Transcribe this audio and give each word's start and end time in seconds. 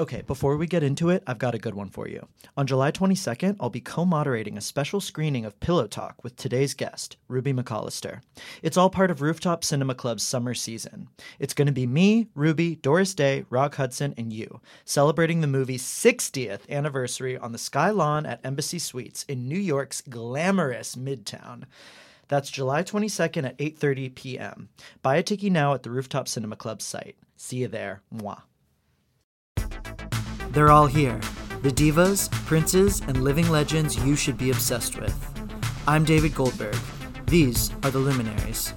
Okay, 0.00 0.22
before 0.22 0.56
we 0.56 0.66
get 0.66 0.82
into 0.82 1.10
it, 1.10 1.22
I've 1.24 1.38
got 1.38 1.54
a 1.54 1.58
good 1.58 1.76
one 1.76 1.88
for 1.88 2.08
you. 2.08 2.26
On 2.56 2.66
July 2.66 2.90
22nd, 2.90 3.54
I'll 3.60 3.70
be 3.70 3.80
co 3.80 4.04
moderating 4.04 4.58
a 4.58 4.60
special 4.60 5.00
screening 5.00 5.44
of 5.44 5.60
Pillow 5.60 5.86
Talk 5.86 6.24
with 6.24 6.34
today's 6.34 6.74
guest, 6.74 7.16
Ruby 7.28 7.52
McCollister. 7.52 8.20
It's 8.60 8.76
all 8.76 8.90
part 8.90 9.12
of 9.12 9.22
Rooftop 9.22 9.62
Cinema 9.62 9.94
Club's 9.94 10.24
summer 10.24 10.52
season. 10.52 11.10
It's 11.38 11.54
going 11.54 11.66
to 11.66 11.72
be 11.72 11.86
me, 11.86 12.26
Ruby, 12.34 12.74
Doris 12.74 13.14
Day, 13.14 13.44
Rock 13.50 13.76
Hudson, 13.76 14.14
and 14.16 14.32
you, 14.32 14.60
celebrating 14.84 15.42
the 15.42 15.46
movie's 15.46 15.84
60th 15.84 16.68
anniversary 16.68 17.38
on 17.38 17.52
the 17.52 17.58
Sky 17.58 17.90
Lawn 17.90 18.26
at 18.26 18.44
Embassy 18.44 18.80
Suites 18.80 19.24
in 19.28 19.48
New 19.48 19.60
York's 19.60 20.00
glamorous 20.00 20.96
Midtown. 20.96 21.66
That's 22.26 22.50
July 22.50 22.82
22nd 22.82 23.46
at 23.46 23.58
8:30 23.58 24.12
p.m. 24.16 24.70
Buy 25.02 25.18
a 25.18 25.22
ticket 25.22 25.52
now 25.52 25.72
at 25.72 25.84
the 25.84 25.90
Rooftop 25.90 26.26
Cinema 26.26 26.56
Club 26.56 26.82
site. 26.82 27.14
See 27.36 27.58
you 27.58 27.68
there. 27.68 28.02
Mwah. 28.12 28.42
They're 30.50 30.70
all 30.70 30.86
here. 30.86 31.20
The 31.62 31.70
divas, 31.70 32.30
princes, 32.46 33.00
and 33.08 33.24
living 33.24 33.48
legends 33.50 33.96
you 33.96 34.16
should 34.16 34.38
be 34.38 34.50
obsessed 34.50 35.00
with. 35.00 35.14
I'm 35.88 36.04
David 36.04 36.34
Goldberg. 36.34 36.76
These 37.26 37.70
are 37.82 37.90
the 37.90 37.98
luminaries. 37.98 38.74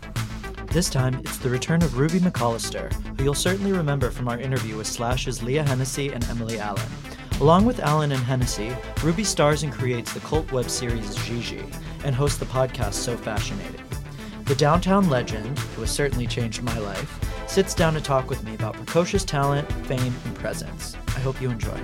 This 0.72 0.90
time, 0.90 1.16
it's 1.20 1.38
the 1.38 1.50
return 1.50 1.82
of 1.82 1.98
Ruby 1.98 2.20
McCollister, 2.20 2.92
who 3.18 3.24
you'll 3.24 3.34
certainly 3.34 3.72
remember 3.72 4.12
from 4.12 4.28
our 4.28 4.40
interview 4.40 4.78
with 4.78 4.88
Slash's 4.88 5.42
Leah 5.42 5.64
Hennessy 5.64 6.12
and 6.12 6.24
Emily 6.26 6.60
Allen. 6.60 6.90
Along 7.40 7.66
with 7.66 7.80
Allen 7.80 8.12
and 8.12 8.22
Hennessy, 8.22 8.76
Ruby 9.04 9.24
stars 9.24 9.64
and 9.64 9.72
creates 9.72 10.14
the 10.14 10.20
cult 10.22 10.52
web 10.52 10.70
series 10.70 11.16
Gigi 11.26 11.64
and 12.04 12.16
hosts 12.16 12.38
the 12.38 12.46
podcast 12.46 12.94
So 12.94 13.16
Fascinating. 13.16 13.87
The 14.48 14.56
downtown 14.56 15.10
legend, 15.10 15.60
who 15.60 15.82
has 15.82 15.92
certainly 15.92 16.26
changed 16.26 16.64
my 16.64 16.78
life, 16.80 17.20
sits 17.50 17.74
down 17.74 17.94
to 17.96 18.02
talk 18.02 18.30
with 18.30 18.42
me 18.46 18.56
about 18.56 18.76
precocious 18.76 19.26
talent, 19.26 19.70
fame, 19.88 20.16
and 20.24 20.36
presence. 20.36 20.96
I 21.10 21.20
hope 21.20 21.42
you 21.42 21.50
enjoy. 21.50 21.78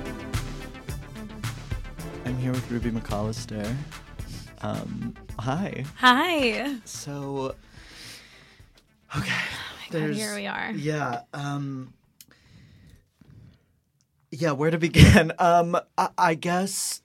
I'm 2.23 2.37
here 2.37 2.53
with 2.53 2.71
Ruby 2.71 2.89
McCollister. 2.89 3.75
Um, 4.61 5.13
hi. 5.37 5.83
Hi. 5.97 6.77
So, 6.85 7.55
okay. 9.17 9.33
Oh 9.91 9.99
God, 9.99 10.13
here 10.13 10.33
we 10.33 10.47
are. 10.47 10.71
Yeah. 10.71 11.23
Um, 11.33 11.93
yeah. 14.31 14.53
Where 14.53 14.71
to 14.71 14.77
begin? 14.77 15.33
Um, 15.39 15.77
I, 15.97 16.09
I 16.17 16.35
guess 16.35 17.01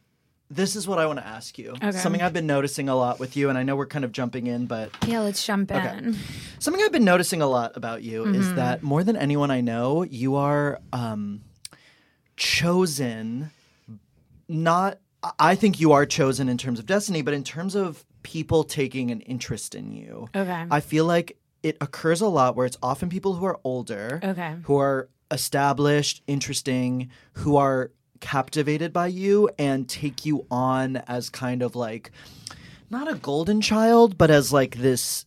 this 0.50 0.76
is 0.76 0.88
what 0.88 0.98
I 0.98 1.06
want 1.06 1.18
to 1.18 1.26
ask 1.26 1.58
you. 1.58 1.72
Okay. 1.72 1.92
Something 1.92 2.22
I've 2.22 2.32
been 2.32 2.46
noticing 2.46 2.88
a 2.88 2.94
lot 2.96 3.18
with 3.20 3.36
you, 3.36 3.48
and 3.50 3.58
I 3.58 3.62
know 3.64 3.76
we're 3.76 3.86
kind 3.86 4.04
of 4.04 4.12
jumping 4.12 4.46
in, 4.46 4.66
but 4.66 4.90
Yeah, 5.06 5.20
let's 5.20 5.44
jump 5.44 5.70
in. 5.70 5.76
Okay. 5.76 5.98
in. 5.98 6.16
Something 6.58 6.82
I've 6.82 6.92
been 6.92 7.04
noticing 7.04 7.42
a 7.42 7.46
lot 7.46 7.76
about 7.76 8.02
you 8.02 8.24
Mm-hmm. 8.24 8.34
is 8.34 8.54
that 8.54 8.82
more 8.82 9.04
than 9.04 9.16
anyone 9.16 9.50
I 9.50 9.60
know, 9.60 10.04
you 10.04 10.36
are 10.36 10.80
um, 10.92 11.42
chosen. 12.36 13.50
Not, 14.48 14.98
I 15.38 15.54
think 15.54 15.78
you 15.80 15.92
are 15.92 16.06
chosen 16.06 16.48
in 16.48 16.56
terms 16.56 16.78
of 16.78 16.86
destiny, 16.86 17.20
but 17.22 17.34
in 17.34 17.44
terms 17.44 17.74
of 17.74 18.04
people 18.22 18.64
taking 18.64 19.10
an 19.10 19.20
interest 19.22 19.74
in 19.74 19.92
you. 19.92 20.28
Okay. 20.34 20.64
I 20.70 20.80
feel 20.80 21.04
like 21.04 21.36
it 21.62 21.76
occurs 21.80 22.20
a 22.20 22.26
lot 22.28 22.56
where 22.56 22.64
it's 22.66 22.78
often 22.82 23.08
people 23.10 23.34
who 23.34 23.44
are 23.44 23.58
older, 23.64 24.20
Okay. 24.22 24.54
who 24.62 24.78
are 24.78 25.08
established, 25.30 26.22
interesting, 26.26 27.10
who 27.34 27.56
are 27.56 27.90
captivated 28.20 28.92
by 28.92 29.06
you 29.08 29.48
and 29.58 29.88
take 29.88 30.24
you 30.26 30.46
on 30.50 30.96
as 31.08 31.30
kind 31.30 31.62
of 31.62 31.74
like 31.76 32.10
not 32.90 33.10
a 33.10 33.14
golden 33.16 33.60
child, 33.60 34.16
but 34.18 34.30
as 34.30 34.52
like 34.52 34.76
this 34.76 35.24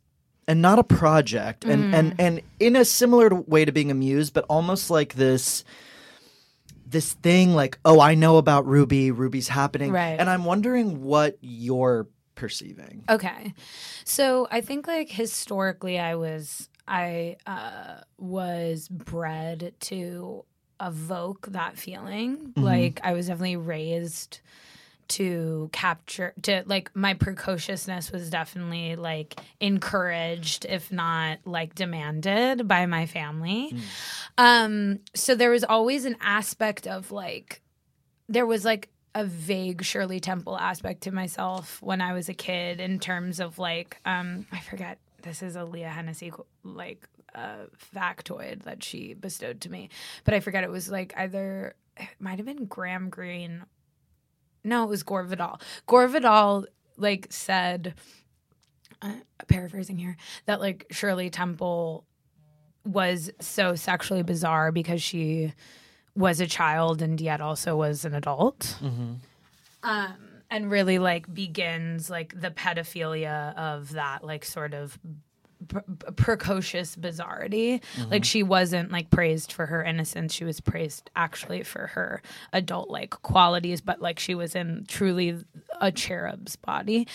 and 0.47 0.61
not 0.61 0.79
a 0.79 0.83
project 0.83 1.63
and 1.65 1.93
and 1.95 2.15
and 2.19 2.41
in 2.59 2.75
a 2.75 2.83
similar 2.83 3.29
way 3.33 3.63
to 3.65 3.71
being 3.71 3.91
amused, 3.91 4.33
but 4.33 4.43
almost 4.49 4.89
like 4.89 5.13
this 5.13 5.63
this 6.85 7.13
thing 7.13 7.53
like 7.53 7.77
oh 7.85 7.99
I 8.01 8.15
know 8.15 8.37
about 8.37 8.65
Ruby, 8.65 9.11
Ruby's 9.11 9.47
happening, 9.47 9.91
Right. 9.91 10.19
and 10.19 10.29
I'm 10.29 10.43
wondering 10.45 11.03
what 11.03 11.37
you're 11.41 12.07
perceiving. 12.35 13.03
Okay. 13.07 13.53
So 14.03 14.47
I 14.51 14.61
think 14.61 14.87
like 14.87 15.09
historically 15.09 15.99
I 15.99 16.15
was 16.15 16.67
I 16.87 17.37
uh 17.45 18.01
was 18.17 18.87
bred 18.89 19.73
to 19.81 20.43
evoke 20.81 21.47
that 21.51 21.77
feeling. 21.77 22.53
Like 22.55 22.99
I 23.03 23.13
was 23.13 23.27
definitely 23.27 23.57
raised 23.57 24.39
to 25.09 25.69
capture 25.73 26.33
to 26.41 26.63
like 26.67 26.89
my 26.95 27.13
precociousness 27.13 28.13
was 28.13 28.29
definitely 28.29 28.95
like 28.95 29.37
encouraged 29.59 30.65
if 30.69 30.89
not 30.89 31.39
like 31.43 31.75
demanded 31.75 32.65
by 32.65 32.85
my 32.85 33.05
family. 33.05 33.75
Um 34.37 34.99
so 35.13 35.35
there 35.35 35.51
was 35.51 35.65
always 35.65 36.05
an 36.05 36.15
aspect 36.21 36.87
of 36.87 37.11
like 37.11 37.61
there 38.29 38.45
was 38.45 38.63
like 38.63 38.87
a 39.13 39.25
vague 39.25 39.83
Shirley 39.83 40.21
Temple 40.21 40.57
aspect 40.57 41.01
to 41.01 41.11
myself 41.11 41.81
when 41.81 41.99
I 41.99 42.13
was 42.13 42.29
a 42.29 42.33
kid 42.33 42.79
in 42.79 42.97
terms 42.99 43.41
of 43.41 43.59
like 43.59 43.97
um 44.05 44.45
I 44.53 44.59
forget 44.59 44.97
this 45.23 45.41
is 45.41 45.55
a 45.55 45.63
Leah 45.63 45.89
Hennessy 45.89 46.31
like 46.63 47.07
uh, 47.33 47.65
factoid 47.95 48.63
that 48.63 48.83
she 48.83 49.13
bestowed 49.13 49.61
to 49.61 49.69
me, 49.71 49.89
but 50.23 50.33
I 50.33 50.39
forget 50.39 50.63
it 50.63 50.69
was 50.69 50.89
like 50.89 51.13
either 51.17 51.75
it 51.97 52.07
might 52.19 52.37
have 52.37 52.45
been 52.45 52.65
Graham 52.65 53.09
Greene. 53.09 53.63
No, 54.63 54.83
it 54.83 54.89
was 54.89 55.03
Gore 55.03 55.23
Vidal. 55.23 55.59
Gore 55.87 56.07
Vidal 56.07 56.65
like 56.97 57.27
said, 57.29 57.95
uh, 59.01 59.13
paraphrasing 59.47 59.97
here, 59.97 60.17
that 60.45 60.61
like 60.61 60.85
Shirley 60.91 61.29
Temple 61.29 62.05
was 62.85 63.31
so 63.39 63.75
sexually 63.75 64.23
bizarre 64.23 64.71
because 64.71 65.01
she 65.01 65.53
was 66.15 66.39
a 66.39 66.47
child 66.47 67.01
and 67.01 67.19
yet 67.19 67.41
also 67.41 67.75
was 67.75 68.05
an 68.05 68.13
adult. 68.13 68.77
Um, 69.83 70.15
and 70.51 70.69
really 70.69 70.99
like 70.99 71.33
begins 71.33 72.09
like 72.09 72.39
the 72.39 72.51
pedophilia 72.51 73.55
of 73.55 73.93
that 73.93 74.23
like 74.23 74.43
sort 74.45 74.73
of 74.73 74.99
pr- 75.67 75.79
pr- 75.79 76.11
precocious 76.11 76.95
bizarrity. 76.95 77.81
Like 78.09 78.25
she 78.25 78.43
wasn't 78.43 78.91
like 78.91 79.09
praised 79.09 79.53
for 79.53 79.65
her 79.65 79.83
innocence; 79.83 80.33
she 80.33 80.43
was 80.43 80.59
praised 80.59 81.09
actually 81.15 81.63
for 81.63 81.87
her 81.87 82.21
adult 82.51 82.89
like 82.89 83.11
qualities. 83.21 83.81
But 83.81 84.01
like 84.01 84.19
she 84.19 84.35
was 84.35 84.55
in 84.55 84.85
truly 84.87 85.37
a 85.79 85.91
cherub's 85.91 86.57
body, 86.57 87.07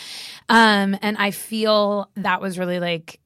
um, 0.48 0.96
and 1.02 1.16
I 1.18 1.30
feel 1.30 2.10
that 2.16 2.40
was 2.40 2.58
really 2.58 2.80
like 2.80 3.20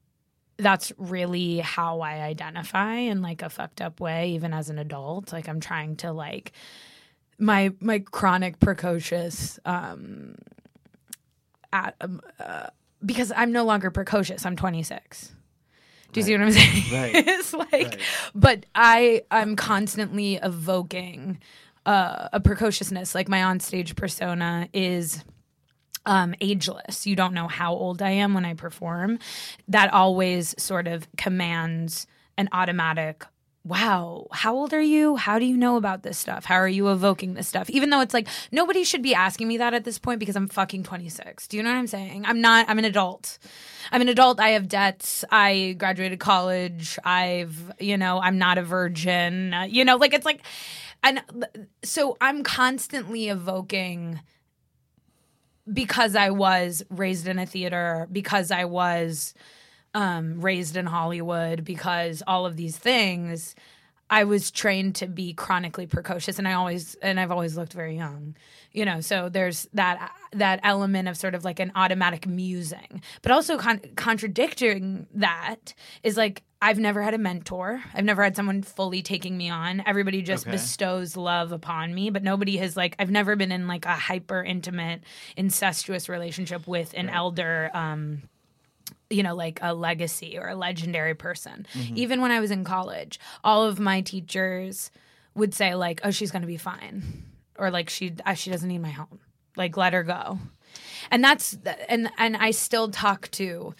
that's 0.57 0.91
really 0.97 1.57
how 1.59 2.01
I 2.01 2.21
identify 2.21 2.95
in 2.95 3.21
like 3.21 3.41
a 3.41 3.49
fucked 3.49 3.81
up 3.81 3.99
way, 3.99 4.31
even 4.31 4.53
as 4.53 4.69
an 4.69 4.77
adult. 4.77 5.31
Like 5.31 5.47
I'm 5.47 5.59
trying 5.59 5.95
to 5.97 6.11
like 6.11 6.51
my 7.41 7.73
my 7.81 7.99
chronic 7.99 8.59
precocious 8.59 9.59
um 9.65 10.35
at 11.73 11.95
um, 12.01 12.21
uh, 12.39 12.67
because 13.05 13.31
I'm 13.35 13.51
no 13.51 13.63
longer 13.65 13.89
precocious. 13.91 14.45
I'm 14.45 14.55
26. 14.55 15.33
Do 16.13 16.19
you 16.19 16.25
see 16.25 16.33
what 16.33 16.41
I'm 16.41 16.51
saying? 16.51 16.83
Right. 16.93 17.11
it's 17.27 17.53
like, 17.53 17.71
Right. 17.71 17.97
but 18.35 18.65
I 18.75 19.23
I'm 19.31 19.55
constantly 19.55 20.35
evoking 20.35 21.39
uh, 21.85 22.27
a 22.33 22.39
precociousness. 22.39 23.15
Like 23.15 23.27
my 23.29 23.39
onstage 23.39 23.95
persona 23.95 24.67
is 24.73 25.23
um, 26.05 26.35
ageless. 26.41 27.07
You 27.07 27.15
don't 27.15 27.33
know 27.33 27.47
how 27.47 27.73
old 27.73 28.01
I 28.01 28.11
am 28.11 28.33
when 28.33 28.43
I 28.45 28.53
perform. 28.55 29.19
That 29.69 29.93
always 29.93 30.53
sort 30.61 30.87
of 30.87 31.07
commands 31.17 32.05
an 32.37 32.49
automatic. 32.51 33.23
Wow, 33.63 34.25
how 34.31 34.55
old 34.55 34.73
are 34.73 34.81
you? 34.81 35.17
How 35.17 35.37
do 35.37 35.45
you 35.45 35.55
know 35.55 35.77
about 35.77 36.01
this 36.01 36.17
stuff? 36.17 36.45
How 36.45 36.55
are 36.55 36.67
you 36.67 36.89
evoking 36.89 37.35
this 37.35 37.47
stuff? 37.47 37.69
Even 37.69 37.91
though 37.91 38.01
it's 38.01 38.13
like 38.13 38.27
nobody 38.51 38.83
should 38.83 39.03
be 39.03 39.13
asking 39.13 39.47
me 39.47 39.57
that 39.57 39.75
at 39.75 39.83
this 39.83 39.99
point 39.99 40.19
because 40.19 40.35
I'm 40.35 40.47
fucking 40.47 40.81
26. 40.81 41.47
Do 41.47 41.57
you 41.57 41.63
know 41.63 41.69
what 41.69 41.77
I'm 41.77 41.85
saying? 41.85 42.25
I'm 42.25 42.41
not, 42.41 42.67
I'm 42.67 42.79
an 42.79 42.85
adult. 42.85 43.37
I'm 43.91 44.01
an 44.01 44.09
adult. 44.09 44.39
I 44.39 44.49
have 44.49 44.67
debts. 44.67 45.23
I 45.29 45.75
graduated 45.77 46.19
college. 46.19 46.97
I've, 47.03 47.71
you 47.79 47.97
know, 47.97 48.19
I'm 48.19 48.39
not 48.39 48.57
a 48.57 48.63
virgin. 48.63 49.53
You 49.69 49.85
know, 49.85 49.97
like 49.97 50.15
it's 50.15 50.25
like, 50.25 50.41
and 51.03 51.21
so 51.83 52.17
I'm 52.19 52.41
constantly 52.41 53.29
evoking 53.29 54.21
because 55.71 56.15
I 56.15 56.31
was 56.31 56.83
raised 56.89 57.27
in 57.27 57.37
a 57.37 57.45
theater, 57.45 58.07
because 58.11 58.49
I 58.49 58.65
was 58.65 59.35
um, 59.93 60.41
raised 60.41 60.77
in 60.77 60.85
Hollywood, 60.85 61.63
because 61.65 62.23
all 62.25 62.45
of 62.45 62.55
these 62.57 62.77
things, 62.77 63.55
I 64.09 64.25
was 64.25 64.51
trained 64.51 64.95
to 64.95 65.07
be 65.07 65.33
chronically 65.33 65.87
precocious, 65.87 66.37
and 66.37 66.47
I 66.47 66.53
always 66.53 66.95
and 67.01 67.19
I've 67.19 67.31
always 67.31 67.55
looked 67.55 67.73
very 67.73 67.95
young, 67.95 68.35
you 68.73 68.83
know. 68.85 68.99
So 69.01 69.29
there's 69.29 69.67
that 69.73 70.11
that 70.33 70.59
element 70.63 71.07
of 71.07 71.15
sort 71.17 71.33
of 71.35 71.43
like 71.45 71.59
an 71.59 71.71
automatic 71.75 72.27
musing, 72.27 73.01
but 73.21 73.31
also 73.31 73.57
con- 73.57 73.81
contradicting 73.95 75.07
that 75.15 75.73
is 76.03 76.17
like 76.17 76.43
I've 76.61 76.77
never 76.77 77.01
had 77.01 77.13
a 77.13 77.17
mentor. 77.17 77.81
I've 77.93 78.05
never 78.05 78.21
had 78.23 78.35
someone 78.35 78.61
fully 78.63 79.01
taking 79.01 79.35
me 79.37 79.49
on. 79.49 79.81
Everybody 79.85 80.21
just 80.21 80.45
Okay. 80.45 80.51
bestows 80.51 81.17
love 81.17 81.51
upon 81.51 81.93
me, 81.95 82.09
but 82.11 82.21
nobody 82.21 82.57
has 82.57 82.77
like 82.77 82.95
I've 82.99 83.11
never 83.11 83.35
been 83.35 83.51
in 83.51 83.65
like 83.67 83.85
a 83.85 83.93
hyper 83.95 84.43
intimate 84.43 85.03
incestuous 85.37 86.07
relationship 86.09 86.67
with 86.67 86.93
an 86.95 87.09
elder 87.09 87.71
um 87.73 88.23
you 89.11 89.23
know, 89.23 89.35
like 89.35 89.59
a 89.61 89.73
legacy 89.73 90.37
or 90.37 90.47
a 90.47 90.55
legendary 90.55 91.13
person. 91.13 91.65
Even 91.95 92.21
when 92.21 92.31
I 92.31 92.39
was 92.39 92.49
in 92.51 92.63
college, 92.63 93.19
all 93.43 93.65
of 93.65 93.79
my 93.79 94.01
teachers 94.01 94.89
would 95.35 95.53
say 95.53 95.75
like, 95.75 96.01
"Oh, 96.03 96.11
she's 96.11 96.31
going 96.31 96.41
to 96.41 96.47
be 96.47 96.57
fine," 96.57 97.25
or 97.57 97.69
like, 97.69 97.89
"She 97.89 98.13
uh, 98.25 98.33
she 98.33 98.49
doesn't 98.51 98.67
need 98.67 98.81
my 98.81 98.89
help. 98.89 99.19
Like, 99.55 99.77
let 99.77 99.93
her 99.93 100.03
go." 100.03 100.39
And 101.11 101.23
that's 101.23 101.57
and 101.89 102.09
and 102.17 102.37
I 102.37 102.51
still 102.51 102.89
talk 102.89 103.29
to 103.31 103.75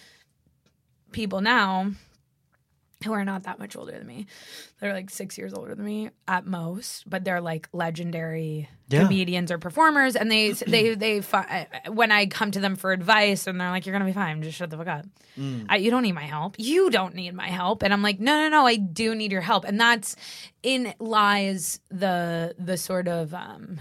people 1.12 1.42
now 1.42 1.92
who 3.04 3.14
are 3.14 3.26
not 3.26 3.44
that 3.44 3.60
much 3.60 3.76
older 3.76 3.92
than 3.94 4.06
me. 4.08 4.26
They're 4.80 4.94
like 4.94 5.10
six 5.10 5.38
years 5.38 5.54
older 5.54 5.74
than 5.76 5.86
me 5.86 6.10
at 6.28 6.46
most, 6.46 7.10
but 7.10 7.24
they're 7.24 7.42
like 7.42 7.68
legendary 7.74 8.70
Yeah. 8.90 9.04
comedians 9.04 9.52
or 9.52 9.58
performers. 9.58 10.16
And 10.16 10.32
they 10.32 10.52
they 10.52 10.96
they 10.96 11.22
fi- 11.22 11.68
when 11.90 12.12
I 12.12 12.26
come 12.28 12.52
to 12.52 12.60
them 12.60 12.76
for 12.76 12.92
advice, 12.92 13.48
and 13.48 13.60
they're 13.60 13.70
like, 13.70 13.86
"You're 13.86 13.94
gonna 13.94 14.06
be 14.06 14.14
fine. 14.14 14.42
Just 14.44 14.58
shut 14.58 14.70
the 14.70 14.78
fuck 14.78 14.88
up. 14.88 15.06
I, 15.70 15.78
you 15.78 15.90
don't 15.92 16.04
need 16.04 16.12
my 16.14 16.24
help. 16.26 16.56
You 16.60 16.90
don't 16.90 17.16
need 17.16 17.34
my 17.34 17.48
help." 17.48 17.84
And 17.84 17.94
I'm 17.94 18.02
like, 18.04 18.20
"No, 18.20 18.36
no, 18.38 18.50
no. 18.50 18.66
I 18.68 18.76
do 18.76 19.16
need 19.16 19.32
your 19.32 19.42
help." 19.42 19.64
And 19.66 19.80
that's 19.80 20.16
in 20.64 20.94
lies 21.00 21.80
the 21.90 22.56
the 22.60 22.78
sort 22.78 23.08
of 23.08 23.34
um 23.34 23.80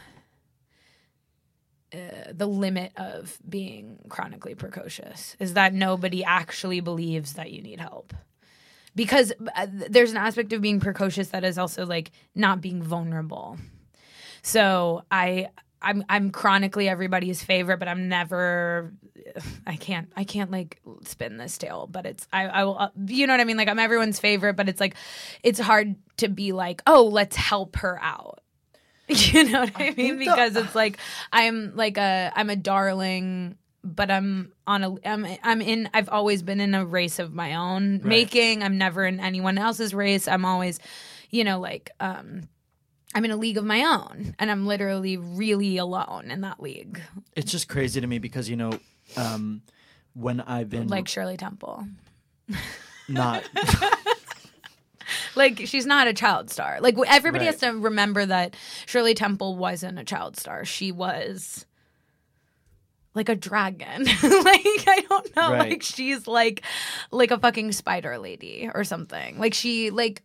uh, 1.93 1.99
the 2.33 2.47
limit 2.47 2.93
of 2.97 3.37
being 3.49 3.99
chronically 4.09 4.55
precocious 4.55 5.35
is 5.41 5.55
that 5.55 5.75
nobody 5.75 6.23
actually 6.23 6.79
believes 6.81 7.33
that 7.33 7.51
you 7.51 7.61
need 7.63 7.81
help 7.81 8.15
because 8.95 9.33
uh, 9.57 9.67
there's 9.71 10.11
an 10.11 10.17
aspect 10.17 10.53
of 10.53 10.61
being 10.61 10.81
precocious 10.81 11.29
that 11.29 11.45
is 11.45 11.59
also 11.59 11.87
like 11.87 12.11
not 12.35 12.61
being 12.61 12.83
vulnerable. 12.83 13.57
So 14.43 15.05
I 15.11 15.49
I'm 15.83 16.05
I'm 16.09 16.31
chronically 16.31 16.89
everybody's 16.89 17.43
favorite, 17.43 17.79
but 17.79 17.89
I'm 17.89 18.09
never 18.09 18.93
I 19.67 19.77
can't 19.77 20.11
I 20.17 20.25
can't 20.25 20.51
like 20.51 20.81
spin 21.05 21.37
this 21.37 21.57
tale, 21.59 21.87
but 21.91 22.07
it's 22.07 22.27
I 22.33 22.47
I 22.47 22.65
will 22.65 22.79
uh, 22.79 22.89
you 23.07 23.27
know 23.27 23.33
what 23.35 23.41
I 23.41 23.45
mean 23.45 23.57
like 23.57 23.69
I'm 23.69 23.79
everyone's 23.79 24.19
favorite, 24.21 24.55
but 24.57 24.69
it's 24.69 24.81
like 24.81 24.95
it's 25.43 25.59
hard 25.61 25.95
to 26.19 26.29
be 26.29 26.53
like, 26.53 26.83
"Oh, 26.87 27.07
let's 27.07 27.37
help 27.37 27.77
her 27.77 27.99
out." 28.03 28.41
You 29.09 29.43
know 29.51 29.63
what 29.63 29.73
I, 29.77 29.83
mean? 29.91 29.95
think 29.95 30.19
the- 30.21 30.25
Because 30.27 30.57
it's 30.57 30.75
like 30.75 30.99
I'm 31.33 31.75
like 31.75 31.99
a 31.99 32.31
I'm 32.35 32.49
a 32.49 32.57
darling 32.57 33.57
but 33.83 34.11
I'm 34.11 34.53
on 34.67 34.85
a 34.85 34.95
I'm 35.07 35.27
I'm 35.43 35.61
in 35.63 35.89
I've 35.95 36.09
always 36.09 36.43
been 36.43 36.61
in 36.61 36.75
a 36.75 36.85
race 36.85 37.19
of 37.19 37.33
my 37.33 37.55
own 37.55 38.01
making. 38.05 38.63
I'm 38.63 38.77
never 38.79 39.05
in 39.07 39.21
anyone 39.21 39.59
else's 39.59 39.95
race. 39.95 40.29
I'm 40.29 40.45
always, 40.45 40.79
you 41.31 41.45
know, 41.45 41.59
like 41.61 41.91
um 42.01 42.43
I'm 43.15 43.25
in 43.25 43.31
a 43.31 43.37
league 43.37 43.57
of 43.57 43.65
my 43.65 43.83
own 43.85 44.35
and 44.39 44.51
I'm 44.51 44.67
literally 44.67 45.17
really 45.17 45.79
alone 45.79 46.31
in 46.31 46.43
that 46.43 46.61
league. 46.61 47.01
It's 47.35 47.51
just 47.51 47.69
crazy 47.69 48.01
to 48.01 48.07
me 48.07 48.19
because 48.19 48.49
you 48.49 48.57
know, 48.57 48.73
um, 49.17 49.63
when 50.15 50.41
I've 50.41 50.71
been 50.71 50.87
Like 50.89 51.09
Shirley 51.09 51.37
Temple. 51.37 51.87
not 53.09 53.45
Like 55.35 55.63
she's 55.65 55.87
not 55.87 56.07
a 56.07 56.13
child 56.13 56.51
star. 56.51 56.79
Like 56.81 56.97
everybody 57.07 57.45
Right. 57.47 57.53
has 57.53 57.61
to 57.63 57.71
remember 57.71 58.27
that 58.27 58.55
Shirley 58.87 59.15
Temple 59.15 59.57
wasn't 59.57 59.99
a 59.99 60.05
child 60.05 60.37
star. 60.37 60.65
She 60.65 60.93
was 60.93 61.67
like 63.15 63.29
a 63.29 63.35
dragon. 63.35 64.05
like 64.23 64.23
I 64.23 65.05
don't 65.09 65.37
know. 65.37 65.53
Right. 65.53 65.71
Like 65.71 65.83
she's 65.83 66.27
like 66.27 66.63
like 67.11 67.31
a 67.31 67.39
fucking 67.39 67.73
spider 67.73 68.19
lady 68.19 68.71
or 68.73 68.85
something. 68.85 69.39
Like 69.39 69.55
she 69.55 69.91
like 69.91 70.23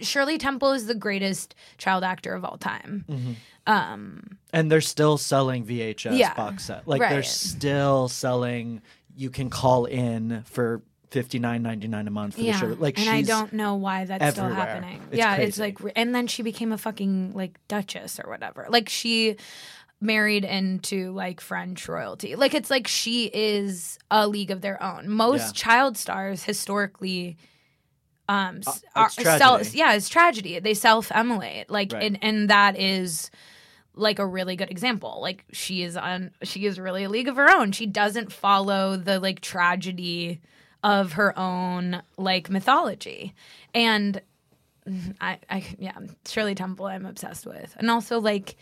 Shirley 0.00 0.38
Temple 0.38 0.72
is 0.72 0.86
the 0.86 0.94
greatest 0.94 1.54
child 1.78 2.04
actor 2.04 2.34
of 2.34 2.44
all 2.44 2.56
time. 2.58 3.04
Mm-hmm. 3.08 3.32
Um 3.66 4.38
and 4.52 4.70
they're 4.70 4.80
still 4.80 5.18
selling 5.18 5.64
VHS 5.64 6.18
Yeah. 6.18 6.34
box 6.34 6.66
set. 6.66 6.86
Like 6.86 7.00
they're 7.00 7.22
still 7.22 8.08
selling. 8.08 8.82
You 9.16 9.30
can 9.30 9.50
call 9.50 9.84
in 9.86 10.42
for 10.44 10.82
fifty 11.10 11.38
nine 11.38 11.62
ninety 11.62 11.86
nine 11.86 12.06
a 12.08 12.10
month 12.10 12.34
for 12.34 12.42
yeah. 12.42 12.52
the 12.52 12.74
show. 12.74 12.76
Like 12.80 12.98
and 12.98 13.08
I 13.08 13.22
don't 13.22 13.52
know 13.52 13.76
why 13.76 14.04
that's 14.04 14.32
still 14.32 14.48
happening. 14.48 15.00
It's 15.10 15.18
yeah, 15.18 15.36
it's 15.36 15.58
like 15.58 15.78
and 15.96 16.14
then 16.14 16.26
she 16.26 16.42
became 16.42 16.72
a 16.72 16.78
fucking 16.78 17.34
like 17.34 17.58
duchess 17.68 18.20
or 18.22 18.28
whatever. 18.28 18.66
Like 18.68 18.88
she 18.88 19.36
married 20.04 20.44
into 20.44 21.10
like 21.12 21.40
French 21.40 21.88
royalty. 21.88 22.36
Like 22.36 22.54
it's 22.54 22.70
like 22.70 22.86
she 22.86 23.26
is 23.26 23.98
a 24.10 24.28
league 24.28 24.50
of 24.50 24.60
their 24.60 24.80
own. 24.82 25.08
Most 25.08 25.40
Yeah. 25.46 25.52
child 25.54 25.96
stars 25.96 26.44
historically 26.44 27.36
um 28.28 28.60
Uh, 28.66 28.72
are 28.96 29.08
tragedy. 29.10 29.78
yeah, 29.78 29.92
it's 29.94 30.08
tragedy. 30.08 30.58
They 30.58 30.74
self-emulate. 30.74 31.68
Like 31.70 31.92
Right. 31.92 32.04
and 32.04 32.18
and 32.22 32.50
that 32.50 32.78
is 32.78 33.30
like 33.94 34.18
a 34.18 34.26
really 34.26 34.56
good 34.56 34.70
example. 34.70 35.18
Like 35.20 35.44
she 35.52 35.82
is 35.82 35.96
on 35.96 36.30
she 36.42 36.66
is 36.66 36.78
really 36.80 37.04
a 37.04 37.08
league 37.08 37.28
of 37.28 37.36
her 37.36 37.50
own. 37.50 37.72
She 37.72 37.86
doesn't 37.86 38.32
follow 38.32 38.96
the 38.96 39.20
like 39.20 39.40
tragedy 39.40 40.40
of 40.82 41.12
her 41.12 41.38
own 41.38 42.02
like 42.16 42.50
mythology. 42.50 43.34
And 43.74 44.20
I 45.20 45.38
I 45.48 45.64
yeah, 45.78 45.98
Shirley 46.26 46.54
Temple 46.54 46.86
I'm 46.86 47.06
obsessed 47.06 47.46
with. 47.46 47.74
And 47.78 47.90
also 47.90 48.20
like 48.20 48.56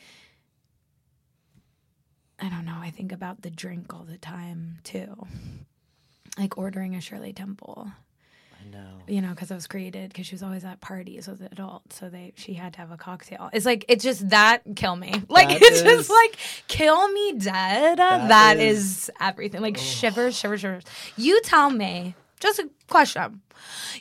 I 2.42 2.48
don't 2.48 2.64
know, 2.66 2.76
I 2.78 2.90
think 2.90 3.12
about 3.12 3.42
the 3.42 3.50
drink 3.50 3.94
all 3.94 4.04
the 4.04 4.18
time 4.18 4.78
too. 4.84 5.26
Like 6.38 6.56
ordering 6.58 6.94
a 6.96 7.00
Shirley 7.00 7.32
Temple 7.32 7.90
I 8.60 8.68
know. 8.70 8.88
you 9.08 9.20
know, 9.20 9.30
because 9.30 9.50
I 9.50 9.54
was 9.54 9.66
created 9.66 10.08
because 10.10 10.26
she 10.26 10.34
was 10.34 10.42
always 10.42 10.64
at 10.64 10.80
parties 10.80 11.26
with 11.28 11.40
adults, 11.42 11.98
so 11.98 12.08
they 12.08 12.32
she 12.36 12.54
had 12.54 12.72
to 12.74 12.78
have 12.80 12.90
a 12.90 12.96
cocktail. 12.96 13.50
It's 13.52 13.66
like 13.66 13.84
it's 13.88 14.02
just 14.04 14.28
that 14.30 14.62
kill 14.76 14.96
me, 14.96 15.12
like 15.28 15.48
That 15.48 15.62
it's 15.62 15.76
is- 15.78 15.82
just 15.82 16.10
like 16.10 16.36
kill 16.68 17.08
me 17.12 17.32
dead. 17.34 17.98
That 17.98 18.28
that 18.28 18.56
is- 18.58 18.78
is, 19.08 19.10
everything. 19.20 19.60
Like 19.62 19.76
shivers, 19.76 20.36
shivers, 20.36 20.60
shivers. 20.60 20.84
You 21.16 21.40
tell 21.42 21.70
me, 21.70 22.14
just 22.40 22.58
a 22.58 22.68
question. 22.88 23.40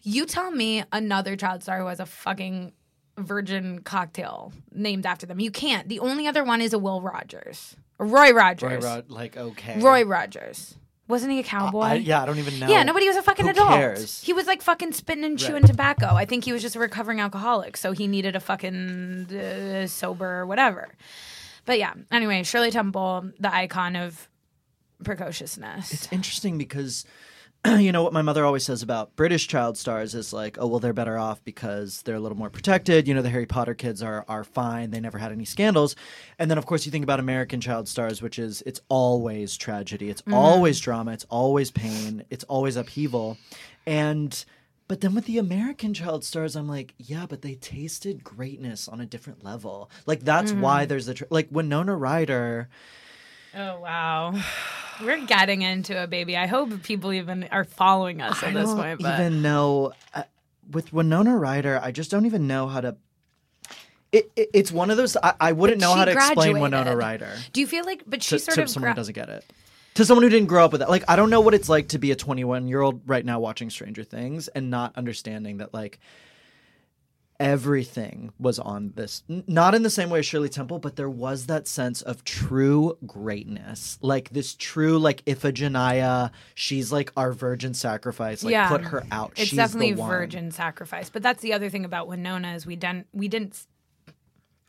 You 0.04 0.26
tell 0.26 0.52
me 0.52 0.84
another 0.92 1.36
child 1.36 1.64
star 1.64 1.80
who 1.80 1.88
has 1.88 2.00
a 2.00 2.06
fucking 2.06 2.72
virgin 3.18 3.82
cocktail 3.82 4.54
named 4.74 5.06
after 5.06 5.26
them. 5.26 5.40
You 5.40 5.52
can't. 5.52 5.90
The 5.90 6.00
only 6.00 6.28
other 6.28 6.44
one 6.44 6.62
is 6.62 6.72
a 6.74 6.80
Will 6.80 7.02
Rogers, 7.02 7.76
Roy 8.06 8.32
Roy 8.32 8.34
Rogers, 8.34 8.84
Rod, 8.84 9.10
like 9.10 9.38
okay. 9.38 9.80
Roy 9.80 10.04
Rogers. 10.04 10.76
Wasn't 11.08 11.30
he 11.32 11.40
a 11.40 11.44
cowboy? 11.44 11.82
I, 11.82 11.94
yeah, 11.96 12.24
I 12.24 12.26
don't 12.26 12.38
even 12.40 12.58
know. 12.60 12.68
Yeah, 12.68 12.84
nobody 12.84 13.06
was 13.08 13.18
a 13.18 13.22
fucking 13.22 13.46
Who 13.46 13.52
adult. 13.52 13.70
cares? 13.72 14.22
He 14.24 14.32
was 14.32 14.48
like 14.48 14.62
fucking 14.62 14.94
spitting 14.94 15.26
and 15.26 15.38
chewing 15.38 15.64
Right. 15.64 15.66
tobacco. 15.70 16.08
I 16.16 16.24
think 16.26 16.46
he 16.46 16.54
was 16.54 16.62
just 16.62 16.78
a 16.78 16.80
recovering 16.80 17.20
alcoholic, 17.20 17.76
so 17.76 17.92
he 17.92 18.08
needed 18.08 18.36
a 18.36 18.40
fucking 18.40 19.28
uh, 19.36 19.88
sober 19.88 20.40
or 20.40 20.46
whatever. 20.46 20.90
But 21.66 21.80
yeah, 21.80 21.94
anyway, 22.12 22.44
Shirley 22.44 22.72
Temple, 22.72 23.32
the 23.40 23.54
icon 23.54 23.98
of 23.98 24.30
precociousness. 25.04 25.92
It's 25.92 26.12
interesting 26.14 26.58
because 26.58 27.06
you 27.78 27.92
know 27.92 28.02
what 28.02 28.14
my 28.14 28.24
mother 28.24 28.44
always 28.44 28.64
says 28.64 28.82
about 28.82 29.16
British 29.16 29.48
child 29.48 29.78
stars 29.78 30.16
is 30.16 30.34
like, 30.34 30.58
oh 30.60 30.66
well, 30.66 30.80
they're 30.80 30.94
better 30.94 31.18
off 31.18 31.44
because 31.44 32.02
they're 32.02 32.16
a 32.16 32.20
little 32.20 32.38
more 32.38 32.50
protected. 32.50 33.08
You 33.08 33.14
know, 33.14 33.22
the 33.22 33.30
Harry 33.30 33.46
Potter 33.46 33.76
kids 33.76 34.02
are 34.02 34.26
are 34.28 34.44
fine; 34.44 34.90
they 34.90 35.00
never 35.00 35.20
had 35.20 35.32
any 35.32 35.46
scandals. 35.46 35.96
And 36.40 36.50
then, 36.50 36.58
of 36.58 36.66
course, 36.66 36.86
you 36.86 36.92
think 36.92 37.04
about 37.04 37.20
American 37.20 37.62
child 37.62 37.88
stars, 37.88 38.22
which 38.22 38.40
is 38.40 38.64
it's 38.66 38.82
always 38.90 39.58
tragedy, 39.58 40.10
it's 40.10 40.22
mm-hmm. 40.24 40.34
always 40.34 40.80
drama, 40.80 41.12
it's 41.12 41.26
always 41.30 41.70
pain, 41.70 42.24
it's 42.30 42.44
always 42.46 42.76
upheaval, 42.76 43.38
and. 43.86 44.44
But 44.88 45.00
then 45.00 45.16
with 45.16 45.24
the 45.24 45.38
American 45.38 45.94
child 45.94 46.26
stars, 46.26 46.58
I'm 46.58 46.68
like, 46.68 46.94
yeah, 46.98 47.26
but 47.26 47.42
they 47.42 47.56
tasted 47.56 48.26
greatness 48.26 48.90
on 48.90 49.00
a 49.00 49.06
different 49.06 49.42
level. 49.42 49.90
Like 50.06 50.20
that's 50.20 50.52
mm-hmm. 50.52 50.60
why 50.60 50.86
there's 50.86 51.06
the 51.06 51.14
tr- 51.14 51.24
like 51.30 51.48
Winona 51.50 51.96
Ryder. 51.96 52.68
Oh 53.56 53.80
wow, 53.80 54.34
we're 55.02 55.26
getting 55.26 55.62
into 55.62 56.02
a 56.02 56.08
baby. 56.08 56.38
I 56.38 56.48
hope 56.48 56.84
people 56.84 57.14
even 57.14 57.48
are 57.52 57.64
following 57.64 58.22
us 58.22 58.42
I 58.44 58.48
at 58.48 58.54
this 58.54 58.66
don't 58.66 58.78
point. 58.78 59.02
But 59.02 59.20
even 59.20 59.42
know 59.42 59.94
uh, 60.14 60.24
with 60.70 60.94
Winona 60.94 61.38
Ryder. 61.38 61.80
I 61.82 61.92
just 61.92 62.12
don't 62.12 62.26
even 62.26 62.48
know 62.48 62.68
how 62.68 62.82
to. 62.82 62.96
It, 64.12 64.30
it, 64.36 64.50
it's 64.54 64.72
one 64.72 64.92
of 64.92 64.98
those. 64.98 65.16
I, 65.16 65.34
I 65.40 65.52
wouldn't 65.54 65.80
But 65.80 65.86
know 65.86 65.94
how 65.94 66.06
she 66.06 66.12
to 66.12 66.18
explain 66.18 66.60
Winona. 66.60 66.96
Ryder 66.96 67.32
do 67.54 67.62
you 67.62 67.68
feel 67.68 67.86
like? 67.86 68.04
But 68.06 68.22
to, 68.22 68.28
she 68.28 68.40
sort 68.40 68.56
to 68.56 68.64
of 68.64 68.70
someone 68.70 68.88
gra- 68.88 68.94
who 68.94 68.96
doesn't 68.98 69.14
get 69.14 69.30
it. 69.30 69.46
To 69.96 70.06
someone 70.06 70.24
who 70.24 70.30
didn't 70.30 70.48
grow 70.48 70.66
up 70.66 70.72
with 70.72 70.80
that, 70.80 70.90
like 70.90 71.04
I 71.08 71.16
don't 71.16 71.30
know 71.30 71.42
what 71.42 71.54
it's 71.54 71.68
like 71.70 71.90
to 71.90 72.00
be 72.00 72.12
a 72.12 72.16
21 72.16 72.68
year 72.68 72.82
old 72.82 73.02
right 73.08 73.26
now 73.26 73.40
watching 73.40 73.70
Stranger 73.70 74.04
Things 74.04 74.48
and 74.48 74.70
not 74.70 74.96
understanding 74.98 75.58
that 75.58 75.74
like 75.74 76.00
everything 77.42 78.32
was 78.40 78.60
on 78.60 78.94
this. 78.96 79.24
N- 79.30 79.44
Not 79.48 79.76
in 79.76 79.84
the 79.84 79.90
same 79.90 80.10
way 80.10 80.20
as 80.20 80.26
Shirley 80.26 80.50
Temple, 80.50 80.80
but 80.80 80.96
there 80.96 81.10
was 81.10 81.48
that 81.48 81.68
sense 81.68 82.02
of 82.02 82.24
true 82.24 82.98
greatness. 83.06 83.98
Like 84.02 84.30
this 84.30 84.56
true, 84.56 84.98
like 85.00 85.24
Iphigenia, 85.26 86.32
she's 86.56 86.92
like 86.92 87.12
our 87.18 87.32
virgin 87.34 87.74
sacrifice. 87.74 88.44
Like 88.44 88.52
Yeah. 88.52 88.70
put 88.70 88.82
her 88.86 89.04
out. 89.12 89.32
It's 89.38 89.50
she's 89.50 89.58
definitely 89.58 89.94
the 89.94 90.02
one. 90.02 90.10
virgin 90.10 90.52
sacrifice. 90.52 91.10
But 91.10 91.24
that's 91.24 91.42
the 91.42 91.54
other 91.54 91.70
thing 91.70 91.86
about 91.86 92.08
Winona 92.08 92.54
is 92.56 92.66
we 92.66 92.76
didn't 92.76 93.08
we 93.14 93.28
didn't 93.28 93.66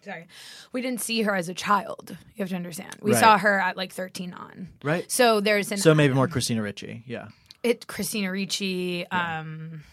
sorry. 0.05 0.27
We 0.73 0.83
didn't 0.83 1.01
see 1.01 1.23
her 1.23 1.35
as 1.35 1.49
a 1.49 1.55
child. 1.55 2.17
You 2.35 2.43
have 2.43 2.49
to 2.49 2.57
understand. 2.57 2.97
We 3.01 3.13
Right. 3.13 3.21
saw 3.21 3.39
her 3.39 3.61
at 3.61 3.77
like 3.77 3.93
13 3.93 4.35
on. 4.35 4.69
Right. 4.83 5.11
So 5.11 5.41
there's 5.41 5.71
an 5.71 5.79
So 5.79 5.95
maybe 5.95 6.15
more 6.15 6.29
Christina 6.29 6.63
Ricci. 6.63 7.05
Yeah. 7.07 7.29
it 7.63 7.87
Christina 7.87 8.33
Ricci, 8.33 9.07
um 9.11 9.85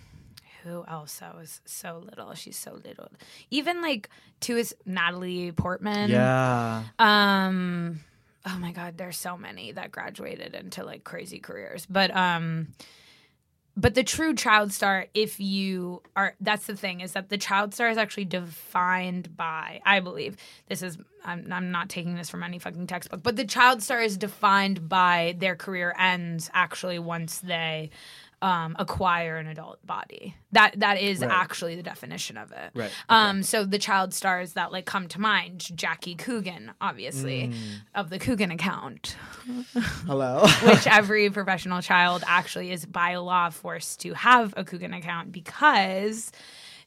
who 0.64 0.84
else 0.88 1.20
that 1.20 1.36
was 1.36 1.62
so 1.66 2.04
little? 2.06 2.34
She's 2.34 2.58
so 2.58 2.74
little. 2.74 3.10
Even 3.50 3.82
like 3.82 4.10
two 4.40 4.58
is 4.58 4.76
Natalie 4.86 5.52
Portman. 5.52 6.10
Yeah. 6.10 6.84
Um 6.98 8.02
oh 8.46 8.58
my 8.58 8.72
god, 8.72 8.98
there's 8.98 9.18
so 9.18 9.38
many 9.38 9.72
that 9.72 9.92
graduated 9.92 10.56
into 10.56 10.84
like 10.84 11.04
crazy 11.04 11.40
careers. 11.40 11.86
But 11.86 12.16
um 12.16 12.70
but 13.80 13.96
the 13.96 14.04
true 14.04 14.36
child 14.36 14.74
star 14.74 15.08
if 15.14 15.40
you 15.40 16.02
are 16.16 16.36
that's 16.42 16.68
the 16.68 16.76
thing 16.76 17.02
is 17.02 17.14
that 17.14 17.30
the 17.30 17.38
child 17.38 17.74
star 17.74 17.90
is 17.90 17.98
actually 17.98 18.26
defined 18.26 19.36
by 19.38 19.80
I 19.86 20.02
believe 20.02 20.36
this 20.68 20.82
is 20.82 20.98
I'm, 21.24 21.52
I'm 21.52 21.72
not 21.72 21.90
taking 21.90 22.16
this 22.16 22.30
from 22.30 22.44
any 22.44 22.60
fucking 22.60 22.88
textbook 22.88 23.24
but 23.24 23.36
the 23.36 23.46
child 23.46 23.82
star 23.82 24.02
is 24.02 24.18
defined 24.18 24.90
by 24.90 25.36
their 25.38 25.56
career 25.56 25.96
ends 25.98 26.50
actually 26.54 27.00
once 27.00 27.40
they 27.40 27.92
um, 28.42 28.76
acquire 28.80 29.38
an 29.38 29.48
adult 29.48 29.86
body 29.86 30.36
that 30.54 30.80
that 30.80 31.00
is 31.02 31.20
Right. 31.20 31.30
actually 31.30 31.76
the 31.76 31.84
definition 31.84 32.38
of 32.38 32.52
it 32.52 32.72
Right. 32.74 32.92
um, 33.10 33.44
so 33.44 33.66
the 33.66 33.78
child 33.80 34.14
stars 34.14 34.54
that 34.54 34.72
like 34.72 34.86
come 34.86 35.08
to 35.10 35.20
mind, 35.20 35.70
Jackie 35.76 36.16
Coogan, 36.16 36.72
obviously, 36.80 37.52
of 37.94 38.10
the 38.10 38.18
Coogan 38.20 38.52
account, 38.52 39.18
Hello. 40.06 40.48
which 40.64 40.88
every 41.00 41.30
professional 41.30 41.82
child 41.82 42.24
actually 42.28 42.72
is 42.72 42.86
by 42.86 43.16
law 43.18 43.50
forced 43.50 44.00
to 44.02 44.14
have 44.14 44.54
a 44.58 44.64
Coogan 44.64 44.94
account 44.94 45.32
because 45.32 46.32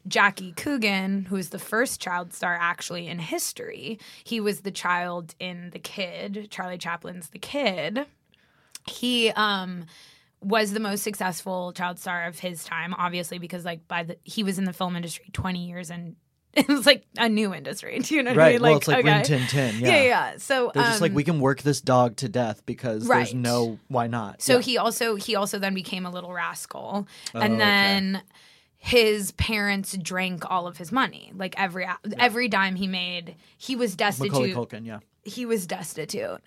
Jackie 0.08 0.52
Coogan, 0.52 1.26
who 1.26 1.36
is 1.36 1.50
the 1.50 1.58
first 1.58 2.00
child 2.00 2.32
star 2.32 2.56
actually 2.60 3.06
in 3.06 3.18
history, 3.18 3.98
he 4.24 4.40
was 4.40 4.62
the 4.62 4.70
child 4.72 5.34
in 5.38 5.70
The 5.70 5.78
Kid, 5.78 6.48
Charlie 6.50 6.78
Chaplin's 6.78 7.28
The 7.28 7.38
Kid. 7.38 8.06
He 8.88 9.30
um 9.30 9.84
was 10.42 10.72
the 10.72 10.80
most 10.80 11.02
successful 11.02 11.72
child 11.72 11.98
star 11.98 12.26
of 12.26 12.38
his 12.38 12.64
time, 12.64 12.94
obviously, 12.98 13.38
because 13.38 13.64
like 13.64 13.86
by 13.88 14.02
the 14.02 14.16
he 14.24 14.42
was 14.42 14.58
in 14.58 14.64
the 14.64 14.72
film 14.72 14.96
industry 14.96 15.26
twenty 15.32 15.66
years 15.66 15.90
and 15.90 16.16
it 16.54 16.68
was 16.68 16.84
like 16.84 17.04
a 17.16 17.28
new 17.28 17.54
industry. 17.54 17.98
Do 18.02 18.14
you 18.14 18.22
know 18.22 18.32
what 18.32 18.38
I 18.38 18.42
right. 18.42 18.52
mean? 18.54 18.62
well, 18.62 18.76
it's 18.76 18.88
like 18.88 18.98
okay. 19.06 19.14
Rin 19.16 19.24
Tin 19.24 19.46
Tin. 19.46 19.74
Yeah. 19.80 19.88
Yeah, 19.88 20.02
yeah. 20.02 20.34
So 20.38 20.70
They're 20.74 20.82
just 20.82 21.00
like 21.00 21.12
um, 21.12 21.14
we 21.16 21.24
can 21.24 21.40
work 21.40 21.62
this 21.62 21.80
dog 21.80 22.16
to 22.16 22.28
death 22.28 22.66
because 22.66 23.06
Right. 23.06 23.18
there's 23.18 23.34
no 23.34 23.78
why 23.88 24.06
not. 24.06 24.42
So 24.42 24.56
Yeah. 24.56 24.60
he 24.62 24.78
also 24.78 25.14
he 25.16 25.34
also 25.34 25.58
then 25.58 25.72
became 25.74 26.04
a 26.04 26.10
little 26.10 26.32
rascal, 26.32 27.06
Oh, 27.34 27.40
and 27.40 27.54
okay. 27.54 27.58
then 27.58 28.22
his 28.76 29.30
parents 29.32 29.96
drank 29.96 30.50
all 30.50 30.66
of 30.66 30.76
his 30.76 30.90
money. 30.90 31.32
Like 31.34 31.54
every 31.58 31.86
every 32.18 32.48
dime 32.48 32.74
he 32.74 32.86
made, 32.88 33.36
he 33.56 33.76
was 33.76 33.92
Macaulay 33.98 34.28
destitute. 34.28 34.56
Culkin. 34.56 34.84
Yeah. 34.86 34.98
He 35.24 35.46
was 35.46 35.66
destitute. 35.66 36.40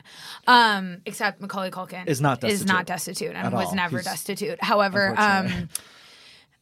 Um, 0.48 0.98
except 1.06 1.40
Macaulay 1.42 1.72
Culkin 1.72 2.08
Is 2.08 2.20
not 2.22 2.44
Is 2.44 2.66
not 2.66 2.86
destitute 2.86 3.28
destitute 3.34 3.36
and 3.38 3.48
at 3.48 3.54
was 3.54 3.68
all. 3.68 3.76
never 3.76 3.98
He's- 3.98 4.06
destitute. 4.06 4.62
However, 4.64 5.14
um. 5.18 5.70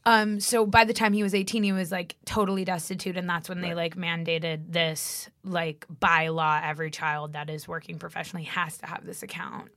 Um, 0.06 0.40
so 0.42 0.66
by 0.66 0.84
the 0.84 0.92
time 0.94 1.14
he 1.14 1.24
was 1.24 1.34
18, 1.34 1.64
he 1.64 1.72
was 1.72 1.90
like 1.90 2.18
totally 2.26 2.66
destitute, 2.66 3.16
and 3.16 3.30
that's 3.30 3.48
when 3.48 3.62
they 3.62 3.74
like 3.74 3.96
mandated 3.96 4.64
this 4.74 5.30
like 5.46 5.86
by 5.90 6.28
law, 6.28 6.60
every 6.62 6.92
child 6.92 7.34
that 7.34 7.50
is 7.50 7.70
working 7.70 8.00
professionally 8.00 8.44
has 8.44 8.78
to 8.80 8.86
have 8.86 9.06
this 9.06 9.24
account. 9.24 9.70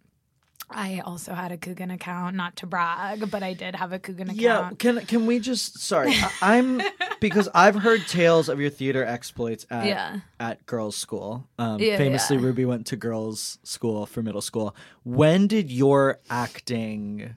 I 0.69 1.01
also 1.05 1.33
had 1.33 1.53
a 1.53 1.57
Coogan 1.57 1.91
account, 1.93 2.35
not 2.37 2.57
to 2.57 2.67
brag, 2.67 3.31
but 3.31 3.43
I 3.43 3.53
did 3.53 3.77
have 3.77 3.93
a 3.93 3.99
Coogan 3.99 4.29
account. 4.31 4.41
Yeah, 4.41 4.71
can 4.79 5.05
can 5.07 5.27
we 5.27 5.39
just 5.39 5.79
sorry, 5.79 6.11
I, 6.13 6.31
I'm 6.43 6.83
because 7.21 7.49
I've 7.55 7.77
heard 7.77 8.07
tales 8.09 8.49
of 8.49 8.61
your 8.61 8.71
theater 8.71 9.05
exploits 9.05 9.65
at 9.71 9.87
Yeah. 9.87 10.21
at 10.41 10.67
girls' 10.67 10.97
school. 10.97 11.47
Um, 11.59 11.81
Yeah, 11.81 11.97
famously, 11.97 12.37
yeah. 12.37 12.43
Ruby 12.43 12.65
went 12.65 12.87
to 12.89 12.97
girls' 12.97 13.59
school 13.63 14.07
for 14.07 14.23
middle 14.23 14.41
school. 14.41 14.75
When 15.05 15.47
did 15.47 15.71
your 15.71 16.19
acting 16.29 17.37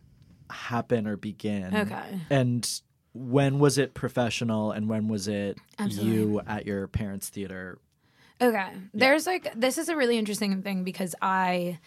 happen 0.49 1.05
or 1.05 1.15
begin? 1.15 1.75
Okay. 1.75 2.19
and 2.29 2.81
when 3.13 3.59
was 3.59 3.77
it 3.77 3.93
professional, 3.93 4.71
and 4.71 4.87
when 4.87 5.07
was 5.07 5.27
it 5.27 5.57
Absolutely. 5.77 6.13
you 6.13 6.41
at 6.47 6.65
your 6.65 6.87
parents' 6.87 7.29
theater? 7.29 7.77
Okay. 8.41 8.71
There's 8.93 9.27
like 9.27 9.51
this 9.55 9.77
is 9.77 9.89
a 9.89 9.95
really 9.95 10.17
interesting 10.17 10.61
thing 10.63 10.83
because 10.83 11.13
I 11.21 11.79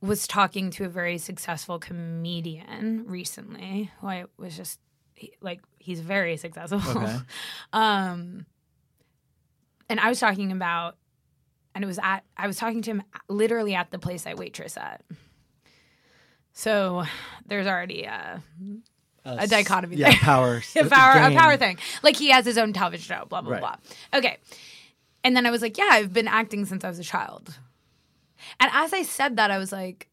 was 0.00 0.26
talking 0.26 0.70
to 0.70 0.84
a 0.84 0.88
very 0.88 1.18
successful 1.18 1.78
comedian 1.78 3.04
recently 3.06 3.90
who 4.00 4.06
I 4.08 4.24
was 4.36 4.56
just 4.56 4.78
he- 5.14 5.32
like 5.40 5.60
he's 5.78 6.00
very 6.00 6.36
successful. 6.36 6.80
Okay. 6.96 7.16
um 7.72 8.46
and 9.88 10.00
I 10.00 10.08
was 10.08 10.18
talking 10.20 10.52
about 10.52 10.96
and 11.74 11.82
it 11.84 11.86
was 11.86 11.98
at 12.02 12.20
I 12.36 12.46
was 12.46 12.56
talking 12.56 12.82
to 12.82 12.90
him 12.90 13.02
literally 13.28 13.74
at 13.74 13.90
the 13.90 13.98
place 13.98 14.26
I 14.26 14.34
waitress 14.34 14.76
at. 14.76 15.02
So 16.52 17.04
there's 17.46 17.66
already 17.66 18.04
a 18.04 18.42
a 19.24 19.46
dichotomy 19.46 19.96
Yeah, 19.96 20.10
there. 20.10 20.18
power. 20.20 20.62
a 20.76 20.84
power 20.88 21.12
a 21.20 21.30
power 21.34 21.56
thing. 21.56 21.78
Like 22.02 22.16
he 22.16 22.30
has 22.30 22.44
his 22.44 22.58
own 22.58 22.72
television 22.72 23.16
show, 23.16 23.24
blah 23.26 23.42
blah 23.42 23.52
Right. 23.52 23.60
blah. 23.60 23.76
Okay. 24.14 24.38
And 25.24 25.36
then 25.36 25.44
I 25.46 25.50
was 25.50 25.60
like, 25.60 25.76
yeah, 25.76 25.88
I've 25.90 26.12
been 26.12 26.28
acting 26.28 26.64
since 26.66 26.84
I 26.84 26.88
was 26.88 27.00
a 27.00 27.04
child. 27.04 27.58
And 28.60 28.70
as 28.72 28.92
I 28.92 29.02
said 29.02 29.36
that, 29.36 29.50
I 29.50 29.58
was 29.58 29.72
like, 29.72 30.08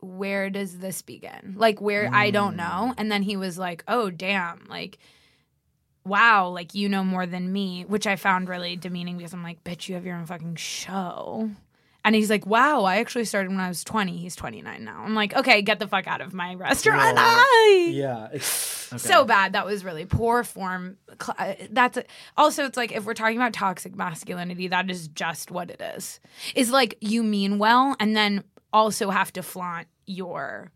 where 0.00 0.48
does 0.50 0.78
this 0.78 1.02
begin? 1.02 1.54
Like 1.56 1.80
where 1.80 2.08
I 2.12 2.30
don't 2.30 2.54
mm. 2.54 2.58
know. 2.58 2.94
And 2.96 3.10
then 3.10 3.22
he 3.22 3.36
was 3.36 3.58
like, 3.58 3.84
oh 3.88 4.10
damn, 4.10 4.66
like 4.68 4.98
wow, 6.04 6.48
like 6.48 6.74
you 6.74 6.88
know 6.88 7.04
more 7.04 7.26
than 7.26 7.52
me, 7.52 7.84
which 7.84 8.06
I 8.06 8.16
found 8.16 8.48
really 8.48 8.76
demeaning 8.76 9.18
because 9.18 9.34
I'm 9.34 9.42
like, 9.42 9.62
bitch, 9.62 9.88
you 9.88 9.94
have 9.94 10.06
your 10.06 10.16
own 10.16 10.26
fucking 10.26 10.56
show. 10.56 11.50
And 12.08 12.14
he's 12.14 12.30
like, 12.30 12.46
wow, 12.46 12.84
I 12.84 13.00
actually 13.00 13.26
started 13.26 13.50
when 13.50 13.60
I 13.60 13.68
was 13.68 13.84
20. 13.84 14.16
He's 14.16 14.34
29 14.34 14.82
now. 14.82 15.02
I'm 15.04 15.14
like, 15.14 15.36
okay, 15.36 15.60
get 15.60 15.78
the 15.78 15.86
fuck 15.86 16.06
out 16.06 16.22
of 16.22 16.32
my 16.32 16.54
restaurant. 16.54 17.18
Hi. 17.20 17.90
Yeah, 17.98 18.28
okay. 18.28 18.38
So 18.38 19.26
bad. 19.26 19.52
That 19.52 19.66
was 19.66 19.84
really 19.84 20.06
poor 20.06 20.42
form. 20.42 20.96
Cl- 21.22 21.36
uh, 21.38 21.54
That's 21.70 21.98
also. 22.34 22.64
It's 22.64 22.78
like 22.78 22.92
if 22.92 23.04
we're 23.04 23.12
talking 23.12 23.36
about 23.36 23.52
toxic 23.52 23.94
masculinity, 23.94 24.68
that 24.68 24.90
is 24.90 25.08
just 25.08 25.50
what 25.50 25.70
it 25.70 25.82
is. 25.82 26.18
Is 26.54 26.70
like 26.70 26.96
you 27.02 27.22
mean 27.22 27.58
well, 27.58 27.94
and 28.00 28.16
then 28.16 28.42
also 28.72 29.10
have 29.10 29.30
to 29.34 29.42
flaunt 29.42 29.86
your 30.06 30.72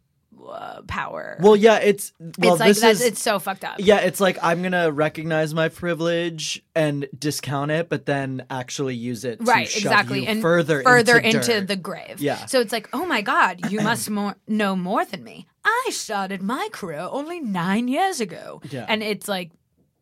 uh, 0.47 0.83
power. 0.83 1.39
Well, 1.41 1.57
yeah, 1.57 1.77
it's 1.79 2.13
well. 2.19 2.55
it's 2.55 2.61
like 2.61 2.69
this 2.69 2.81
that's 2.81 3.01
is 3.01 3.07
it's 3.07 3.23
so 3.23 3.39
fucked 3.39 3.65
up. 3.65 3.77
Yeah, 3.79 3.99
it's 3.99 4.21
like 4.21 4.39
I'm 4.43 4.63
gonna 4.63 4.91
recognize 4.91 5.55
my 5.55 5.69
privilege 5.69 6.63
and 6.75 7.09
discount 7.17 7.71
it, 7.71 7.89
but 7.89 8.07
then 8.07 8.45
actually 8.51 8.95
use 8.95 9.25
it 9.25 9.39
to 9.39 9.45
Right, 9.45 9.69
shove 9.69 9.83
exactly, 9.83 10.27
and 10.27 10.43
further 10.43 10.83
further 10.83 11.19
into, 11.19 11.39
into, 11.39 11.67
the 11.67 11.77
grave. 11.77 12.21
Yeah. 12.21 12.47
So 12.47 12.61
it's 12.61 12.73
like, 12.73 12.89
oh 12.93 13.07
my 13.07 13.23
god, 13.23 13.71
you 13.71 13.81
must 13.81 14.11
more, 14.11 14.37
know 14.47 14.77
more 14.77 15.05
than 15.05 15.23
me. 15.25 15.47
I 15.65 15.89
started 15.91 16.43
my 16.43 16.69
career 16.73 17.01
only 17.01 17.41
nine 17.41 17.89
years 17.89 18.21
ago. 18.21 18.61
Yeah. 18.71 18.87
And 18.89 19.03
it's 19.03 19.29
like 19.29 19.51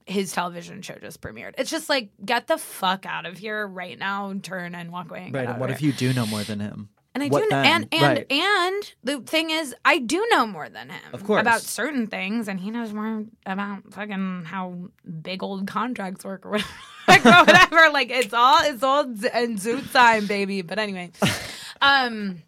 his 0.07 0.33
television 0.33 0.83
show 0.83 0.95
just 0.95 1.21
premiered. 1.21 1.55
It's 1.59 1.71
just 1.71 1.89
like, 1.89 2.11
get 2.25 2.47
the 2.47 2.59
fuck 2.59 3.07
out 3.07 3.27
of 3.27 3.39
here 3.39 3.67
right 3.67 3.99
now, 3.99 4.35
turn 4.43 4.75
and 4.75 4.91
walk 4.91 5.11
away. 5.11 5.25
And 5.27 5.35
right. 5.35 5.49
And 5.49 5.61
what 5.61 5.71
if 5.71 5.83
you 5.83 5.93
do 5.93 6.13
know 6.13 6.27
more 6.27 6.43
than 6.43 6.61
him? 6.61 6.89
And 7.15 7.25
I 7.25 7.29
What 7.29 7.43
do 7.43 7.49
know, 7.49 7.63
then? 7.63 7.67
and 7.67 7.89
and 7.93 8.19
Right. 8.19 8.33
and 8.33 8.93
the 9.03 9.21
thing 9.21 9.51
is, 9.51 9.75
I 9.85 9.99
do 9.99 10.25
know 10.31 10.47
more 10.47 10.69
than 10.69 10.91
him, 10.91 11.01
Of 11.13 11.25
course. 11.25 11.41
about 11.41 11.61
certain 11.63 12.07
things, 12.07 12.47
and 12.47 12.61
he 12.61 12.71
knows 12.71 12.93
more 12.93 13.25
about 13.45 13.93
fucking 13.93 14.45
how 14.45 14.91
big 15.23 15.43
old 15.43 15.67
contracts 15.67 16.25
work 16.25 16.47
or 16.47 16.51
whatever. 16.61 16.69
like, 17.09 17.27
or 17.27 17.31
whatever. 17.45 17.91
Like 17.93 18.11
it's 18.11 18.33
all 18.33 18.59
it's 18.63 18.83
all 18.85 19.05
z- 19.13 19.29
in 19.35 19.57
zoot 19.59 19.91
time, 19.93 20.27
baby. 20.27 20.63
But 20.63 20.79
anyway, 20.79 21.11
um, 21.83 22.43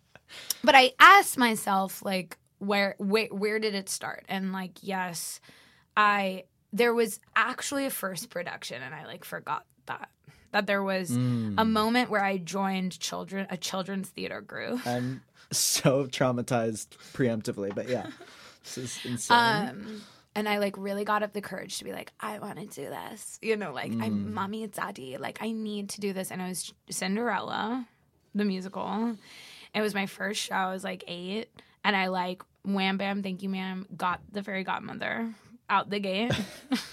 but 0.63 0.75
I 0.77 0.93
asked 1.01 1.37
myself 1.39 2.05
like, 2.05 2.39
where 2.59 2.95
where 2.99 3.27
where 3.33 3.59
did 3.59 3.75
it 3.75 3.89
start? 3.89 4.25
And 4.29 4.53
like, 4.53 4.79
yes, 4.81 5.41
I 5.97 6.45
there 6.73 6.95
was 6.95 7.19
actually 7.35 7.85
a 7.87 7.91
first 7.91 8.31
production, 8.31 8.81
and 8.81 8.95
I 8.95 9.07
like 9.07 9.25
forgot 9.25 9.65
that 9.87 10.09
that 10.53 10.67
there 10.67 10.83
was 10.83 11.11
Mm. 11.11 11.55
a 11.59 11.65
moment 11.65 12.09
where 12.11 12.23
I 12.25 12.39
joined 12.39 12.99
children 13.01 13.47
a 13.51 13.57
children's 13.57 14.09
theater 14.09 14.41
group. 14.41 14.87
I'm 14.87 15.23
so 15.51 16.07
traumatized 16.07 16.89
preemptively, 17.13 17.75
but 17.75 17.89
yeah, 17.89 18.07
this 18.65 18.79
is 18.79 18.99
insane. 19.05 19.69
Um, 19.69 20.03
and 20.35 20.49
I 20.49 20.59
like 20.59 20.77
really 20.79 21.05
got 21.05 21.23
up 21.23 21.33
the 21.35 21.43
courage 21.43 21.77
to 21.79 21.85
be 21.85 21.93
like, 21.93 22.11
I 22.21 22.39
want 22.39 22.59
to 22.59 22.65
do 22.67 22.89
this. 22.89 23.39
You 23.43 23.57
know, 23.57 23.73
like 23.73 23.93
Mm. 23.93 24.03
I'm 24.03 24.33
mommy, 24.35 24.63
it's 24.63 24.79
daddy. 24.79 25.17
Like 25.19 25.39
I 25.43 25.51
need 25.53 25.91
to 25.91 26.01
do 26.01 26.13
this. 26.15 26.31
And 26.31 26.41
it 26.41 26.49
was 26.49 26.73
Cinderella, 26.89 27.87
the 28.35 28.45
musical. 28.47 29.17
It 29.75 29.81
was 29.83 29.95
my 29.95 30.07
first 30.07 30.41
show. 30.41 30.55
I 30.55 30.73
was 30.73 30.85
like 30.85 31.05
eight, 31.09 31.49
and 31.85 31.97
I 31.97 32.07
like 32.09 32.43
wham 32.65 32.97
bam, 32.99 33.23
thank 33.23 33.43
you, 33.43 33.49
ma'am. 33.49 33.87
Got 33.97 34.21
the 34.31 34.43
fairy 34.43 34.65
godmother 34.65 35.35
out 35.69 35.89
the 35.91 35.99
gate. 36.01 36.33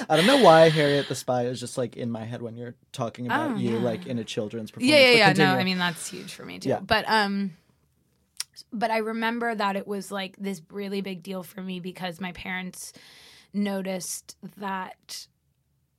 I 0.08 0.16
don't 0.16 0.26
know 0.26 0.42
why 0.42 0.68
Harriet 0.68 1.08
the 1.08 1.14
Spy 1.14 1.46
is 1.46 1.60
just 1.60 1.76
like 1.78 1.96
in 1.96 2.10
my 2.10 2.24
head 2.24 2.42
when 2.42 2.56
you're 2.56 2.74
talking 2.92 3.26
about 3.26 3.52
Oh, 3.52 3.56
you, 3.56 3.74
yeah. 3.74 3.78
like 3.78 4.06
in 4.06 4.18
a 4.18 4.24
children's 4.24 4.70
performance. 4.70 4.90
yeah, 4.98 5.10
yeah, 5.10 5.16
yeah. 5.28 5.32
No. 5.32 5.54
I 5.54 5.64
mean 5.64 5.78
that's 5.78 6.08
huge 6.08 6.32
for 6.34 6.44
me 6.44 6.58
too. 6.58 6.68
Yeah. 6.70 6.80
But 6.80 7.04
um, 7.08 7.52
but 8.72 8.90
I 8.90 8.98
remember 8.98 9.54
that 9.54 9.76
it 9.76 9.86
was 9.86 10.10
like 10.12 10.36
this 10.38 10.62
really 10.70 11.00
big 11.00 11.22
deal 11.22 11.42
for 11.42 11.60
me 11.60 11.80
because 11.80 12.20
my 12.20 12.32
parents 12.32 12.92
noticed 13.52 14.36
that 14.58 15.26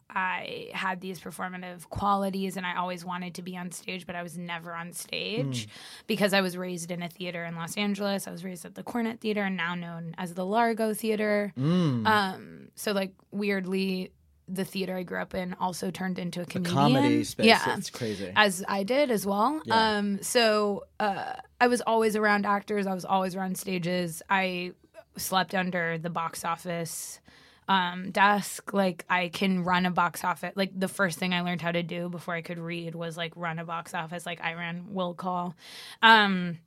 I 0.10 0.70
had 0.74 1.02
these 1.02 1.20
performative 1.20 1.90
qualities 1.90 2.58
and 2.58 2.66
I 2.66 2.76
always 2.76 3.04
wanted 3.04 3.36
to 3.36 3.42
be 3.42 3.58
on 3.58 3.72
stage, 3.72 4.06
but 4.06 4.16
I 4.16 4.24
was 4.24 4.38
never 4.38 4.74
on 4.74 4.94
stage 4.94 5.68
because 6.08 6.34
I 6.34 6.42
was 6.42 6.56
raised 6.58 6.92
in 6.92 7.02
a 7.02 7.10
theater 7.10 7.44
in 7.44 7.56
Los 7.56 7.76
Angeles. 7.76 8.28
I 8.28 8.32
was 8.32 8.44
raised 8.44 8.66
at 8.66 8.76
the 8.76 8.84
Coronet 8.84 9.20
Theater, 9.20 9.50
now 9.50 9.74
known 9.76 10.14
as 10.18 10.34
the 10.36 10.46
Largo 10.46 10.94
Theater. 10.94 11.52
Mm. 11.58 12.06
Um, 12.08 12.68
so 12.76 12.92
like 12.92 13.14
weirdly, 13.32 14.12
the 14.48 14.64
theater 14.64 14.96
I 14.96 15.02
grew 15.02 15.20
up 15.20 15.34
in 15.34 15.56
also 15.60 15.90
turned 15.90 16.20
into 16.20 16.42
a 16.42 16.46
the 16.46 16.52
comedian. 16.52 16.76
comedy 16.76 17.24
space. 17.24 17.46
Yeah, 17.48 17.76
It's 17.78 17.90
crazy. 17.90 18.32
as 18.36 18.64
I 18.68 18.84
did 18.84 19.10
as 19.10 19.26
well. 19.26 19.60
Yeah. 19.66 19.98
Um, 19.98 20.22
so 20.22 20.84
uh, 21.00 21.34
I 21.60 21.68
was 21.68 21.82
always 21.82 22.16
around 22.16 22.46
actors. 22.46 22.86
I 22.86 22.94
was 22.94 23.06
always 23.06 23.36
around 23.36 23.58
stages. 23.58 24.22
I 24.30 24.74
slept 25.18 25.56
under 25.56 25.98
the 25.98 26.12
box 26.12 26.46
office 26.46 27.20
um, 27.68 28.12
desk. 28.12 28.74
Like 28.74 29.06
I 29.10 29.30
can 29.30 29.64
run 29.64 29.86
a 29.86 29.92
box 29.92 30.24
office. 30.24 30.54
Like 30.56 30.78
the 30.78 30.88
first 30.88 31.20
thing 31.20 31.34
I 31.34 31.42
learned 31.42 31.62
how 31.62 31.72
to 31.72 31.84
do 31.84 32.10
before 32.10 32.34
I 32.34 32.42
could 32.42 32.60
read 32.60 32.96
was 32.96 33.18
like 33.18 33.34
run 33.36 33.60
a 33.60 33.66
box 33.66 33.94
office. 33.94 34.26
Like 34.26 34.42
I 34.42 34.54
ran 34.54 34.94
will 34.94 35.14
call. 35.14 35.56
Um, 36.02 36.60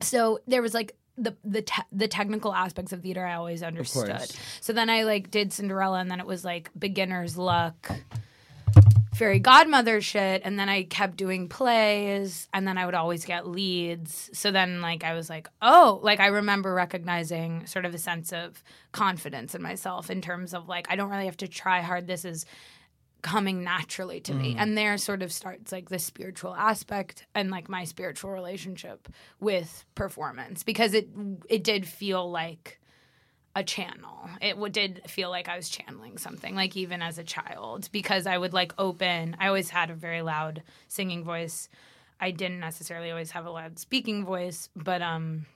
so 0.00 0.40
there 0.46 0.62
was 0.62 0.74
like 0.74 0.96
the 1.16 1.36
the 1.44 1.62
te- 1.62 1.82
the 1.92 2.08
technical 2.08 2.54
aspects 2.54 2.92
of 2.92 3.02
theater 3.02 3.24
I 3.24 3.34
always 3.34 3.62
understood. 3.62 4.08
course. 4.08 4.36
So 4.60 4.72
then 4.72 4.88
I 4.90 5.02
like 5.04 5.30
did 5.30 5.52
Cinderella, 5.52 6.00
and 6.00 6.10
then 6.10 6.20
it 6.20 6.26
was 6.26 6.44
like 6.44 6.70
beginner's 6.78 7.36
luck, 7.36 7.90
fairy 9.20 9.38
godmother 9.38 10.00
shit, 10.00 10.40
and 10.46 10.58
then 10.58 10.70
I 10.70 10.84
kept 10.84 11.18
doing 11.18 11.46
plays, 11.46 12.48
and 12.54 12.66
then 12.66 12.78
I 12.78 12.86
would 12.86 12.94
always 12.94 13.26
get 13.26 13.46
leads. 13.46 14.30
So 14.32 14.50
then 14.50 14.80
like 14.80 15.04
I 15.04 15.12
was 15.12 15.28
like, 15.28 15.46
oh, 15.60 16.00
like 16.02 16.20
I 16.20 16.28
remember 16.28 16.72
recognizing 16.72 17.66
sort 17.66 17.84
of 17.84 17.94
a 17.94 17.98
sense 17.98 18.32
of 18.32 18.64
confidence 18.92 19.54
in 19.54 19.60
myself 19.60 20.10
in 20.10 20.22
terms 20.22 20.54
of 20.54 20.68
like 20.68 20.86
I 20.90 20.96
don't 20.96 21.10
really 21.10 21.26
have 21.26 21.36
to 21.36 21.48
try 21.48 21.82
hard. 21.82 22.06
This 22.06 22.24
is 22.24 22.46
coming 23.22 23.62
naturally 23.62 24.18
to 24.18 24.32
me 24.32 24.54
mm. 24.54 24.56
and 24.58 24.78
there 24.78 24.96
sort 24.96 25.20
of 25.20 25.30
starts 25.30 25.72
like 25.72 25.90
the 25.90 25.98
spiritual 25.98 26.54
aspect 26.54 27.26
and 27.34 27.50
like 27.50 27.68
my 27.68 27.84
spiritual 27.84 28.30
relationship 28.30 29.10
with 29.40 29.84
performance 29.94 30.62
because 30.62 30.94
it 30.94 31.06
it 31.46 31.62
did 31.62 31.86
feel 31.86 32.30
like 32.30 32.79
a 33.56 33.64
channel 33.64 34.30
it 34.40 34.50
w- 34.50 34.70
did 34.70 35.02
feel 35.06 35.28
like 35.28 35.48
i 35.48 35.56
was 35.56 35.68
channeling 35.68 36.16
something 36.18 36.54
like 36.54 36.76
even 36.76 37.02
as 37.02 37.18
a 37.18 37.24
child 37.24 37.88
because 37.90 38.26
i 38.26 38.38
would 38.38 38.52
like 38.52 38.72
open 38.78 39.36
i 39.40 39.48
always 39.48 39.70
had 39.70 39.90
a 39.90 39.94
very 39.94 40.22
loud 40.22 40.62
singing 40.86 41.24
voice 41.24 41.68
i 42.20 42.30
didn't 42.30 42.60
necessarily 42.60 43.10
always 43.10 43.32
have 43.32 43.46
a 43.46 43.50
loud 43.50 43.78
speaking 43.78 44.24
voice 44.24 44.68
but 44.76 45.02
um 45.02 45.46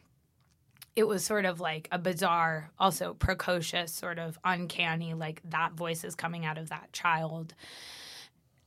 it 0.97 1.07
was 1.09 1.25
sort 1.25 1.45
of 1.45 1.61
like 1.61 1.89
a 1.91 1.99
bizarre, 1.99 2.71
also 2.79 3.15
precocious, 3.15 3.93
sort 3.93 4.19
of 4.19 4.39
uncanny, 4.45 5.15
like 5.15 5.43
that 5.51 5.73
voice 5.73 6.05
is 6.05 6.15
coming 6.15 6.45
out 6.45 6.57
of 6.57 6.69
that 6.69 6.93
child 6.93 7.55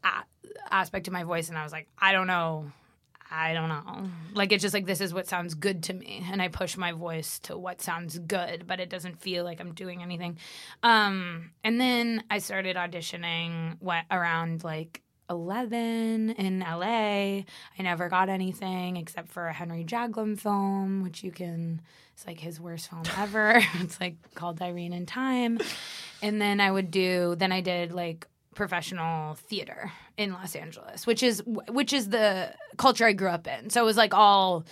a- 0.03 0.25
aspect 0.69 1.07
of 1.07 1.13
my 1.13 1.23
voice. 1.23 1.49
And 1.49 1.57
I 1.57 1.63
was 1.63 1.71
like, 1.71 1.87
I 1.97 2.11
don't 2.11 2.27
know. 2.27 2.71
I 3.29 3.53
don't 3.53 3.69
know. 3.69 4.09
Like, 4.33 4.51
it's 4.51 4.61
just 4.61 4.73
like, 4.73 4.85
this 4.85 5.01
is 5.01 5.13
what 5.13 5.27
sounds 5.27 5.53
good 5.53 5.83
to 5.83 5.93
me. 5.93 6.25
And 6.31 6.41
I 6.41 6.47
push 6.47 6.77
my 6.77 6.93
voice 6.93 7.39
to 7.39 7.57
what 7.57 7.81
sounds 7.81 8.17
good, 8.19 8.65
but 8.67 8.79
it 8.79 8.89
doesn't 8.89 9.21
feel 9.21 9.43
like 9.43 9.59
I'm 9.59 9.73
doing 9.73 10.01
anything. 10.01 10.37
Um, 10.83 11.51
and 11.63 11.79
then 11.79 12.23
I 12.29 12.39
started 12.39 12.77
auditioning 12.77 13.77
what, 13.79 14.05
around 14.09 14.63
like 14.63 15.01
11 15.29 16.31
in 16.31 16.59
LA. 16.59 17.43
I 17.43 17.45
never 17.79 18.07
got 18.09 18.29
anything 18.29 18.97
except 18.97 19.29
for 19.29 19.47
a 19.47 19.53
Henry 19.53 19.83
Jaglom 19.83 20.39
film, 20.39 21.03
which 21.03 21.23
you 21.23 21.31
can, 21.31 21.81
it's 22.13 22.25
like 22.25 22.39
his 22.39 22.59
worst 22.61 22.89
film 22.89 23.03
ever. 23.17 23.61
it's 23.75 23.99
like 23.99 24.15
called 24.35 24.61
Irene 24.61 24.93
in 24.93 25.05
Time. 25.05 25.59
And 26.21 26.41
then 26.41 26.61
I 26.61 26.71
would 26.71 26.91
do, 26.91 27.35
then 27.37 27.51
I 27.51 27.61
did 27.61 27.91
like 27.91 28.27
professional 28.57 29.35
theater 29.35 29.91
in 30.17 30.33
Los 30.33 30.55
Angeles, 30.55 31.07
which 31.07 31.23
is, 31.23 31.41
which 31.45 31.93
is 31.93 32.09
the 32.09 32.53
culture 32.77 33.05
I 33.05 33.13
grew 33.13 33.29
up 33.29 33.47
in. 33.47 33.69
So 33.69 33.81
it 33.81 33.85
was 33.85 33.95
like 33.95 34.13
all, 34.13 34.65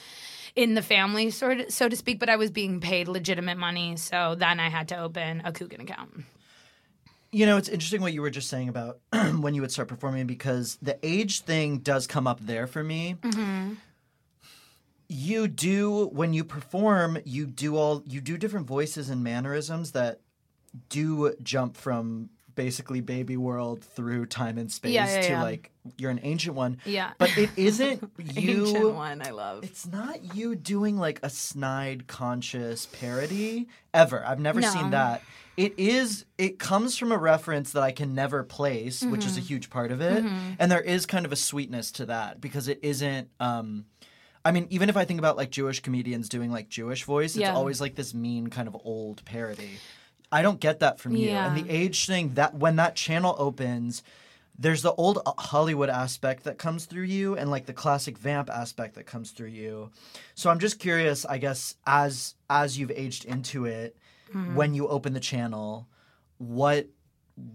in 0.55 0.73
the 0.73 0.81
family, 0.81 1.31
sort 1.31 1.59
of, 1.61 1.71
so 1.71 1.87
to 1.87 1.95
speak, 1.95 2.19
but 2.19 2.29
I 2.29 2.35
was 2.35 2.49
being 2.49 2.81
paid 2.81 3.07
legitimate 3.07 3.57
money. 3.57 3.95
So 3.95 4.35
then 4.35 4.59
I 4.59 4.69
had 4.69 4.87
to 4.89 4.97
open 4.97 5.41
a 5.45 5.51
Coogan 5.51 5.81
account. 5.81 6.25
You 7.31 7.45
know, 7.45 7.57
it's 7.57 7.69
interesting 7.69 8.01
what 8.01 8.13
you 8.13 8.21
were 8.21 8.29
just 8.29 8.49
saying 8.49 8.69
about 8.69 8.99
when 9.39 9.53
you 9.53 9.61
would 9.61 9.71
start 9.71 9.87
performing 9.87 10.25
because 10.25 10.77
the 10.81 10.97
age 11.03 11.41
thing 11.41 11.79
does 11.79 12.07
come 12.07 12.27
up 12.27 12.39
there 12.39 12.65
for 12.65 12.83
me. 12.83 13.17
Mm-hmm. 13.21 13.73
You 15.07 15.47
do 15.47 16.07
when 16.13 16.33
you 16.33 16.43
perform, 16.43 17.19
you 17.25 17.45
do 17.45 17.75
all 17.75 18.01
you 18.07 18.21
do 18.21 18.37
different 18.37 18.65
voices 18.65 19.09
and 19.09 19.23
mannerisms 19.23 19.91
that 19.91 20.21
do 20.89 21.35
jump 21.43 21.77
from 21.77 22.29
basically 22.55 23.01
baby 23.01 23.37
world 23.37 23.83
through 23.83 24.25
time 24.25 24.57
and 24.57 24.71
space 24.71 24.93
Yeah, 24.93 25.05
yeah, 25.07 25.21
to 25.21 25.29
yeah. 25.29 25.43
like 25.43 25.71
you're 25.97 26.11
an 26.11 26.19
ancient 26.23 26.55
one. 26.55 26.77
Yeah. 26.85 27.11
But 27.17 27.37
it 27.37 27.49
isn't 27.57 28.09
you 28.17 28.65
Ancient 28.67 28.93
one, 28.95 29.21
I 29.21 29.31
love. 29.31 29.63
It's 29.63 29.85
not 29.85 30.35
you 30.35 30.55
doing 30.55 30.97
like 30.97 31.19
a 31.23 31.29
snide 31.29 32.07
conscious 32.07 32.87
parody 32.87 33.67
ever. 33.93 34.25
I've 34.25 34.39
never 34.39 34.61
No. 34.61 34.69
seen 34.69 34.91
that. 34.91 35.21
It 35.57 35.75
is 35.77 36.25
it 36.37 36.59
comes 36.59 36.97
from 36.97 37.11
a 37.11 37.17
reference 37.17 37.71
that 37.73 37.83
I 37.83 37.91
can 37.91 38.13
never 38.15 38.43
place, 38.43 39.03
which 39.03 39.25
is 39.25 39.37
a 39.37 39.39
Mm-hmm. 39.39 39.47
huge 39.47 39.69
part 39.69 39.91
of 39.91 40.01
it. 40.01 40.23
And 40.59 40.71
there 40.71 40.81
is 40.81 41.05
kind 41.05 41.25
of 41.25 41.31
a 41.31 41.35
sweetness 41.37 41.91
to 41.93 42.05
that 42.07 42.41
because 42.41 42.67
it 42.67 42.79
isn't 42.81 43.29
um 43.39 43.85
I 44.43 44.51
mean, 44.51 44.67
even 44.69 44.89
if 44.89 44.97
I 44.97 45.05
think 45.05 45.17
about 45.19 45.37
like 45.37 45.49
Jewish 45.49 45.79
comedians 45.79 46.29
doing 46.29 46.51
like 46.51 46.69
Jewish 46.69 47.03
voice, 47.03 47.31
it's 47.31 47.37
Yeah. 47.41 47.55
always 47.55 47.81
like 47.81 47.95
this 47.95 48.13
mean 48.13 48.47
kind 48.47 48.67
of 48.67 48.75
old 48.83 49.25
parody. 49.25 49.71
I 50.37 50.41
don't 50.41 50.59
get 50.59 50.79
that 50.79 50.99
from 50.99 51.15
you. 51.15 51.29
And 51.29 51.55
the 51.57 51.69
age 51.81 51.99
thing 52.07 52.25
that 52.39 52.51
when 52.63 52.75
that 52.75 52.95
channel 52.95 53.33
opens, 53.47 54.03
there's 54.63 54.81
the 54.81 54.93
old 54.93 55.17
Hollywood 55.51 55.89
aspect 55.89 56.43
that 56.45 56.57
comes 56.57 56.85
through 56.85 57.03
you 57.17 57.35
and 57.39 57.49
like 57.55 57.65
the 57.65 57.73
classic 57.83 58.17
vamp 58.17 58.49
aspect 58.49 58.95
that 58.95 59.05
comes 59.05 59.31
through 59.31 59.49
you. 59.61 59.91
So 60.33 60.49
I'm 60.49 60.59
just 60.59 60.79
curious, 60.79 61.25
I 61.25 61.37
guess, 61.45 61.75
as 61.85 62.35
as 62.49 62.77
you've 62.77 62.91
aged 63.05 63.23
into 63.25 63.65
it, 63.65 63.91
Mm-hmm. 64.33 64.55
when 64.55 64.73
you 64.73 64.87
open 64.87 65.13
the 65.13 65.19
channel, 65.31 65.87
what 66.39 66.87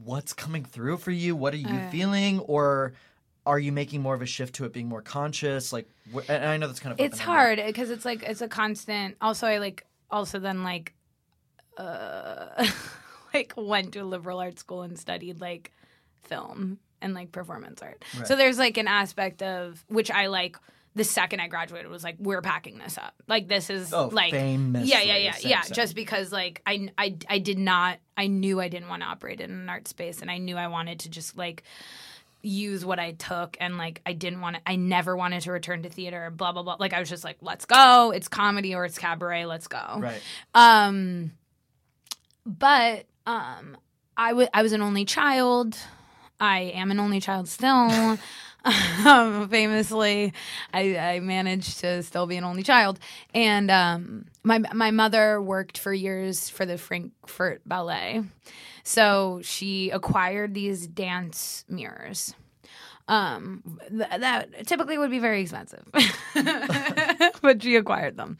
what's 0.04 0.32
coming 0.32 0.64
through 0.64 0.98
for 0.98 1.10
you? 1.10 1.34
What 1.34 1.52
are 1.54 1.64
you 1.72 1.78
Uh. 1.80 1.90
feeling 1.90 2.38
or 2.40 2.92
are 3.46 3.58
you 3.58 3.72
making 3.72 4.02
more 4.02 4.14
of 4.14 4.22
a 4.22 4.26
shift 4.26 4.54
to 4.56 4.64
it 4.66 4.72
being 4.72 4.88
more 4.88 5.02
conscious? 5.02 5.72
Like, 5.72 5.88
wh- 6.14 6.28
and 6.28 6.44
I 6.44 6.56
know 6.58 6.66
that's 6.68 6.78
kind 6.80 6.92
of 6.92 7.00
it's 7.00 7.18
hard 7.18 7.58
because 7.66 7.90
it's 7.90 8.04
like 8.04 8.22
it's 8.22 8.40
a 8.42 8.48
constant 8.48 9.16
also 9.20 9.46
i 9.46 9.58
like 9.58 9.84
also 10.10 10.38
then 10.38 10.62
like 10.62 10.92
uh 11.76 12.66
like 13.34 13.52
went 13.56 13.92
to 13.92 14.00
a 14.00 14.04
liberal 14.04 14.38
arts 14.40 14.60
school 14.60 14.82
and 14.82 14.98
studied 14.98 15.40
like 15.40 15.72
film 16.22 16.78
and 17.00 17.14
like 17.14 17.32
performance 17.32 17.80
art. 17.82 18.04
So 18.26 18.36
there's 18.36 18.58
like 18.58 18.76
an 18.76 18.88
aspect 18.88 19.42
of 19.42 19.82
which 19.88 20.10
i 20.10 20.26
like 20.26 20.56
the 20.96 21.04
second 21.04 21.38
i 21.40 21.46
graduated 21.46 21.88
was 21.90 22.02
like 22.04 22.16
we're 22.18 22.42
packing 22.42 22.78
this 22.78 22.98
up. 22.98 23.14
Like 23.28 23.48
this 23.48 23.70
is 23.70 23.92
Oh, 23.94 24.08
like 24.12 24.32
famously. 24.32 24.88
yeah 24.90 25.00
yeah 25.00 25.16
yeah 25.16 25.34
yeah 25.40 25.62
just 25.62 25.94
because 25.94 26.32
like 26.32 26.60
I, 26.66 26.90
I 26.98 27.16
i 27.28 27.38
did 27.38 27.58
not 27.58 27.98
i 28.16 28.26
knew 28.26 28.60
i 28.60 28.68
didn't 28.68 28.88
want 28.88 29.02
to 29.02 29.08
operate 29.08 29.40
in 29.40 29.50
an 29.50 29.68
art 29.68 29.86
space 29.88 30.20
and 30.20 30.30
i 30.30 30.38
knew 30.38 30.56
i 30.56 30.66
wanted 30.66 31.00
to 31.00 31.08
just 31.08 31.38
like 31.38 31.62
use 32.42 32.86
what 32.86 32.98
I 32.98 33.12
took 33.12 33.58
and 33.60 33.76
like 33.76 34.00
I 34.06 34.14
didn't 34.14 34.40
want 34.40 34.56
to 34.56 34.62
I 34.64 34.76
never 34.76 35.14
wanted 35.14 35.42
to 35.42 35.52
return 35.52 35.82
to 35.82 35.90
theater 35.90 36.30
blah 36.30 36.52
blah 36.52 36.62
blah. 36.62 36.76
Like 36.80 36.94
I 36.94 36.98
was 37.00 37.10
just 37.10 37.22
like 37.22 37.36
let's 37.42 37.66
go. 37.66 38.12
It's 38.12 38.28
comedy 38.28 38.74
or 38.74 38.86
it's 38.86 38.96
cabaret. 38.96 39.44
Let's 39.44 39.68
go. 39.68 39.98
Right. 39.98 40.22
um 40.54 41.32
but 42.46 43.06
um 43.26 43.76
I 44.16 44.32
wa- 44.34 44.48
I 44.52 44.62
was 44.62 44.72
an 44.72 44.82
only 44.82 45.04
child. 45.04 45.76
I 46.38 46.60
am 46.74 46.90
an 46.90 46.98
only 47.00 47.20
child 47.20 47.48
still 47.48 48.18
um, 49.06 49.48
famously. 49.48 50.32
I, 50.72 50.96
I 50.96 51.20
managed 51.20 51.80
to 51.80 52.02
still 52.02 52.26
be 52.26 52.36
an 52.36 52.44
only 52.44 52.62
child. 52.62 52.98
And 53.34 53.70
um 53.70 54.26
my 54.42 54.58
my 54.58 54.90
mother 54.90 55.40
worked 55.40 55.78
for 55.78 55.92
years 55.92 56.48
for 56.48 56.66
the 56.66 56.78
Frankfurt 56.78 57.62
Ballet. 57.66 58.22
So 58.82 59.40
she 59.42 59.90
acquired 59.90 60.54
these 60.54 60.86
dance 60.86 61.64
mirrors. 61.68 62.34
Um, 63.10 63.80
th- 63.88 64.20
that 64.20 64.68
typically 64.68 64.96
would 64.96 65.10
be 65.10 65.18
very 65.18 65.40
expensive, 65.42 65.82
but 67.42 67.60
she 67.60 67.74
acquired 67.74 68.16
them, 68.16 68.38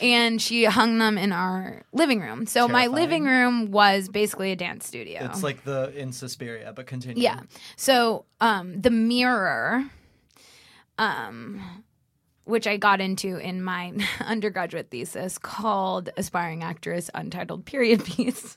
and 0.00 0.40
she 0.40 0.64
hung 0.64 0.96
them 0.96 1.18
in 1.18 1.32
our 1.32 1.82
living 1.92 2.20
room. 2.20 2.46
So 2.46 2.66
my 2.66 2.86
living 2.86 3.24
room 3.24 3.70
was 3.70 4.08
basically 4.08 4.52
a 4.52 4.56
dance 4.56 4.86
studio. 4.86 5.26
It's 5.26 5.42
like 5.42 5.64
the 5.64 5.92
in 5.94 6.12
Suspiria, 6.12 6.72
but 6.74 6.86
continue. 6.86 7.22
Yeah. 7.22 7.40
So 7.76 8.24
um, 8.40 8.80
the 8.80 8.88
mirror, 8.90 9.84
um, 10.96 11.84
which 12.44 12.66
I 12.66 12.78
got 12.78 13.02
into 13.02 13.36
in 13.36 13.62
my 13.62 13.92
undergraduate 14.24 14.90
thesis 14.90 15.36
called 15.36 16.08
Aspiring 16.16 16.62
Actress 16.62 17.10
Untitled 17.12 17.66
Period 17.66 18.02
Piece. 18.02 18.56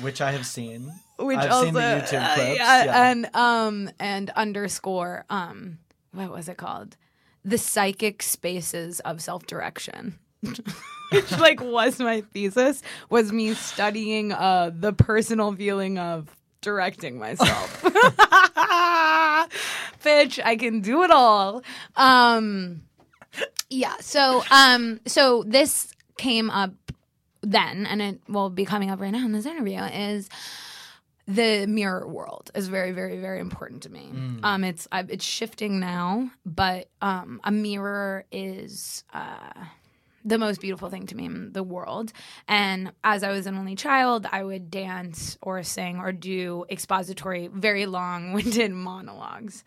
which 0.00 0.22
I 0.22 0.32
have 0.32 0.46
seen. 0.46 0.90
Which 1.18 1.38
I've 1.38 1.50
also 1.50 1.70
the 1.72 1.80
YouTube 1.80 2.38
uh, 2.38 2.54
yeah, 2.54 2.84
yeah. 2.84 3.10
and 3.10 3.34
um 3.34 3.90
and 3.98 4.30
underscore 4.30 5.24
um 5.30 5.78
what 6.12 6.30
was 6.30 6.48
it 6.48 6.56
called? 6.56 6.96
The 7.44 7.58
psychic 7.58 8.22
spaces 8.22 9.00
of 9.00 9.20
self-direction. 9.20 10.18
Which 11.12 11.30
like 11.38 11.60
was 11.60 12.00
my 12.00 12.22
thesis 12.22 12.82
was 13.10 13.32
me 13.32 13.54
studying 13.54 14.32
uh 14.32 14.70
the 14.74 14.92
personal 14.92 15.52
feeling 15.54 15.98
of 15.98 16.34
directing 16.60 17.18
myself. 17.18 17.82
Bitch 20.02 20.40
i 20.44 20.56
can 20.56 20.80
do 20.80 21.02
it 21.02 21.10
all. 21.10 21.62
Um 21.94 22.82
yeah 23.70 23.94
so 24.00 24.42
um 24.50 25.00
so 25.06 25.44
this 25.46 25.92
came 26.16 26.50
up 26.50 26.72
then 27.42 27.86
and 27.86 28.02
it 28.02 28.20
will 28.28 28.50
be 28.50 28.64
coming 28.64 28.90
up 28.90 29.00
right 29.00 29.12
now 29.12 29.24
in 29.24 29.32
this 29.32 29.46
interview 29.46 29.78
is 29.78 30.28
the 31.28 31.66
mirror 31.66 32.06
world 32.06 32.50
is 32.54 32.68
very 32.68 32.92
very 32.92 33.18
very 33.20 33.40
important 33.40 33.82
to 33.82 33.90
me. 33.90 34.10
Um 34.42 34.64
it's 34.64 34.86
I, 34.92 35.04
it's 35.08 35.24
shifting 35.24 35.80
now 35.80 36.30
but 36.44 36.88
um 37.02 37.40
a 37.44 37.50
mirror 37.50 38.24
is 38.30 39.04
uh 39.12 39.64
the 40.26 40.38
most 40.38 40.60
beautiful 40.60 40.90
thing 40.90 41.06
to 41.06 41.16
me 41.16 41.24
in 41.24 41.52
the 41.52 41.62
world. 41.62 42.12
And 42.48 42.90
as 43.04 43.22
I 43.22 43.30
was 43.30 43.46
an 43.46 43.56
only 43.56 43.76
child, 43.76 44.26
I 44.30 44.42
would 44.42 44.70
dance 44.72 45.38
or 45.40 45.62
sing 45.62 45.98
or 45.98 46.10
do 46.10 46.64
expository, 46.68 47.48
very 47.52 47.86
long 47.86 48.32
winded 48.32 48.72
monologues. 48.72 49.62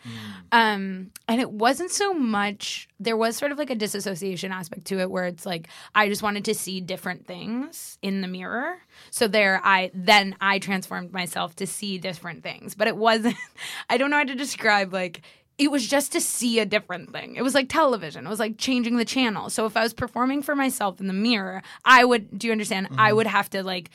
Um, 0.52 1.12
and 1.30 1.39
it 1.39 1.50
wasn't 1.50 1.91
so 1.91 2.13
much, 2.13 2.89
there 3.00 3.15
was 3.15 3.38
sort 3.38 3.54
of 3.54 3.58
like 3.58 3.69
a 3.69 3.76
disassociation 3.76 4.52
aspect 4.52 4.86
to 4.88 5.00
it 5.00 5.10
where 5.10 5.28
it's 5.28 5.45
like 5.45 5.69
I 5.95 6.10
just 6.10 6.22
wanted 6.22 6.43
to 6.45 6.54
see 6.54 6.82
different 6.82 7.26
things 7.26 7.98
in 8.02 8.19
the 8.19 8.28
mirror. 8.28 8.80
So 9.12 9.30
there 9.30 9.62
I 9.63 9.91
then 9.93 10.36
I 10.41 10.60
transformed 10.60 11.13
myself 11.13 11.56
to 11.58 11.67
see 11.67 11.98
different 11.98 12.43
things. 12.43 12.76
But 12.76 12.89
it 12.89 12.98
wasn't 12.98 13.38
I 13.89 13.98
don't 13.98 14.10
know 14.10 14.17
how 14.17 14.24
to 14.26 14.36
describe 14.36 14.93
like 14.93 15.22
it 15.60 15.69
was 15.69 15.86
just 15.88 16.12
to 16.13 16.22
see 16.22 16.58
a 16.60 16.65
different 16.65 17.12
thing. 17.12 17.36
It 17.36 17.41
was 17.43 17.54
like 17.54 17.67
television. 17.69 18.26
It 18.26 18.30
was 18.30 18.39
like 18.39 18.58
changing 18.58 18.98
the 18.98 19.06
channel. 19.06 19.50
So 19.50 19.65
if 19.65 19.76
I 19.78 19.84
was 19.84 19.93
performing 19.93 20.41
for 20.41 20.56
myself 20.56 21.00
in 21.00 21.08
the 21.08 21.13
mirror, 21.13 21.62
I 21.86 22.06
would 22.06 22.39
do 22.39 22.48
you 22.48 22.52
understand? 22.54 22.88
I 22.98 23.13
would 23.13 23.28
have 23.28 23.50
to 23.52 23.62
like 23.62 23.91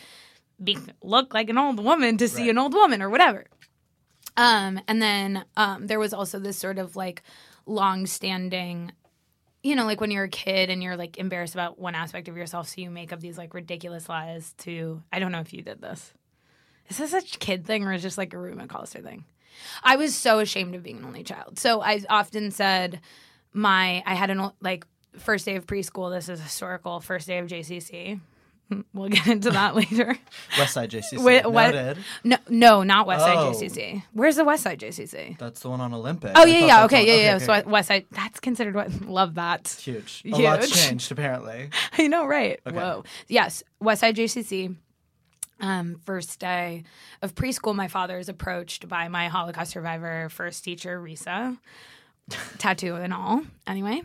be 0.63 0.79
look 1.03 1.35
like 1.35 1.49
an 1.51 1.59
old 1.59 1.83
woman 1.83 2.17
to 2.19 2.29
see 2.29 2.43
Right. 2.43 2.51
an 2.51 2.59
old 2.59 2.75
woman 2.75 3.03
or 3.03 3.11
whatever. 3.11 3.47
Um, 4.37 4.81
and 4.89 5.01
then 5.01 5.45
um, 5.57 5.87
there 5.87 5.99
was 5.99 6.13
also 6.13 6.39
this 6.39 6.57
sort 6.59 6.79
of 6.79 6.97
like 6.97 7.23
long 7.67 8.07
standing, 8.07 8.93
you 9.63 9.75
know, 9.77 9.85
like 9.87 10.01
when 10.01 10.11
you're 10.11 10.25
a 10.25 10.29
kid 10.29 10.71
and 10.71 10.83
you're 10.83 10.97
like 10.97 11.19
embarrassed 11.19 11.55
about 11.55 11.79
one 11.79 11.95
aspect 11.95 12.29
of 12.29 12.37
yourself, 12.37 12.69
so 12.69 12.81
you 12.81 12.91
make 12.91 13.13
up 13.13 13.21
these 13.21 13.39
like 13.39 13.55
ridiculous 13.55 14.09
lies 14.09 14.53
to. 14.59 15.03
I 15.13 15.19
don't 15.19 15.33
know 15.33 15.41
if 15.41 15.53
you 15.53 15.63
did 15.63 15.81
this. 15.81 16.13
Is 16.91 16.99
this 16.99 17.15
a 17.15 17.23
kid 17.23 17.65
thing 17.67 17.85
or 17.85 17.93
is 17.93 18.03
just 18.03 18.19
like 18.19 18.35
a 18.35 18.39
Ruby 18.39 18.61
McCollister 18.61 19.03
thing? 19.03 19.25
I 19.83 19.97
was 19.97 20.15
so 20.17 20.39
ashamed 20.41 20.75
of 20.75 20.83
being 20.83 20.99
an 20.99 21.05
only 21.05 21.23
child. 21.25 21.59
So 21.59 21.81
I 21.83 22.03
often 22.09 22.51
said 22.51 23.01
my 23.53 24.03
I 24.07 24.15
had 24.15 24.31
an 24.31 24.51
like 24.61 24.87
first 25.19 25.45
day 25.45 25.57
of 25.57 25.67
preschool. 25.67 26.13
This 26.15 26.29
is 26.29 26.41
historical. 26.41 27.01
First 27.01 27.27
day 27.27 27.39
of 27.39 27.47
JCC. 27.47 28.21
We'll 28.95 29.11
get 29.11 29.27
into 29.27 29.51
that 29.51 29.75
later. 29.77 30.17
Westside 30.57 30.89
JCC. 30.89 31.23
Wait, 31.23 31.47
what? 31.47 31.99
No, 32.25 32.39
no, 32.49 32.83
not 32.83 33.07
Westside 33.07 33.37
Oh. 33.37 33.53
JCC. 33.55 34.03
Where's 34.15 34.37
the 34.37 34.43
Westside 34.43 34.79
JCC? 34.79 35.37
That's 35.39 35.61
the 35.61 35.69
one 35.69 35.83
on 35.83 35.93
Olympic. 35.93 36.33
Oh 36.35 36.47
yeah, 36.47 36.65
yeah. 36.67 36.85
Okay, 36.87 37.01
on- 37.03 37.07
yeah, 37.07 37.15
yeah. 37.15 37.37
okay, 37.37 37.45
So 37.45 37.53
okay. 37.53 37.63
Westside. 37.71 38.07
That's 38.11 38.41
considered 38.41 38.75
what? 38.75 38.91
Love 39.07 39.35
that. 39.35 39.69
huge. 39.81 40.23
A 40.25 40.29
Huge. 40.29 40.39
lot's 40.41 40.87
changed 40.89 41.13
apparently. 41.13 41.69
I 41.99 42.07
know, 42.07 42.25
right? 42.27 42.59
Okay. 42.67 42.75
Whoa. 42.75 43.05
Yes, 43.29 43.63
Westside 43.83 44.15
JCC. 44.15 44.75
Um, 45.61 46.01
first 46.05 46.41
day 46.41 46.85
of 47.23 47.35
preschool, 47.35 47.75
my 47.75 47.89
father 47.89 48.19
is 48.19 48.29
approached 48.29 48.89
by 48.89 49.09
my 49.09 49.29
Holocaust 49.29 49.73
survivor 49.73 50.29
first 50.29 50.65
teacher, 50.65 51.01
Risa, 51.01 51.59
tattoo 52.59 52.97
and 52.97 53.15
all. 53.15 53.43
Anyway, 53.67 54.03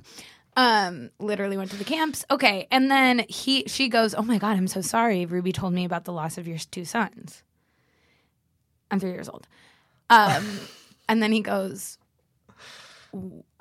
um, 0.55 1.09
literally 1.19 1.57
went 1.57 1.71
to 1.71 1.77
the 1.77 1.83
camps. 1.83 2.23
Okay, 2.29 2.67
and 2.71 2.89
then 2.91 3.25
he, 3.27 3.63
she 3.67 3.89
goes, 3.89 4.13
"Oh 4.13 4.21
my 4.21 4.37
god, 4.37 4.57
I'm 4.57 4.67
so 4.67 4.81
sorry. 4.81 5.25
Ruby 5.25 5.51
told 5.51 5.73
me 5.73 5.85
about 5.85 6.05
the 6.05 6.13
loss 6.13 6.37
of 6.37 6.47
your 6.47 6.57
two 6.57 6.85
sons. 6.85 7.43
I'm 8.91 8.99
three 8.99 9.11
years 9.11 9.29
old." 9.29 9.47
Um, 10.09 10.45
and 11.09 11.21
then 11.21 11.31
he 11.31 11.41
goes, 11.41 11.97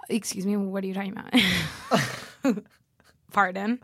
"Excuse 0.09 0.45
me, 0.45 0.57
what 0.57 0.85
are 0.85 0.87
you 0.87 0.95
talking 0.95 1.17
about?" 1.17 2.55
Pardon. 3.33 3.81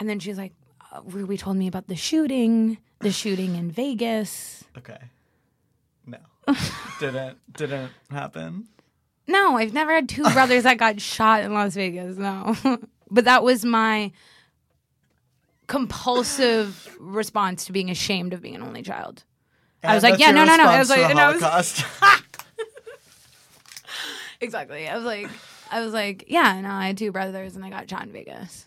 And 0.00 0.08
then 0.08 0.18
she's 0.18 0.38
like, 0.38 0.52
Uh, 0.92 1.00
Ruby 1.04 1.36
told 1.38 1.56
me 1.56 1.66
about 1.66 1.88
the 1.88 1.96
shooting, 1.96 2.76
the 3.00 3.10
shooting 3.10 3.56
in 3.56 3.70
Vegas. 3.70 4.64
Okay. 4.76 4.98
No. 6.06 6.18
didn't 7.00 7.38
didn't 7.52 7.90
happen. 8.10 8.68
No, 9.26 9.56
I've 9.56 9.72
never 9.72 9.92
had 9.92 10.08
two 10.08 10.24
brothers 10.32 10.64
that 10.64 10.76
got 10.78 11.00
shot 11.00 11.42
in 11.42 11.54
Las 11.54 11.74
Vegas. 11.74 12.16
No. 12.16 12.56
but 13.10 13.24
that 13.24 13.42
was 13.42 13.64
my 13.64 14.12
compulsive 15.68 16.94
response 17.00 17.64
to 17.66 17.72
being 17.72 17.88
ashamed 17.90 18.34
of 18.34 18.42
being 18.42 18.56
an 18.56 18.62
only 18.62 18.82
child. 18.82 19.24
I 19.82 19.94
was 19.94 20.02
like, 20.04 20.18
yeah, 20.18 20.30
no, 20.30 20.44
no, 20.44 20.56
no. 20.56 20.64
I 20.64 20.78
was 20.78 20.90
like, 20.90 21.10
and 21.10 21.18
I 21.18 21.32
was- 21.32 21.82
Exactly. 24.40 24.88
I 24.88 24.96
was 24.96 25.04
like, 25.04 25.28
I 25.70 25.80
was 25.80 25.92
like, 25.92 26.24
yeah, 26.26 26.60
no, 26.60 26.68
I 26.70 26.88
had 26.88 26.98
two 26.98 27.12
brothers 27.12 27.54
and 27.56 27.64
I 27.64 27.70
got 27.70 27.88
shot 27.88 28.02
in 28.02 28.12
Vegas. 28.12 28.66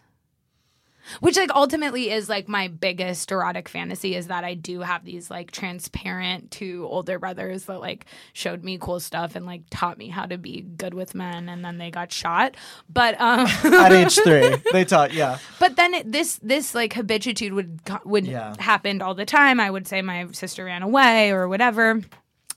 Which 1.19 1.37
like 1.37 1.51
ultimately 1.55 2.09
is 2.11 2.29
like 2.29 2.47
my 2.47 2.67
biggest 2.67 3.31
erotic 3.31 3.69
fantasy 3.69 4.15
is 4.15 4.27
that 4.27 4.43
I 4.43 4.53
do 4.55 4.81
have 4.81 5.05
these 5.05 5.29
like 5.29 5.51
transparent 5.51 6.51
two 6.51 6.87
older 6.89 7.19
brothers 7.19 7.65
that 7.65 7.79
like 7.79 8.05
showed 8.33 8.63
me 8.63 8.77
cool 8.79 8.99
stuff 8.99 9.35
and 9.35 9.45
like 9.45 9.61
taught 9.69 9.97
me 9.97 10.09
how 10.09 10.25
to 10.25 10.37
be 10.37 10.61
good 10.61 10.93
with 10.93 11.13
men 11.15 11.47
and 11.49 11.63
then 11.63 11.77
they 11.77 11.91
got 11.91 12.11
shot. 12.11 12.55
But 12.89 13.19
um 13.21 13.47
At 13.73 13.91
age 13.91 14.15
three, 14.15 14.55
they 14.71 14.85
taught. 14.85 15.13
Yeah. 15.13 15.37
but 15.59 15.75
then 15.75 15.93
it, 15.93 16.11
this 16.11 16.39
this 16.41 16.73
like 16.75 16.93
habitude 16.93 17.53
would 17.53 17.79
would 18.03 18.25
Yeah. 18.25 18.55
happened 18.59 19.01
all 19.01 19.13
the 19.15 19.25
time. 19.25 19.59
I 19.59 19.69
would 19.69 19.87
say 19.87 20.01
my 20.01 20.27
sister 20.31 20.65
ran 20.65 20.81
away 20.83 21.31
or 21.31 21.47
whatever, 21.47 22.01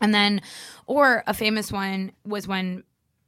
and 0.00 0.14
then 0.14 0.40
or 0.86 1.22
a 1.26 1.34
famous 1.34 1.70
one 1.70 2.12
was 2.24 2.48
when 2.48 2.82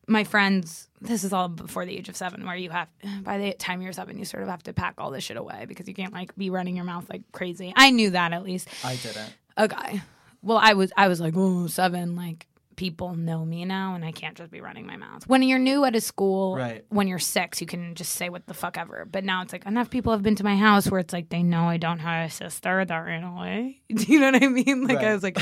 my 0.07 0.25
friends. 0.25 0.89
This 1.03 1.25
is 1.25 1.33
all 1.33 1.49
before 1.49 1.87
the 1.87 1.97
age 1.97 2.09
of 2.09 2.17
seven, 2.17 2.45
where 2.47 2.57
you 2.57 2.71
have 2.71 2.89
by 3.23 3.39
the 3.39 3.53
time 3.55 3.81
you're 3.83 3.93
seven, 3.93 4.19
you 4.19 4.25
sort 4.25 4.43
of 4.43 4.49
have 4.49 4.63
to 4.65 4.73
pack 4.73 4.95
all 4.99 5.11
this 5.11 5.25
shit 5.25 5.37
away 5.37 5.65
because 5.67 5.89
you 5.89 5.95
can't 5.95 6.13
like 6.13 6.37
be 6.37 6.51
running 6.51 6.77
your 6.77 6.85
mouth 6.85 7.09
like 7.11 7.23
crazy. 7.33 7.73
I 7.77 7.91
knew 7.91 8.11
that 8.11 8.33
at 8.33 8.43
least. 8.45 8.69
I 8.85 8.97
didn't. 8.97 9.33
Okay. 9.59 10.03
Well, 10.43 10.59
I 10.59 10.75
was 10.75 10.93
I 10.97 11.09
was 11.09 11.21
like, 11.21 11.35
oh, 11.37 11.67
seven, 11.67 12.17
like 12.17 12.47
people 12.77 13.15
know 13.15 13.45
me 13.45 13.63
now 13.67 13.95
and 13.95 14.03
I 14.03 14.11
can't 14.11 14.35
just 14.35 14.51
be 14.51 14.63
running 14.63 14.87
my 14.87 14.97
mouth. 14.97 15.27
When 15.29 15.43
you're 15.43 15.59
new 15.59 15.85
at 15.85 15.95
a 15.95 16.01
school, 16.01 16.57
Right. 16.57 16.83
when 16.89 17.09
you're 17.09 17.19
six, 17.19 17.61
you 17.61 17.67
can 17.67 17.95
just 17.95 18.13
say 18.13 18.31
what 18.31 18.47
the 18.47 18.55
fuck 18.55 18.79
ever. 18.79 19.07
But 19.11 19.23
now 19.23 19.43
it's 19.43 19.53
like 19.53 19.67
enough 19.67 19.91
people 19.91 20.13
have 20.13 20.23
been 20.23 20.35
to 20.37 20.45
my 20.45 20.57
house 20.57 20.91
where 20.91 20.99
it's 20.99 21.13
like 21.13 21.29
they 21.29 21.43
know 21.43 21.65
I 21.65 21.77
don't 21.77 21.99
have 21.99 22.29
a 22.29 22.33
sister 22.33 22.83
that 22.83 22.97
ran 22.99 23.23
away. 23.23 23.83
Do 23.95 24.05
you 24.11 24.19
know 24.19 24.31
what 24.31 24.43
I 24.43 24.49
mean? 24.49 24.87
Like 24.87 24.99
I 24.99 25.13
was 25.13 25.23
like, 25.23 25.37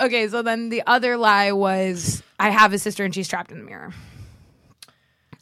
okay, 0.00 0.26
so 0.26 0.42
then 0.42 0.68
the 0.68 0.82
other 0.84 1.16
lie 1.16 1.52
was 1.52 2.24
I 2.40 2.50
have 2.50 2.72
a 2.72 2.78
sister 2.78 3.04
and 3.04 3.14
she's 3.14 3.28
trapped 3.28 3.52
in 3.52 3.58
the 3.58 3.64
mirror. 3.64 3.92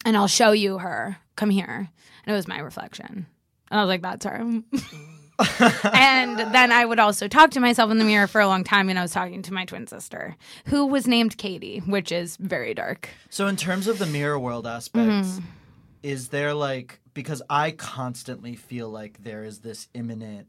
And 0.05 0.17
I'll 0.17 0.27
show 0.29 0.53
you 0.53 0.79
her. 0.79 1.19
Come 1.37 1.51
here. 1.51 1.89
And 2.25 2.33
it 2.33 2.37
was 2.37 2.49
my 2.49 2.59
reflection. 2.61 3.27
And 3.71 3.81
I 3.81 3.83
was 3.83 3.89
like, 3.89 4.03
that's 4.03 4.25
her. 4.25 4.43
and 5.95 6.39
then 6.39 6.73
I 6.73 6.85
would 6.85 6.99
also 6.99 7.29
talk 7.29 7.51
to 7.53 7.61
myself 7.61 7.91
in 7.91 7.99
the 7.99 8.05
mirror 8.05 8.27
for 8.27 8.41
a 8.41 8.47
long 8.49 8.65
time, 8.65 8.89
and 8.89 8.99
I 8.99 9.03
was 9.03 9.13
talking 9.13 9.43
to 9.43 9.53
my 9.53 9.65
twin 9.65 9.87
sister, 9.87 10.37
who 10.67 10.87
was 10.87 11.07
named 11.07 11.37
Katie, 11.37 11.79
which 11.81 12.11
is 12.11 12.37
very 12.37 12.75
dark. 12.75 13.09
So 13.31 13.47
in 13.47 13.57
terms 13.57 13.87
of 13.87 13.99
the 13.99 14.07
mirror 14.07 14.39
world 14.39 14.67
aspect, 14.67 15.09
Mm-hmm. 15.09 15.45
is 16.03 16.29
there 16.29 16.55
like 16.55 17.01
because 17.15 17.43
I 17.51 17.73
constantly 17.73 18.55
feel 18.57 18.89
like 18.89 19.23
there 19.25 19.45
is 19.45 19.61
this 19.61 19.89
imminent 19.95 20.47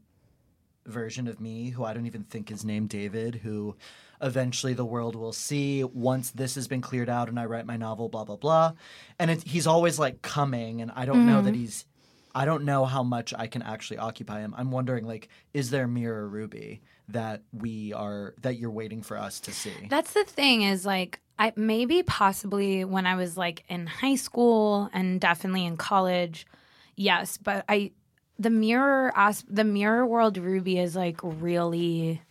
version 0.86 1.26
of 1.28 1.40
me 1.40 1.70
who 1.70 1.84
I 1.84 1.92
don't 1.94 2.06
even 2.06 2.24
think 2.24 2.50
is 2.50 2.64
named 2.64 2.88
David, 2.90 3.36
who 3.36 3.76
eventually 4.22 4.74
the 4.74 4.84
world 4.84 5.16
will 5.16 5.32
see 5.32 5.84
once 5.84 6.30
this 6.30 6.54
has 6.54 6.68
been 6.68 6.80
cleared 6.80 7.08
out 7.08 7.28
and 7.28 7.38
I 7.38 7.46
write 7.46 7.66
my 7.66 7.76
novel, 7.76 8.08
blah 8.08 8.24
blah 8.24 8.36
blah. 8.36 8.72
And 9.18 9.30
it, 9.30 9.42
he's 9.44 9.66
always 9.66 9.98
like 9.98 10.22
coming, 10.22 10.80
and 10.80 10.90
I 10.94 11.04
don't 11.04 11.26
know 11.26 11.36
Mm-hmm. 11.36 11.44
that 11.46 11.54
he's. 11.54 11.86
I 12.32 12.44
don't 12.44 12.62
know 12.64 12.84
how 12.84 13.02
much 13.02 13.34
I 13.36 13.48
can 13.48 13.60
actually 13.62 13.98
occupy 13.98 14.38
him. 14.38 14.54
I'm 14.56 14.70
wondering, 14.70 15.04
like, 15.04 15.28
is 15.52 15.70
there 15.70 15.88
Mirror 15.88 16.28
Ruby 16.28 16.80
that 17.08 17.42
we 17.52 17.92
are 17.92 18.34
that 18.42 18.56
you're 18.56 18.70
waiting 18.70 19.02
for 19.02 19.16
us 19.16 19.40
to 19.40 19.52
see? 19.52 19.72
That's 19.88 20.12
the 20.12 20.22
thing 20.24 20.62
is 20.62 20.86
like 20.86 21.18
I 21.40 21.52
maybe 21.56 22.04
possibly 22.04 22.84
when 22.84 23.04
I 23.04 23.16
was 23.16 23.36
like 23.36 23.64
in 23.68 23.88
high 23.88 24.14
school 24.14 24.88
and 24.92 25.20
definitely 25.20 25.66
in 25.66 25.76
college, 25.76 26.46
yes, 26.94 27.36
but 27.36 27.64
I 27.68 27.90
the 28.38 28.50
mirror 28.50 29.12
as 29.16 29.44
the 29.48 29.64
mirror 29.64 30.06
world 30.06 30.38
Ruby 30.38 30.78
is 30.78 30.94
like 30.94 31.18
really 31.22 32.22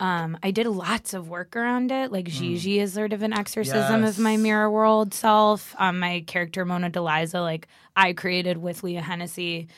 um, 0.00 0.38
I 0.42 0.50
did 0.50 0.66
lots 0.66 1.12
of 1.12 1.28
work 1.28 1.54
around 1.54 1.92
it. 1.92 2.10
Like 2.10 2.24
Gigi 2.24 2.80
is 2.80 2.94
sort 2.94 3.12
of 3.12 3.22
an 3.22 3.34
exorcism 3.34 4.02
of 4.02 4.18
my 4.18 4.38
mirror 4.38 4.70
world 4.70 5.12
self. 5.12 5.74
Um, 5.78 5.98
my 5.98 6.24
character 6.26 6.64
Mona 6.64 6.90
Deliza, 6.90 7.40
like 7.40 7.68
I 7.94 8.14
created 8.14 8.56
with 8.56 8.82
Leah 8.82 9.02
Hennessy 9.02 9.68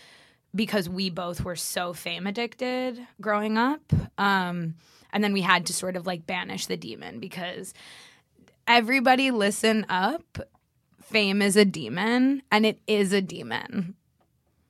because 0.54 0.88
we 0.88 1.10
both 1.10 1.42
were 1.44 1.56
so 1.56 1.92
fame 1.92 2.28
addicted 2.28 3.04
growing 3.20 3.58
up. 3.58 3.80
Um, 4.16 4.76
and 5.12 5.24
then 5.24 5.32
we 5.32 5.40
had 5.40 5.66
to 5.66 5.74
sort 5.74 5.96
of 5.96 6.06
like 6.06 6.24
banish 6.24 6.66
the 6.66 6.76
demon 6.76 7.18
because 7.18 7.74
everybody 8.68 9.32
listen 9.32 9.84
up. 9.88 10.38
Fame 11.02 11.42
is 11.42 11.56
a 11.56 11.64
demon 11.64 12.42
and 12.52 12.64
it 12.64 12.78
is 12.86 13.12
a 13.12 13.20
demon. 13.20 13.96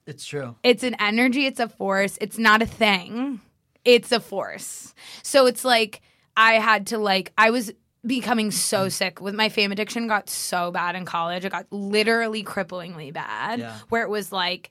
It's 0.07 0.25
true. 0.25 0.57
It's 0.63 0.83
an 0.83 0.97
energy, 0.99 1.45
it's 1.47 1.61
a 1.61 1.69
force, 1.69 2.17
it's 2.23 2.39
not 2.39 2.63
a 2.63 2.67
thing. 2.67 3.41
It's 3.85 4.13
a 4.13 4.21
force. 4.21 4.95
So 5.23 5.47
it's 5.47 5.65
like 5.65 6.03
I 6.37 6.55
had 6.55 6.89
to 6.89 6.99
like 6.99 7.33
I 7.37 7.51
was 7.51 7.73
becoming 8.07 8.51
so 8.51 8.87
mm. 8.87 8.93
sick 8.93 9.21
with 9.21 9.35
my 9.35 9.49
fame 9.49 9.71
addiction 9.73 10.09
got 10.09 10.29
so 10.29 10.71
bad 10.71 10.97
in 10.97 11.05
college. 11.05 11.45
It 11.45 11.53
got 11.53 11.67
literally 11.71 12.43
cripplingly 12.43 13.13
bad 13.13 13.61
Yeah. 13.61 13.77
where 13.91 14.03
it 14.03 14.09
was 14.11 14.33
like 14.33 14.71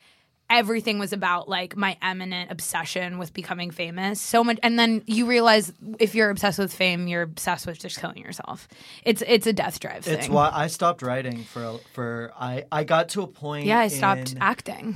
everything 0.49 0.99
was 0.99 1.13
about 1.13 1.47
like 1.47 1.77
my 1.77 1.95
eminent 2.01 2.51
obsession 2.51 3.17
with 3.17 3.31
becoming 3.33 3.71
famous 3.71 4.19
so 4.19 4.43
much 4.43 4.59
and 4.61 4.77
then 4.77 5.01
you 5.07 5.25
realize 5.25 5.71
if 5.97 6.13
you're 6.13 6.29
obsessed 6.29 6.59
with 6.59 6.73
fame 6.73 7.07
you're 7.07 7.21
obsessed 7.21 7.65
with 7.65 7.79
just 7.79 7.97
killing 7.97 8.17
yourself 8.17 8.67
it's 9.05 9.23
it's 9.27 9.47
a 9.47 9.53
death 9.53 9.79
drive 9.79 10.03
thing 10.03 10.19
It's 10.19 10.27
why 10.27 10.49
I 10.53 10.67
stopped 10.67 11.01
writing 11.03 11.45
for 11.45 11.79
for 11.93 12.33
I 12.37 12.65
I 12.69 12.83
got 12.83 13.07
to 13.09 13.21
a 13.21 13.27
point. 13.27 13.65
yeah 13.65 13.79
i 13.79 13.87
stopped 13.87 14.33
in- 14.33 14.39
acting 14.39 14.93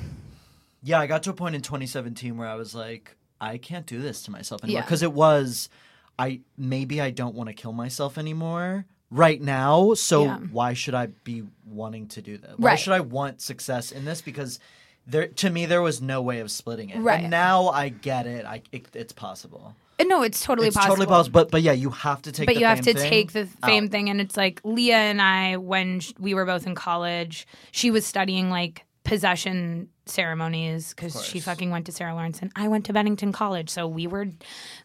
Yeah, 0.84 1.00
I 1.00 1.08
got 1.08 1.24
to 1.24 1.30
a 1.30 1.34
point 1.34 1.56
in 1.56 1.62
2017 1.62 2.36
where 2.38 2.50
I 2.50 2.56
was 2.56 2.76
like, 2.76 3.16
I 3.42 3.58
can't 3.58 3.86
do 3.86 4.02
this 4.02 4.24
to 4.24 4.32
myself 4.32 4.64
anymore 4.64 4.80
Yeah. 4.80 4.86
because 4.86 5.04
it 5.04 5.14
was, 5.14 5.70
I 6.18 6.40
maybe 6.58 7.02
I 7.02 7.10
don't 7.12 7.36
want 7.36 7.48
to 7.50 7.54
kill 7.54 7.74
myself 7.74 8.18
anymore 8.18 8.86
right 9.12 9.42
now. 9.42 9.94
So 9.94 10.26
Yeah. 10.26 10.38
why 10.52 10.74
should 10.74 10.94
I 10.96 11.08
be 11.08 11.44
wanting 11.66 12.08
to 12.10 12.22
do 12.22 12.38
that? 12.38 12.60
Why 12.60 12.72
Right. 12.72 12.80
should 12.80 12.94
I 12.94 13.02
want 13.02 13.42
success 13.42 13.92
in 13.92 14.06
this? 14.06 14.22
Because 14.22 14.60
there, 15.08 15.28
to 15.28 15.50
me, 15.50 15.66
there 15.66 15.82
was 15.82 16.02
no 16.02 16.22
way 16.22 16.40
of 16.40 16.50
splitting 16.50 16.90
it. 16.90 17.00
Right. 17.00 17.22
And 17.22 17.30
now 17.30 17.68
I 17.70 17.90
get 17.90 18.26
it. 18.26 18.46
I 18.46 18.62
it, 18.72 18.88
it's 18.94 19.14
possible. 19.14 19.76
Uh, 20.00 20.04
no 20.06 20.24
it's 20.24 20.42
totally 20.44 20.68
it's 20.68 20.76
possible 20.76 20.96
totally 20.96 21.08
possible. 21.08 21.34
But 21.42 21.52
but 21.52 21.62
yeah, 21.62 21.72
you 21.72 21.90
have 21.90 22.22
to 22.24 22.32
take. 22.32 22.48
but 22.48 22.56
the 22.56 22.60
you 22.62 22.66
have 22.66 22.82
to 22.82 22.94
take 22.94 23.32
the 23.32 23.46
fame 23.46 23.86
out. 23.86 23.92
thing 23.92 24.10
and 24.10 24.20
it's 24.20 24.36
like 24.36 24.60
leah 24.66 24.98
and 24.98 25.22
i 25.22 25.56
when 25.56 26.02
sh- 26.02 26.12
we 26.20 26.34
were 26.34 26.44
both 26.44 26.68
in 26.68 26.76
college 26.76 27.48
she 27.72 27.92
was 27.92 28.06
studying 28.06 28.50
like 28.50 28.84
possession 29.06 29.88
ceremonies 30.08 30.94
because 30.94 31.24
she 31.24 31.40
fucking 31.40 31.72
went 31.72 31.86
to 31.86 31.92
sarah 31.92 32.14
lawrence 32.14 32.40
and 32.42 32.52
i 32.56 32.68
went 32.68 32.86
to 32.86 32.94
bennington 32.94 33.32
college 33.32 33.70
so 33.70 33.88
we 33.88 34.06
were 34.08 34.28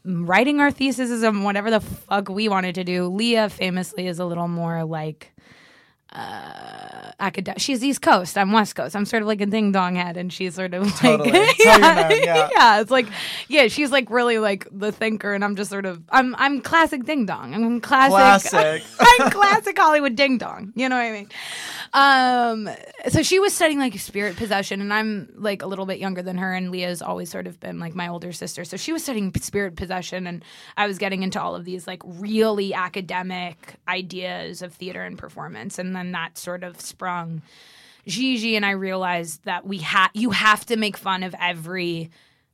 writing 0.04 0.60
our 0.60 0.70
theses 0.70 1.24
on 1.24 1.42
whatever 1.42 1.70
the 1.70 1.80
fuck 1.80 2.28
we 2.28 2.48
wanted 2.48 2.74
to 2.74 2.84
do 2.84 3.08
leah 3.08 3.48
famously 3.48 4.06
is 4.06 4.18
a 4.18 4.24
little 4.24 4.48
more 4.48 4.84
like 4.84 5.32
uh 6.12 7.12
academic 7.20 7.60
she's 7.60 7.84
east 7.84 8.02
coast 8.02 8.36
i'm 8.36 8.50
west 8.50 8.74
coast 8.74 8.96
i'm 8.96 9.04
sort 9.04 9.22
of 9.22 9.28
like 9.28 9.40
a 9.40 9.46
ding 9.46 9.70
dong 9.72 9.94
head 9.94 10.16
and 10.16 10.32
she's 10.32 10.54
sort 10.54 10.74
of 10.74 10.82
like 10.84 10.94
Totally. 10.96 11.30
Your 11.58 11.78
man, 11.78 12.10
yeah. 12.22 12.48
yeah, 12.52 12.80
it's 12.80 12.90
like 12.90 13.06
yeah, 13.48 13.68
she's 13.68 13.90
like 13.90 14.10
really 14.10 14.38
like 14.38 14.66
the 14.72 14.92
thinker, 14.92 15.34
and 15.34 15.44
I'm 15.44 15.56
just 15.56 15.70
sort 15.70 15.86
of 15.86 16.02
I'm 16.10 16.34
I'm 16.36 16.60
classic 16.60 17.04
ding 17.04 17.26
dong. 17.26 17.54
I'm 17.54 17.80
classic. 17.80 18.50
Classic. 18.50 18.82
Classic 19.30 19.76
Hollywood 19.78 20.16
ding 20.16 20.38
dong. 20.38 20.72
You 20.74 20.88
know 20.88 20.96
what 20.96 21.02
I 21.02 21.12
mean? 21.12 21.28
Um, 21.92 22.70
so 23.08 23.22
she 23.22 23.38
was 23.38 23.54
studying 23.54 23.78
like 23.78 23.98
spirit 23.98 24.36
possession, 24.36 24.80
and 24.80 24.92
I'm 24.92 25.32
like 25.36 25.62
a 25.62 25.66
little 25.66 25.86
bit 25.86 25.98
younger 25.98 26.22
than 26.22 26.38
her, 26.38 26.52
and 26.54 26.70
Leah's 26.70 27.02
always 27.02 27.30
sort 27.30 27.46
of 27.46 27.58
been 27.60 27.78
like 27.78 27.94
my 27.94 28.08
older 28.08 28.32
sister. 28.32 28.64
So 28.64 28.76
she 28.76 28.92
was 28.92 29.02
studying 29.02 29.32
spirit 29.34 29.76
possession, 29.76 30.26
and 30.26 30.44
I 30.76 30.86
was 30.86 30.98
getting 30.98 31.22
into 31.22 31.40
all 31.40 31.54
of 31.56 31.64
these 31.64 31.86
like 31.86 32.02
really 32.04 32.74
academic 32.74 33.76
ideas 33.88 34.62
of 34.62 34.74
theater 34.74 35.02
and 35.02 35.18
performance, 35.18 35.78
and 35.78 35.94
then 35.94 36.12
that 36.12 36.38
sort 36.38 36.64
of 36.64 36.80
sprung. 36.80 37.42
Gigi 38.06 38.56
and 38.56 38.64
I 38.64 38.70
realized 38.70 39.44
that 39.44 39.66
we 39.66 39.78
had 39.78 40.08
you 40.14 40.30
have 40.30 40.64
to 40.66 40.76
make 40.76 40.96
fun 40.96 41.22
of 41.22 41.34
every 41.38 42.10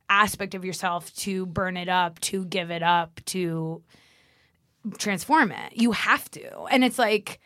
aspect 0.09 0.55
of 0.55 0.63
yourself 0.63 1.13
to 1.17 1.45
burn 1.45 1.77
it 1.77 1.89
up, 1.89 2.19
to 2.21 2.45
give 2.45 2.71
it 2.71 2.83
up, 2.83 3.19
to 3.25 3.81
transform 4.97 5.51
it. 5.51 5.73
You 5.73 5.91
have 5.93 6.29
to. 6.31 6.63
And 6.65 6.83
it's 6.83 6.99
like 6.99 7.39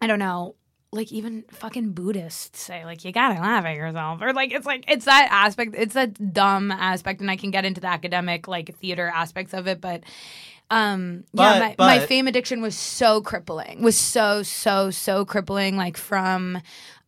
I 0.00 0.06
don't 0.06 0.18
know, 0.18 0.54
like 0.92 1.10
even 1.12 1.44
fucking 1.50 1.92
Buddhists 1.92 2.60
say 2.60 2.84
like 2.84 3.04
you 3.04 3.12
got 3.12 3.34
to 3.34 3.40
laugh 3.40 3.64
at 3.64 3.76
yourself 3.76 4.20
or 4.22 4.32
like 4.32 4.52
it's 4.52 4.66
like 4.66 4.84
it's 4.88 5.04
that 5.06 5.28
aspect, 5.30 5.74
it's 5.76 5.94
that 5.94 6.32
dumb 6.32 6.70
aspect 6.70 7.20
and 7.20 7.30
I 7.30 7.36
can 7.36 7.50
get 7.50 7.64
into 7.64 7.80
the 7.80 7.86
academic 7.88 8.46
like 8.48 8.76
theater 8.78 9.10
aspects 9.14 9.52
of 9.54 9.66
it, 9.66 9.80
but 9.80 10.02
um 10.70 11.24
yeah, 11.32 11.58
But- 11.58 11.78
my, 11.78 11.86
my 11.94 11.98
but- 12.00 12.08
fame 12.08 12.26
addiction 12.26 12.60
was 12.62 12.76
so 12.76 13.20
crippling. 13.20 13.82
Was 13.82 13.96
so 13.96 14.42
so 14.42 14.90
so 14.90 15.24
crippling 15.24 15.76
like 15.76 15.96
from 15.96 16.60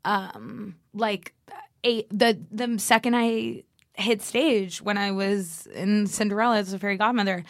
um 0.05 0.77
like 0.95 1.35
eight 1.85 2.07
the 2.11 2.39
the 2.51 2.79
second 2.79 3.15
I 3.17 3.65
hit 3.95 4.23
stage 4.23 4.81
when 4.81 4.97
I 4.97 5.11
was 5.11 5.67
in 5.75 6.07
Cinderella 6.07 6.59
as 6.59 6.73
a 6.73 6.79
fairy 6.79 6.97
godmother 6.97 7.45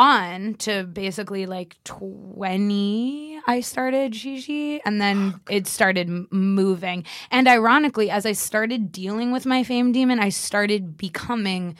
on 0.00 0.54
to 0.54 0.84
basically 0.84 1.44
like 1.44 1.76
20 1.84 3.38
I 3.46 3.60
started 3.60 4.12
Gigi 4.12 4.80
and 4.82 4.98
then 4.98 5.34
oh, 5.36 5.40
it 5.50 5.66
started 5.66 6.08
moving. 6.32 7.04
And 7.30 7.46
ironically 7.46 8.10
as 8.10 8.24
I 8.24 8.32
started 8.32 8.92
dealing 8.92 9.30
with 9.30 9.44
my 9.44 9.62
fame 9.62 9.92
demon 9.92 10.18
I 10.18 10.30
started 10.30 10.96
becoming 10.96 11.76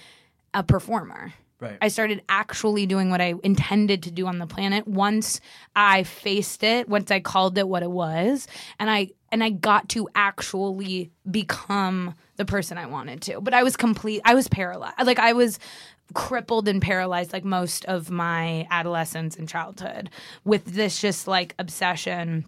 a 0.52 0.62
performer 0.62 1.32
Right. 1.60 1.76
I 1.80 1.88
started 1.88 2.22
actually 2.28 2.86
doing 2.86 3.10
what 3.10 3.20
I 3.20 3.34
intended 3.42 4.02
to 4.04 4.10
do 4.10 4.26
on 4.26 4.38
the 4.38 4.46
planet 4.46 4.88
once 4.88 5.40
I 5.76 6.04
faced 6.04 6.62
it, 6.64 6.88
once 6.88 7.10
I 7.10 7.20
called 7.20 7.58
it 7.58 7.68
what 7.68 7.82
it 7.82 7.90
was, 7.90 8.48
and 8.78 8.90
I 8.90 9.10
and 9.30 9.44
I 9.44 9.50
got 9.50 9.88
to 9.90 10.08
actually 10.14 11.10
become 11.30 12.14
the 12.36 12.44
person 12.44 12.78
I 12.78 12.86
wanted 12.86 13.20
to. 13.22 13.40
But 13.40 13.52
I 13.52 13.62
was 13.62 13.76
complete 13.76 14.22
I 14.24 14.34
was 14.34 14.48
paralyzed. 14.48 14.96
Like 15.04 15.18
I 15.18 15.34
was 15.34 15.58
crippled 16.14 16.66
and 16.66 16.82
paralyzed 16.82 17.32
like 17.32 17.44
most 17.44 17.84
of 17.84 18.10
my 18.10 18.66
adolescence 18.70 19.36
and 19.36 19.48
childhood 19.48 20.10
with 20.44 20.64
this 20.64 21.00
just 21.00 21.28
like 21.28 21.54
obsession 21.58 22.46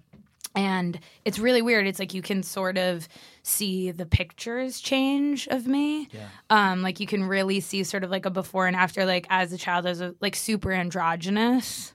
and 0.54 0.98
it's 1.24 1.38
really 1.38 1.62
weird. 1.62 1.86
It's 1.86 1.98
like 1.98 2.14
you 2.14 2.22
can 2.22 2.42
sort 2.42 2.76
of 2.78 3.08
see 3.42 3.90
the 3.90 4.06
pictures 4.06 4.80
change 4.80 5.48
of 5.48 5.66
me. 5.66 6.08
Um 6.50 6.82
like 6.82 7.00
you 7.00 7.06
can 7.06 7.24
really 7.24 7.60
see 7.60 7.84
sort 7.84 8.04
of 8.04 8.10
like 8.10 8.26
a 8.26 8.30
before 8.30 8.66
and 8.66 8.76
after. 8.76 9.04
Like 9.04 9.26
as 9.30 9.52
a 9.52 9.58
child 9.58 9.86
as 9.86 10.00
a 10.00 10.14
like 10.20 10.36
super 10.36 10.72
androgynous 10.72 11.94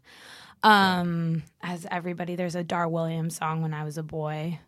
um 0.63 1.43
as 1.61 1.85
everybody 1.91 2.35
there's 2.35 2.55
a 2.55 2.63
dar 2.63 2.89
williams 2.89 3.37
song 3.37 3.61
when 3.61 3.75
i 3.75 3.83
was 3.83 3.99
a 3.99 4.03
boy. 4.03 4.59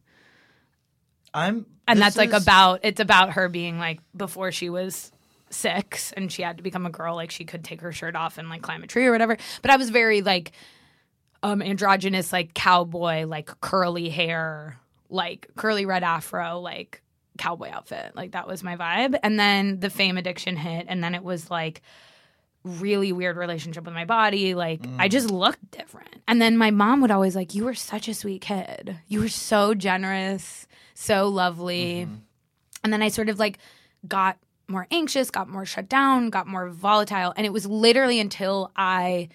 I'm 1.34 1.66
and 1.88 2.00
that's 2.00 2.16
like 2.18 2.34
is- 2.34 2.44
about 2.44 2.82
it's 2.84 3.00
about 3.00 3.32
her 3.34 3.50
being 3.50 3.80
like 3.80 4.00
before 4.16 4.52
she 4.52 4.70
was 4.70 5.12
six 5.50 6.12
and 6.12 6.32
she 6.32 6.42
had 6.44 6.58
to 6.58 6.64
become 6.64 6.86
a 6.86 6.90
girl. 6.92 7.16
Like 7.16 7.32
she 7.32 7.44
could 7.46 7.64
take 7.64 7.82
her 7.82 7.92
shirt 7.92 8.16
off 8.16 8.38
and 8.38 8.50
like 8.50 8.62
climb 8.62 8.84
a 8.84 8.88
tree 8.88 9.06
or 9.06 9.12
whatever. 9.12 9.38
But 9.62 9.72
i 9.72 9.78
was 9.78 9.90
very 9.90 10.22
like 10.22 10.52
um 11.44 11.62
androgynous 11.62 12.34
like 12.34 12.54
cowboy 12.54 13.26
like 13.26 13.60
curly 13.62 14.10
hair 14.10 14.80
like 15.10 15.48
curly 15.56 15.86
red 15.86 16.04
afro 16.04 16.60
like 16.60 17.02
cowboy 17.40 17.70
outfit. 17.72 18.12
Like 18.16 18.34
that 18.34 18.48
was 18.48 18.64
my 18.64 18.76
vibe. 18.76 19.18
And 19.24 19.40
then 19.40 19.80
the 19.80 19.90
fame 19.90 20.18
addiction 20.18 20.56
hit 20.56 20.86
and 20.88 21.04
then 21.04 21.16
it 21.16 21.24
was 21.24 21.50
like 21.50 21.82
really 22.64 23.12
weird 23.12 23.38
relationship 23.38 23.86
with 23.86 23.94
my 23.94 24.06
body. 24.06 24.54
Like 24.54 24.82
i 25.00 25.08
just 25.08 25.32
looked 25.32 25.72
different. 25.72 26.22
And 26.28 26.40
then 26.40 26.58
my 26.58 26.70
mom 26.70 27.02
would 27.02 27.10
always 27.10 27.36
like 27.36 27.56
you 27.56 27.66
were 27.66 27.74
such 27.74 28.08
a 28.08 28.14
sweet 28.14 28.42
kid. 28.42 28.98
You 29.08 29.22
were 29.22 29.30
so 29.30 29.74
generous 29.74 30.68
so 30.94 31.30
lovely. 31.30 32.08
And 32.84 32.94
then 32.94 33.02
i 33.02 33.08
sort 33.08 33.30
of 33.30 33.40
like 33.40 33.58
got 34.08 34.38
more 34.68 34.86
anxious 34.92 35.32
got 35.32 35.50
more 35.50 35.66
shut 35.66 35.90
down 35.90 36.30
got 36.30 36.46
more 36.46 36.70
volatile. 36.70 37.34
And 37.36 37.46
it 37.46 37.54
was 37.54 37.66
literally 37.66 38.20
until 38.20 38.72
i 38.76 39.30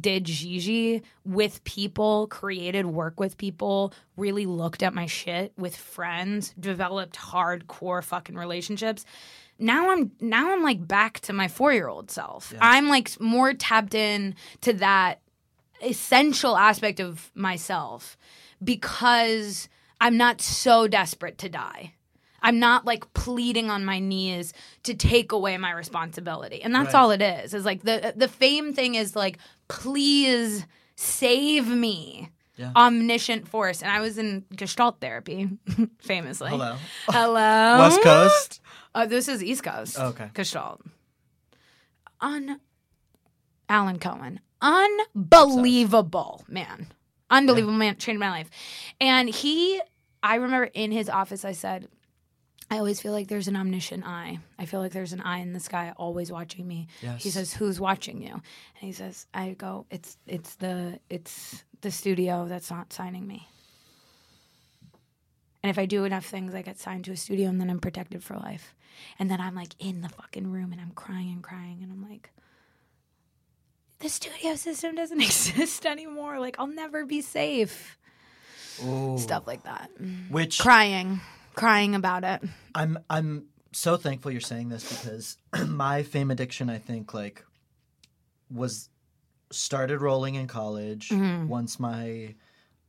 did 0.00 0.24
Gigi 0.24 1.02
with 1.24 1.62
people, 1.64 2.26
created 2.28 2.86
work 2.86 3.18
with 3.20 3.36
people, 3.38 3.92
really 4.16 4.46
looked 4.46 4.82
at 4.82 4.94
my 4.94 5.06
shit 5.06 5.52
with 5.56 5.76
friends, 5.76 6.54
developed 6.58 7.16
hardcore 7.16 8.02
fucking 8.02 8.36
relationships. 8.36 9.04
Now 9.58 9.90
I'm 9.90 10.12
now 10.20 10.52
I'm 10.52 10.62
like 10.62 10.86
back 10.86 11.20
to 11.20 11.32
my 11.32 11.48
4-year-old 11.48 12.10
self. 12.10 12.52
I'm 12.60 12.88
like 12.88 13.18
more 13.20 13.54
tapped 13.54 13.94
in 13.94 14.34
to 14.60 14.74
that 14.74 15.20
essential 15.82 16.56
aspect 16.56 17.00
of 17.00 17.30
myself 17.34 18.16
because 18.62 19.68
I'm 20.00 20.16
not 20.16 20.40
so 20.40 20.88
desperate 20.88 21.38
to 21.38 21.48
die. 21.48 21.94
I'm 22.42 22.58
not 22.58 22.84
like 22.84 23.12
pleading 23.14 23.70
on 23.70 23.84
my 23.84 23.98
knees 23.98 24.52
to 24.84 24.94
take 24.94 25.32
away 25.32 25.56
my 25.56 25.72
responsibility. 25.72 26.62
And 26.62 26.74
that's 26.74 26.94
Right. 26.94 27.00
all 27.00 27.10
it 27.10 27.22
is. 27.22 27.54
Is 27.54 27.64
like 27.64 27.82
the 27.82 28.12
the 28.16 28.28
fame 28.28 28.72
thing 28.74 28.94
is 28.94 29.16
like 29.16 29.38
please 29.68 30.66
save 30.96 31.68
me. 31.68 32.30
Yeah. 32.56 32.72
Omniscient 32.74 33.46
force. 33.48 33.82
And 33.82 33.90
I 33.90 34.00
was 34.00 34.16
in 34.16 34.46
Gestalt 34.54 34.98
therapy, 34.98 35.50
famously. 35.98 36.48
Hello. 36.48 36.76
Hello. 37.06 37.78
West 37.80 38.00
Coast. 38.02 38.60
Uh, 38.94 39.04
this 39.04 39.28
is 39.28 39.44
East 39.44 39.62
Coast. 39.62 39.98
Okay. 39.98 40.30
Gestalt. 40.32 40.80
Un 42.20 42.58
Alan 43.68 43.98
Cohen. 43.98 44.40
Unbelievable, 44.62 46.44
man. 46.48 46.86
Unbelievable 47.30 47.74
man. 47.74 47.96
Changed 47.98 48.20
my 48.20 48.30
life. 48.30 48.48
And 49.00 49.28
he, 49.28 49.80
I 50.22 50.36
remember 50.36 50.64
in 50.72 50.92
his 50.92 51.08
office, 51.08 51.44
I 51.44 51.52
said, 51.52 51.88
I 52.70 52.78
always 52.78 53.00
feel 53.00 53.12
like 53.12 53.28
there's 53.28 53.46
an 53.48 53.56
omniscient 53.56 54.04
eye. 54.04 54.40
I 54.58 54.66
feel 54.66 54.80
like 54.80 54.92
there's 54.92 55.12
an 55.12 55.20
eye 55.20 55.38
in 55.38 55.52
the 55.52 55.60
sky 55.60 55.92
always 55.96 56.32
watching 56.32 56.66
me. 56.66 56.88
Yes. 57.00 57.22
He 57.22 57.30
says, 57.30 57.54
"Who's 57.54 57.78
watching 57.78 58.20
you?" 58.20 58.32
And 58.32 58.42
he 58.80 58.92
says, 58.92 59.26
"I 59.32 59.50
go, 59.50 59.86
it's 59.90 60.16
it's 60.26 60.56
the 60.56 60.98
it's 61.08 61.64
the 61.80 61.90
studio 61.92 62.46
that's 62.48 62.70
not 62.70 62.92
signing 62.92 63.26
me." 63.26 63.48
And 65.62 65.70
if 65.70 65.78
I 65.78 65.86
do 65.86 66.04
enough 66.04 66.26
things, 66.26 66.54
I 66.54 66.62
get 66.62 66.78
signed 66.78 67.04
to 67.06 67.12
a 67.12 67.16
studio, 67.16 67.48
and 67.48 67.60
then 67.60 67.70
I'm 67.70 67.80
protected 67.80 68.22
for 68.22 68.36
life. 68.36 68.74
And 69.18 69.30
then 69.30 69.40
I'm 69.40 69.54
like 69.54 69.74
in 69.78 70.00
the 70.00 70.08
fucking 70.08 70.50
room, 70.50 70.72
and 70.72 70.80
I'm 70.80 70.92
crying 70.92 71.30
and 71.30 71.42
crying, 71.42 71.80
and 71.82 71.92
I'm 71.92 72.08
like, 72.08 72.30
the 74.00 74.08
studio 74.08 74.56
system 74.56 74.94
doesn't 74.96 75.20
exist 75.30 75.86
anymore. 75.86 76.40
Like 76.40 76.56
I'll 76.58 76.66
never 76.66 77.06
be 77.06 77.20
safe. 77.20 77.96
Ooh. 78.84 79.16
Stuff 79.18 79.46
like 79.46 79.62
that. 79.62 79.90
Which 80.30 80.58
Crying, 80.58 81.20
crying 81.56 81.94
about 81.96 82.22
it. 82.22 82.42
I'm 82.74 82.98
I'm 83.10 83.46
so 83.72 83.96
thankful 83.96 84.30
you're 84.30 84.40
saying 84.40 84.68
this 84.68 84.88
because 84.88 85.36
my 85.66 86.04
fame 86.04 86.30
addiction, 86.30 86.70
I 86.70 86.78
think, 86.78 87.12
like 87.12 87.44
was 88.50 88.88
started 89.50 90.00
rolling 90.00 90.34
in 90.36 90.46
college 90.46 91.08
Mm-hmm. 91.08 91.48
once 91.48 91.78
my 91.80 92.34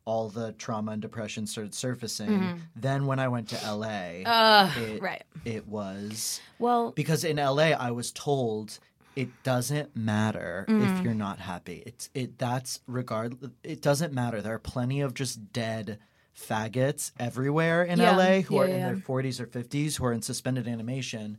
all 0.06 0.30
the 0.30 0.54
trauma 0.54 0.94
and 0.94 1.02
depression 1.02 1.46
started 1.46 1.74
surfacing. 1.76 2.30
Mm-hmm. 2.30 2.58
Then 2.78 3.08
when 3.08 3.20
I 3.20 3.28
went 3.28 3.50
to 3.50 3.56
LA, 3.70 4.22
Ugh, 4.26 4.78
it, 4.78 5.02
right. 5.02 5.24
it 5.44 5.68
was 5.68 6.40
Well, 6.60 6.92
because 6.92 7.26
in 7.26 7.36
LA 7.38 7.72
I 7.74 7.92
was 7.92 8.12
told 8.14 8.80
it 9.18 9.30
doesn't 9.44 9.96
matter 9.98 10.66
Mm-hmm. 10.70 10.96
if 10.98 11.04
you're 11.04 11.14
not 11.14 11.40
happy. 11.40 11.84
It's 11.86 12.10
it 12.14 12.38
that's 12.38 12.80
regard 12.88 13.36
it 13.64 13.82
doesn't 13.82 14.14
matter. 14.14 14.42
There 14.42 14.54
are 14.54 14.60
plenty 14.60 15.02
of 15.02 15.14
just 15.14 15.52
dead 15.52 16.00
faggots 16.40 17.12
everywhere 17.20 17.84
in 17.84 18.00
Yeah. 18.00 18.16
LA 18.16 18.42
who 18.42 18.56
Yeah, 18.56 18.62
are 18.62 18.68
yeah, 18.68 18.76
in 18.76 18.82
their 18.84 18.96
40s 18.96 19.40
or 19.40 19.48
50s 19.48 19.96
who 19.98 20.06
are 20.06 20.14
in 20.14 20.22
suspended 20.22 20.68
animation. 20.68 21.38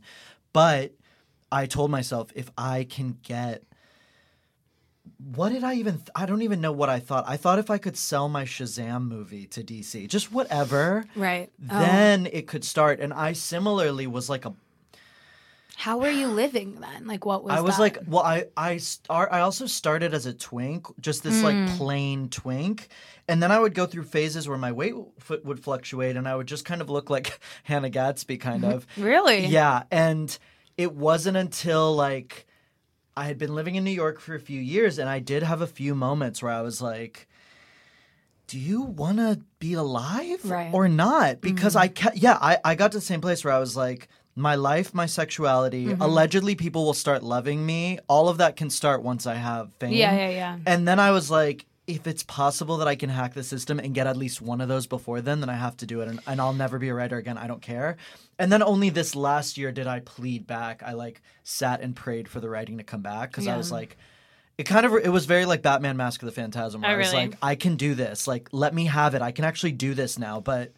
But 0.53 0.93
I 1.51 1.65
told 1.65 1.89
myself 1.91 2.31
if 2.35 2.51
I 2.57 2.83
can 2.83 3.17
get 3.23 3.63
what 5.33 5.49
did 5.49 5.63
I 5.63 5.73
even 5.75 5.95
th- 5.97 6.09
I 6.15 6.25
don't 6.25 6.43
even 6.43 6.61
know 6.61 6.71
what 6.71 6.87
I 6.89 6.99
thought. 6.99 7.25
I 7.27 7.35
thought 7.35 7.59
if 7.59 7.69
I 7.69 7.77
could 7.77 7.97
sell 7.97 8.29
my 8.29 8.45
Shazam 8.45 9.07
movie 9.07 9.47
to 9.47 9.63
DC, 9.63 10.07
just 10.07 10.31
whatever, 10.31 11.05
right. 11.15 11.49
Oh. 11.69 11.79
then 11.79 12.27
it 12.31 12.47
could 12.47 12.63
start 12.63 12.99
and 12.99 13.11
I 13.13 13.33
similarly 13.33 14.07
was 14.07 14.29
like 14.29 14.45
a 14.45 14.53
How 15.79 15.97
were 15.97 16.09
you 16.09 16.27
living 16.27 16.81
then? 16.81 17.07
Like, 17.07 17.25
what 17.25 17.41
was 17.45 17.53
I 17.53 17.61
was 17.61 17.77
that? 17.77 17.81
like, 17.81 17.97
well, 18.05 18.21
I 18.23 18.47
I 18.57 18.77
start. 18.77 19.29
I 19.31 19.39
also 19.39 19.65
started 19.65 20.13
as 20.13 20.25
a 20.25 20.33
twink, 20.33 20.87
just 20.99 21.23
this 21.23 21.41
like 21.41 21.55
Mm. 21.55 21.77
plain 21.77 22.27
twink, 22.27 22.89
and 23.29 23.41
then 23.41 23.49
I 23.49 23.59
would 23.59 23.73
go 23.73 23.85
through 23.85 24.03
phases 24.03 24.45
where 24.49 24.57
my 24.57 24.73
weight 24.73 24.93
f- 25.21 25.41
would 25.45 25.63
fluctuate, 25.63 26.17
and 26.17 26.27
I 26.27 26.35
would 26.35 26.47
just 26.47 26.65
kind 26.65 26.81
of 26.81 26.89
look 26.89 27.09
like 27.09 27.39
Hannah 27.63 27.89
Gadsby, 27.89 28.37
kind 28.39 28.65
of. 28.65 28.85
really? 28.97 29.45
Yeah, 29.45 29.83
and 29.89 30.37
it 30.77 30.93
wasn't 30.95 31.37
until 31.37 31.95
like 31.95 32.45
I 33.15 33.23
had 33.23 33.37
been 33.37 33.55
living 33.55 33.75
in 33.75 33.85
New 33.85 33.91
York 33.91 34.19
for 34.19 34.35
a 34.35 34.39
few 34.39 34.59
years, 34.59 34.99
and 34.99 35.07
I 35.09 35.19
did 35.19 35.43
have 35.43 35.61
a 35.61 35.67
few 35.67 35.95
moments 35.95 36.43
where 36.43 36.51
I 36.51 36.61
was 36.61 36.81
like. 36.81 37.25
Do 38.47 38.57
you 38.57 38.81
want 38.81 39.19
to 39.19 39.39
be 39.59 39.73
alive 39.75 40.39
Right. 40.43 40.65
Mm-hmm. 40.65 40.75
or 40.75 40.89
not? 40.89 41.39
Because 41.39 41.75
I 41.75 41.87
ca- 41.87 42.13
yeah, 42.15 42.35
I, 42.41 42.57
I 42.65 42.73
got 42.73 42.91
to 42.93 42.97
the 42.97 43.01
same 43.05 43.21
place 43.21 43.45
where 43.45 43.53
I 43.53 43.59
was 43.59 43.77
like, 43.77 44.07
my 44.39 44.55
life, 44.55 44.93
my 44.93 45.05
sexuality, 45.05 45.85
Mm-hmm. 45.87 46.01
allegedly 46.01 46.55
people 46.55 46.85
will 46.85 46.93
start 46.93 47.23
loving 47.23 47.65
me. 47.65 47.99
All 48.07 48.29
of 48.29 48.37
that 48.37 48.55
can 48.55 48.69
start 48.69 49.03
once 49.03 49.27
I 49.27 49.35
have 49.35 49.71
fame. 49.79 49.93
Yeah, 49.93 50.15
yeah, 50.15 50.29
yeah. 50.29 50.57
And 50.65 50.87
then 50.87 50.99
I 50.99 51.11
was 51.11 51.29
like, 51.29 51.65
if 51.87 52.05
it's 52.05 52.21
possible 52.23 52.77
that 52.77 52.87
I 52.87 52.95
can 52.95 53.09
hack 53.09 53.33
the 53.33 53.43
system 53.43 53.79
and 53.79 53.95
get 53.95 54.05
at 54.05 54.15
least 54.15 54.41
one 54.41 54.61
of 54.61 54.67
those 54.67 54.85
before 54.85 55.21
then, 55.21 55.39
then 55.39 55.49
I 55.49 55.55
have 55.55 55.75
to 55.77 55.87
do 55.87 56.01
it. 56.01 56.07
And, 56.07 56.19
and 56.27 56.39
I'll 56.39 56.53
never 56.53 56.77
be 56.77 56.89
a 56.89 56.93
writer 56.93 57.17
again. 57.17 57.37
I 57.37 57.47
don't 57.47 57.61
care. 57.63 57.97
And 58.37 58.51
then 58.51 58.61
only 58.61 58.89
this 58.91 59.15
last 59.15 59.57
year 59.57 59.71
did 59.71 59.87
I 59.87 59.99
plead 60.01 60.45
back. 60.45 60.83
I 60.85 60.93
like 60.93 61.21
sat 61.43 61.81
and 61.81 61.95
prayed 61.95 62.27
for 62.27 62.39
the 62.39 62.47
writing 62.49 62.77
to 62.77 62.83
come 62.83 63.01
back 63.01 63.31
because 63.31 63.47
I 63.47 63.57
was 63.57 63.71
like, 63.71 63.97
it 64.59 64.65
kind 64.65 64.85
of 64.85 64.93
it 64.93 65.09
was 65.09 65.25
very 65.25 65.45
like 65.45 65.61
Batman 65.63 65.97
Mask 65.97 66.21
of 66.21 66.27
the 66.27 66.31
Phantasm. 66.31 66.81
Where 66.81 66.91
Oh, 66.91 66.93
I 66.93 66.97
was 66.97 67.11
really? 67.11 67.27
like, 67.29 67.37
I 67.41 67.55
can 67.55 67.75
do 67.75 67.95
this. 67.95 68.27
Like, 68.27 68.49
let 68.51 68.73
me 68.73 68.85
have 68.85 69.15
it. 69.15 69.21
I 69.23 69.31
can 69.31 69.45
actually 69.45 69.71
do 69.71 69.93
this 69.95 70.19
now. 70.19 70.41
But 70.41 70.73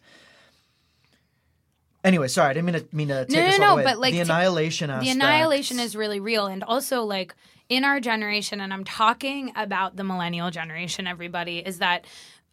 anyway, 2.04 2.28
sorry, 2.28 2.50
I 2.50 2.52
didn't 2.54 2.66
mean 2.66 2.74
to 2.74 2.96
mean 2.96 3.08
to 3.08 3.24
take 3.26 3.36
No, 3.36 3.46
us 3.46 3.58
no, 3.58 3.64
all 3.64 3.70
no, 3.70 3.70
the 3.70 3.76
way. 3.76 3.84
but, 3.92 3.98
like, 3.98 4.12
the 4.12 4.20
annihilation 4.20 4.88
the 4.88 4.94
aspect. 4.96 5.14
annihilation 5.16 5.78
is 5.80 5.94
really 5.96 6.20
real 6.20 6.46
and 6.46 6.62
also 6.64 7.02
like 7.02 7.34
in 7.68 7.84
our 7.84 8.00
generation 8.00 8.60
and 8.60 8.72
i'm 8.74 8.84
talking 8.84 9.52
about 9.56 9.96
the 9.96 10.04
millennial 10.04 10.50
generation 10.50 11.06
everybody 11.06 11.58
is 11.58 11.78
that 11.78 12.04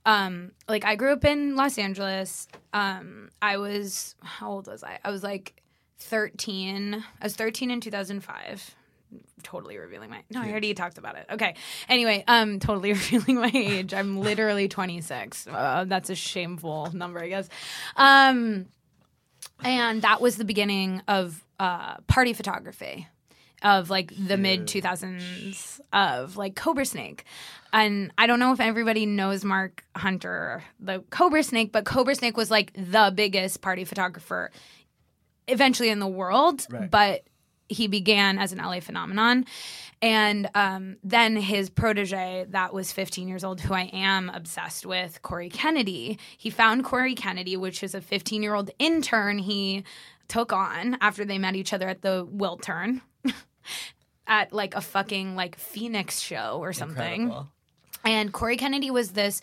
um 0.05 0.51
like 0.69 0.85
i 0.85 0.95
grew 0.95 1.11
up 1.11 1.25
in 1.25 1.55
los 1.57 1.77
angeles. 1.77 2.47
Um 2.73 3.29
i 3.41 3.57
was 3.57 4.15
how 4.23 4.49
old 4.51 4.67
was 4.67 4.83
i? 4.83 4.99
I 5.03 5.11
was 5.11 5.23
like 5.23 5.61
13 5.99 7.03
i 7.21 7.25
was 7.25 7.35
13 7.35 7.71
in 7.71 7.81
2005 7.81 8.75
totally 9.43 9.77
revealing 9.77 10.09
my 10.09 10.21
no 10.29 10.41
i 10.41 10.49
already 10.49 10.73
talked 10.73 10.97
about 10.97 11.15
it. 11.17 11.25
Okay. 11.31 11.55
Anyway 11.89 12.23
um 12.27 12.59
totally 12.59 12.93
revealing 12.93 13.35
my 13.35 13.51
age. 13.53 13.93
I'm 13.93 14.19
literally 14.19 14.67
26 14.67 15.47
uh, 15.47 15.85
that's 15.87 16.09
a 16.09 16.15
shameful 16.15 16.91
number 16.93 17.19
i 17.19 17.27
guess. 17.29 17.49
Um 17.97 18.67
and 19.63 20.01
that 20.01 20.21
was 20.21 20.37
the 20.37 20.45
beginning 20.45 21.01
of 21.07 21.43
uh, 21.59 21.97
party 22.07 22.33
photography 22.33 23.07
of 23.61 23.89
like 23.89 24.13
the 24.15 24.37
mid 24.37 24.67
2000s 24.67 25.79
of 25.91 26.37
like 26.37 26.55
Cobra 26.55 26.85
Snake. 26.85 27.25
And 27.73 28.11
I 28.17 28.25
don't 28.25 28.39
know 28.39 28.53
if 28.53 28.59
everybody 28.59 29.05
knows 29.05 29.43
Mark 29.43 29.83
Hunter, 29.95 30.63
the 30.79 31.03
Cobra 31.09 31.43
Snake, 31.43 31.71
but 31.71 31.85
Cobra 31.85 32.15
Snake 32.15 32.37
was 32.37 32.49
like 32.49 32.71
the 32.73 33.11
biggest 33.13 33.61
party 33.61 33.83
photographer 33.85 34.49
eventually 35.47 35.89
in 35.89 35.99
the 35.99 36.07
world, 36.07 36.65
Right. 36.69 36.89
but 36.89 37.23
he 37.67 37.87
began 37.87 38.39
as 38.39 38.51
an 38.51 38.59
LA 38.59 38.79
phenomenon. 38.79 39.45
And 40.01 40.49
um, 40.55 40.97
then 41.03 41.35
his 41.35 41.69
protege, 41.69 42.45
that 42.49 42.73
was 42.73 42.91
15 42.91 43.27
years 43.27 43.43
old, 43.43 43.59
who 43.59 43.73
I 43.73 43.89
am 43.91 44.29
obsessed 44.29 44.85
with, 44.85 45.21
Cory 45.21 45.49
Kennedy. 45.49 46.17
He 46.37 46.49
found 46.49 46.85
Cory 46.85 47.15
Kennedy, 47.15 47.57
which 47.57 47.83
is 47.83 47.93
a 47.93 48.01
15 48.01 48.41
year 48.41 48.55
old 48.55 48.71
intern 48.79 49.39
he 49.39 49.83
took 50.29 50.53
on 50.53 50.97
after 51.01 51.25
they 51.25 51.37
met 51.37 51.55
each 51.55 51.73
other 51.73 51.89
at 51.89 52.01
the 52.01 52.25
Wiltern 52.25 53.01
at 54.27 54.53
like 54.53 54.75
a 54.75 54.81
fucking 54.81 55.35
like 55.35 55.57
Phoenix 55.57 56.19
show 56.19 56.59
or 56.61 56.71
something. 56.71 57.23
Incredible. 57.23 57.49
And 58.05 58.31
Cory 58.31 58.55
Kennedy 58.55 58.91
was 58.91 59.11
this 59.11 59.41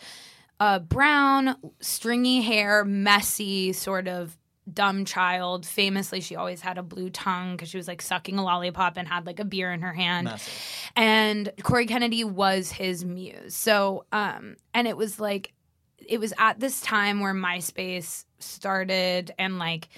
uh, 0.58 0.78
brown, 0.78 1.56
stringy 1.80 2.40
hair, 2.40 2.84
messy, 2.84 3.74
sort 3.74 4.08
of 4.08 4.38
dumb 4.72 5.04
child. 5.04 5.66
Famously, 5.66 6.20
she 6.20 6.36
always 6.36 6.60
had 6.60 6.78
a 6.78 6.82
blue 6.82 7.10
tongue 7.10 7.52
because 7.52 7.68
she 7.68 7.76
was 7.76 7.88
like 7.88 8.02
sucking 8.02 8.38
a 8.38 8.44
lollipop 8.44 8.96
and 8.96 9.06
had 9.06 9.26
like 9.26 9.40
a 9.40 9.44
beer 9.44 9.72
in 9.72 9.82
her 9.82 9.92
hand. 9.92 10.26
Massive. 10.26 10.54
And 10.96 11.52
Cory 11.62 11.86
Kennedy 11.86 12.24
was 12.24 12.70
his 12.70 13.04
muse. 13.04 13.54
So, 13.54 14.04
um, 14.12 14.56
and 14.74 14.86
it 14.86 14.96
was 14.96 15.20
like, 15.20 15.52
it 15.98 16.20
was 16.20 16.32
at 16.38 16.60
this 16.60 16.80
time 16.80 17.20
where 17.20 17.34
MySpace 17.34 18.24
started 18.38 19.32
and 19.38 19.58
like, 19.58 19.88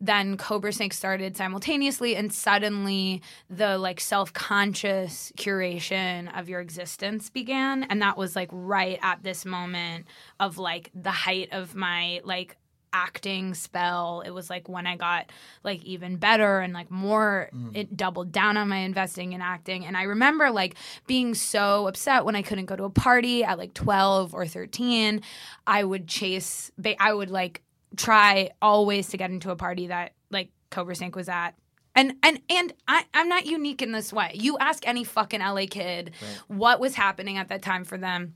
then 0.00 0.36
Cobra 0.36 0.72
Snake 0.72 0.92
started 0.92 1.36
simultaneously, 1.36 2.14
and 2.14 2.32
suddenly 2.32 3.20
the 3.50 3.78
like 3.78 4.00
self 4.00 4.32
conscious 4.32 5.32
curation 5.36 6.36
of 6.38 6.48
your 6.48 6.60
existence 6.60 7.30
began. 7.30 7.82
And 7.84 8.00
that 8.02 8.16
was 8.16 8.36
like 8.36 8.48
right 8.52 8.98
at 9.02 9.22
this 9.22 9.44
moment 9.44 10.06
of 10.38 10.56
like 10.56 10.90
the 10.94 11.10
height 11.10 11.48
of 11.52 11.74
my 11.74 12.20
like 12.24 12.56
acting 12.92 13.54
spell. 13.54 14.22
It 14.24 14.30
was 14.30 14.50
like 14.50 14.68
when 14.68 14.86
I 14.86 14.96
got 14.96 15.30
like 15.64 15.82
even 15.84 16.16
better 16.16 16.60
and 16.60 16.72
like 16.72 16.90
more, 16.90 17.50
mm. 17.54 17.76
it 17.76 17.96
doubled 17.96 18.32
down 18.32 18.56
on 18.56 18.68
my 18.68 18.78
investing 18.78 19.32
in 19.32 19.40
acting. 19.40 19.84
And 19.84 19.96
I 19.96 20.04
remember 20.04 20.50
like 20.50 20.76
being 21.06 21.34
so 21.34 21.86
upset 21.86 22.24
when 22.24 22.36
I 22.36 22.42
couldn't 22.42 22.66
go 22.66 22.76
to 22.76 22.84
a 22.84 22.90
party 22.90 23.44
at 23.44 23.58
like 23.58 23.74
12 23.74 24.34
or 24.34 24.46
13. 24.46 25.22
I 25.66 25.84
would 25.84 26.06
chase, 26.06 26.70
I 26.98 27.12
would 27.12 27.30
like 27.30 27.62
try 27.96 28.50
always 28.60 29.08
to 29.08 29.16
get 29.16 29.30
into 29.30 29.50
a 29.50 29.56
party 29.56 29.88
that 29.88 30.12
like 30.30 30.50
Cobra 30.70 30.94
Snake 30.94 31.16
was 31.16 31.28
at. 31.28 31.54
And 31.94 32.14
and 32.22 32.40
and 32.48 32.72
I, 32.86 33.04
I'm 33.12 33.28
not 33.28 33.46
unique 33.46 33.82
in 33.82 33.90
this 33.90 34.12
way. 34.12 34.30
You 34.34 34.56
ask 34.58 34.86
any 34.86 35.02
fucking 35.02 35.40
LA 35.40 35.66
kid 35.68 36.12
what 36.46 36.78
was 36.78 36.94
happening 36.94 37.38
at 37.38 37.48
that 37.48 37.62
time 37.62 37.82
for 37.82 37.98
them. 37.98 38.34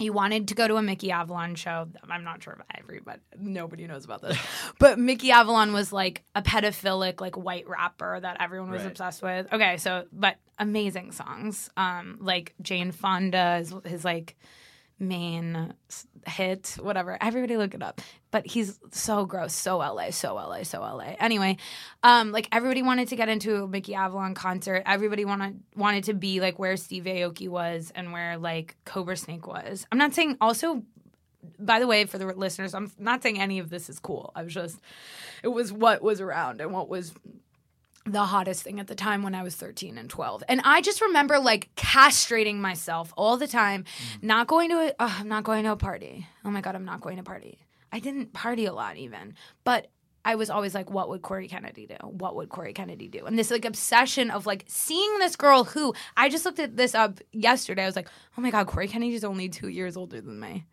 You 0.00 0.12
wanted 0.12 0.46
to 0.48 0.54
go 0.54 0.68
to 0.68 0.76
a 0.76 0.82
Mickey 0.82 1.10
Avalon 1.10 1.56
show. 1.56 1.88
I'm 2.08 2.22
not 2.22 2.40
sure 2.42 2.52
if 2.52 2.78
everybody, 2.80 3.18
nobody 3.38 3.86
knows 3.88 4.04
about 4.04 4.22
this, 4.22 4.38
but 4.78 4.98
Mickey 4.98 5.32
Avalon 5.32 5.72
was 5.72 5.92
like 5.92 6.22
a 6.36 6.42
pedophilic, 6.42 7.20
like 7.20 7.36
white 7.36 7.68
rapper 7.68 8.18
that 8.20 8.36
everyone 8.40 8.70
was 8.70 8.82
Right. 8.82 8.90
obsessed 8.92 9.22
with. 9.22 9.52
Okay, 9.52 9.76
so 9.76 10.04
but 10.12 10.36
amazing 10.58 11.10
songs, 11.12 11.68
um, 11.76 12.18
like 12.20 12.54
Jane 12.62 12.92
Fonda 12.92 13.58
is 13.60 13.74
his 13.84 14.04
like 14.04 14.36
main 15.00 15.74
hit, 16.26 16.76
whatever. 16.80 17.18
Everybody 17.20 17.56
look 17.56 17.74
it 17.74 17.82
up. 17.82 18.00
But 18.30 18.46
he's 18.46 18.78
so 18.90 19.24
gross, 19.24 19.54
so 19.54 19.78
LA, 19.78 20.10
so 20.10 20.34
LA, 20.34 20.62
so 20.62 20.80
LA. 20.80 21.14
Anyway, 21.18 21.56
um, 22.02 22.30
like 22.32 22.48
everybody 22.52 22.82
wanted 22.82 23.08
to 23.08 23.16
get 23.16 23.28
into 23.28 23.62
a 23.62 23.68
Mickey 23.68 23.94
Avalon 23.94 24.34
concert. 24.34 24.82
Everybody 24.84 25.24
wanted 25.24 25.60
wanted 25.74 26.04
to 26.04 26.14
be 26.14 26.40
like 26.40 26.58
where 26.58 26.76
Steve 26.76 27.04
Aoki 27.04 27.48
was 27.48 27.90
and 27.94 28.12
where 28.12 28.36
like 28.36 28.76
Cobra 28.84 29.16
Snake 29.16 29.46
was. 29.46 29.86
I'm 29.90 29.98
not 29.98 30.14
saying 30.14 30.36
also 30.40 30.82
by 31.58 31.78
the 31.78 31.86
way, 31.86 32.04
for 32.04 32.18
the 32.18 32.26
listeners, 32.26 32.74
I'm 32.74 32.90
not 32.98 33.22
saying 33.22 33.40
any 33.40 33.58
of 33.58 33.70
this 33.70 33.88
is 33.88 33.98
cool. 33.98 34.32
I 34.34 34.42
was 34.42 34.52
just, 34.52 34.80
it 35.42 35.48
was 35.48 35.72
what 35.72 36.02
was 36.02 36.20
around 36.20 36.60
and 36.60 36.72
what 36.72 36.88
was 36.88 37.14
the 38.08 38.24
hottest 38.24 38.62
thing 38.62 38.80
at 38.80 38.86
the 38.86 38.94
time 38.94 39.22
when 39.22 39.34
I 39.34 39.42
was 39.42 39.54
13 39.54 39.98
and 39.98 40.08
12. 40.08 40.44
And 40.48 40.60
I 40.64 40.80
just 40.80 41.00
remember 41.00 41.38
like 41.38 41.74
castrating 41.76 42.56
myself 42.56 43.12
all 43.16 43.36
the 43.36 43.46
time, 43.46 43.84
mm. 43.84 44.22
not 44.22 44.46
going 44.46 44.70
to 44.70 44.76
a, 44.76 44.92
oh, 44.98 45.16
I'm 45.20 45.28
not 45.28 45.44
going 45.44 45.64
to 45.64 45.72
a 45.72 45.76
party. 45.76 46.26
Oh 46.44 46.50
my 46.50 46.60
God, 46.60 46.74
I'm 46.74 46.84
not 46.84 47.00
going 47.00 47.16
to 47.16 47.22
party. 47.22 47.58
I 47.92 48.00
didn't 48.00 48.32
party 48.32 48.66
a 48.66 48.72
lot 48.72 48.96
even, 48.96 49.34
but 49.64 49.88
I 50.24 50.34
was 50.34 50.50
always 50.50 50.74
like, 50.74 50.90
what 50.90 51.08
would 51.08 51.22
Cory 51.22 51.48
Kennedy 51.48 51.86
do? 51.86 51.96
What 52.06 52.36
would 52.36 52.50
Cory 52.50 52.74
Kennedy 52.74 53.08
do? 53.08 53.24
And 53.24 53.38
this 53.38 53.50
like 53.50 53.64
obsession 53.64 54.30
of 54.30 54.44
like 54.44 54.64
seeing 54.68 55.18
this 55.18 55.36
girl 55.36 55.64
who 55.64 55.94
I 56.16 56.28
just 56.28 56.44
looked 56.44 56.58
at 56.58 56.76
this 56.76 56.94
up 56.94 57.20
yesterday. 57.32 57.84
I 57.84 57.86
was 57.86 57.96
like, 57.96 58.10
oh 58.36 58.40
my 58.42 58.50
God, 58.50 58.66
Cory 58.66 58.88
Kennedy's 58.88 59.24
only 59.24 59.48
two 59.48 59.68
years 59.68 59.96
older 59.96 60.20
than 60.20 60.38
me. 60.38 60.66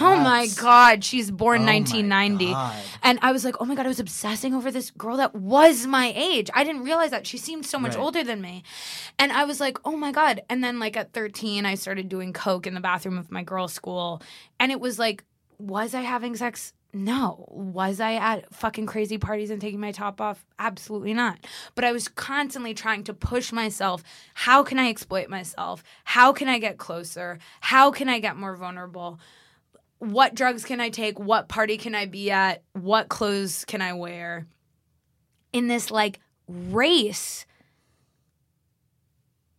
Oh 0.00 0.16
my 0.16 0.48
God, 0.56 1.04
she's 1.04 1.30
born 1.30 1.62
oh 1.62 1.66
1990. 1.66 2.54
And 3.02 3.18
I 3.22 3.32
was 3.32 3.44
like, 3.44 3.56
oh 3.60 3.64
my 3.64 3.74
God, 3.74 3.86
I 3.86 3.88
was 3.88 4.00
obsessing 4.00 4.54
over 4.54 4.70
this 4.70 4.90
girl 4.90 5.16
that 5.18 5.34
was 5.34 5.86
my 5.86 6.12
age. 6.16 6.50
I 6.54 6.64
didn't 6.64 6.82
realize 6.82 7.10
that. 7.10 7.26
She 7.26 7.38
seemed 7.38 7.66
so 7.66 7.78
much 7.78 7.94
right. 7.94 8.02
older 8.02 8.24
than 8.24 8.40
me. 8.40 8.64
And 9.18 9.32
I 9.32 9.44
was 9.44 9.60
like, 9.60 9.78
oh 9.84 9.96
my 9.96 10.12
God. 10.12 10.42
And 10.48 10.64
then, 10.64 10.78
like, 10.78 10.96
at 10.96 11.12
13, 11.12 11.66
I 11.66 11.74
started 11.74 12.08
doing 12.08 12.32
Coke 12.32 12.66
in 12.66 12.74
the 12.74 12.80
bathroom 12.80 13.18
of 13.18 13.30
my 13.30 13.42
girls' 13.42 13.72
school. 13.72 14.22
And 14.58 14.72
it 14.72 14.80
was 14.80 14.98
like, 14.98 15.24
was 15.58 15.94
I 15.94 16.00
having 16.00 16.34
sex? 16.36 16.72
No. 16.92 17.48
Was 17.50 18.00
I 18.00 18.14
at 18.14 18.54
fucking 18.54 18.86
crazy 18.86 19.18
parties 19.18 19.50
and 19.50 19.60
taking 19.60 19.80
my 19.80 19.92
top 19.92 20.20
off? 20.20 20.44
Absolutely 20.58 21.12
not. 21.12 21.38
But 21.74 21.84
I 21.84 21.92
was 21.92 22.08
constantly 22.08 22.72
trying 22.72 23.04
to 23.04 23.14
push 23.14 23.52
myself. 23.52 24.02
How 24.34 24.62
can 24.62 24.78
I 24.78 24.88
exploit 24.88 25.28
myself? 25.28 25.82
How 26.04 26.32
can 26.32 26.48
I 26.48 26.58
get 26.58 26.78
closer? 26.78 27.38
How 27.60 27.90
can 27.90 28.08
I 28.08 28.20
get 28.20 28.36
more 28.36 28.56
vulnerable? 28.56 29.18
What 29.98 30.34
drugs 30.34 30.64
can 30.64 30.80
I 30.80 30.90
take? 30.90 31.18
What 31.18 31.48
party 31.48 31.76
can 31.76 31.94
I 31.94 32.06
be 32.06 32.30
at? 32.30 32.62
What 32.72 33.08
clothes 33.08 33.64
can 33.64 33.80
I 33.80 33.92
wear? 33.92 34.46
In 35.52 35.68
this 35.68 35.90
like 35.90 36.20
race 36.48 37.46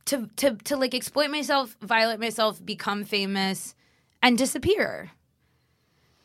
to 0.06 0.30
to 0.36 0.56
to 0.56 0.78
like 0.78 0.94
exploit 0.94 1.30
myself, 1.30 1.78
violate 1.82 2.20
myself, 2.20 2.64
become 2.64 3.04
famous, 3.04 3.76
and 4.22 4.38
disappear. 4.38 5.12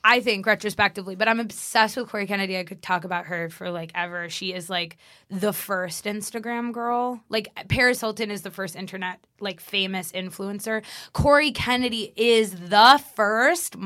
I 0.02 0.20
think 0.20 0.46
retrospectively, 0.46 1.14
but 1.14 1.28
I'm 1.28 1.40
obsessed 1.40 1.96
with 1.96 2.08
Cory 2.08 2.26
Kennedy. 2.26 2.56
I 2.56 2.64
could 2.64 2.80
talk 2.80 3.04
about 3.04 3.26
her 3.26 3.50
for 3.50 3.70
like 3.70 3.92
ever. 3.94 4.30
She 4.30 4.54
is 4.54 4.70
like 4.70 4.96
the 5.28 5.52
first 5.52 6.06
Instagram 6.06 6.72
girl. 6.72 7.22
Like 7.28 7.48
Paris 7.68 8.00
Hilton 8.00 8.30
is 8.30 8.40
the 8.40 8.50
first 8.50 8.76
internet 8.76 9.20
like 9.40 9.60
famous 9.60 10.10
influencer. 10.12 10.82
Cory 11.12 11.52
Kennedy 11.52 12.14
is 12.16 12.52
the 12.52 13.02
first 13.14 13.76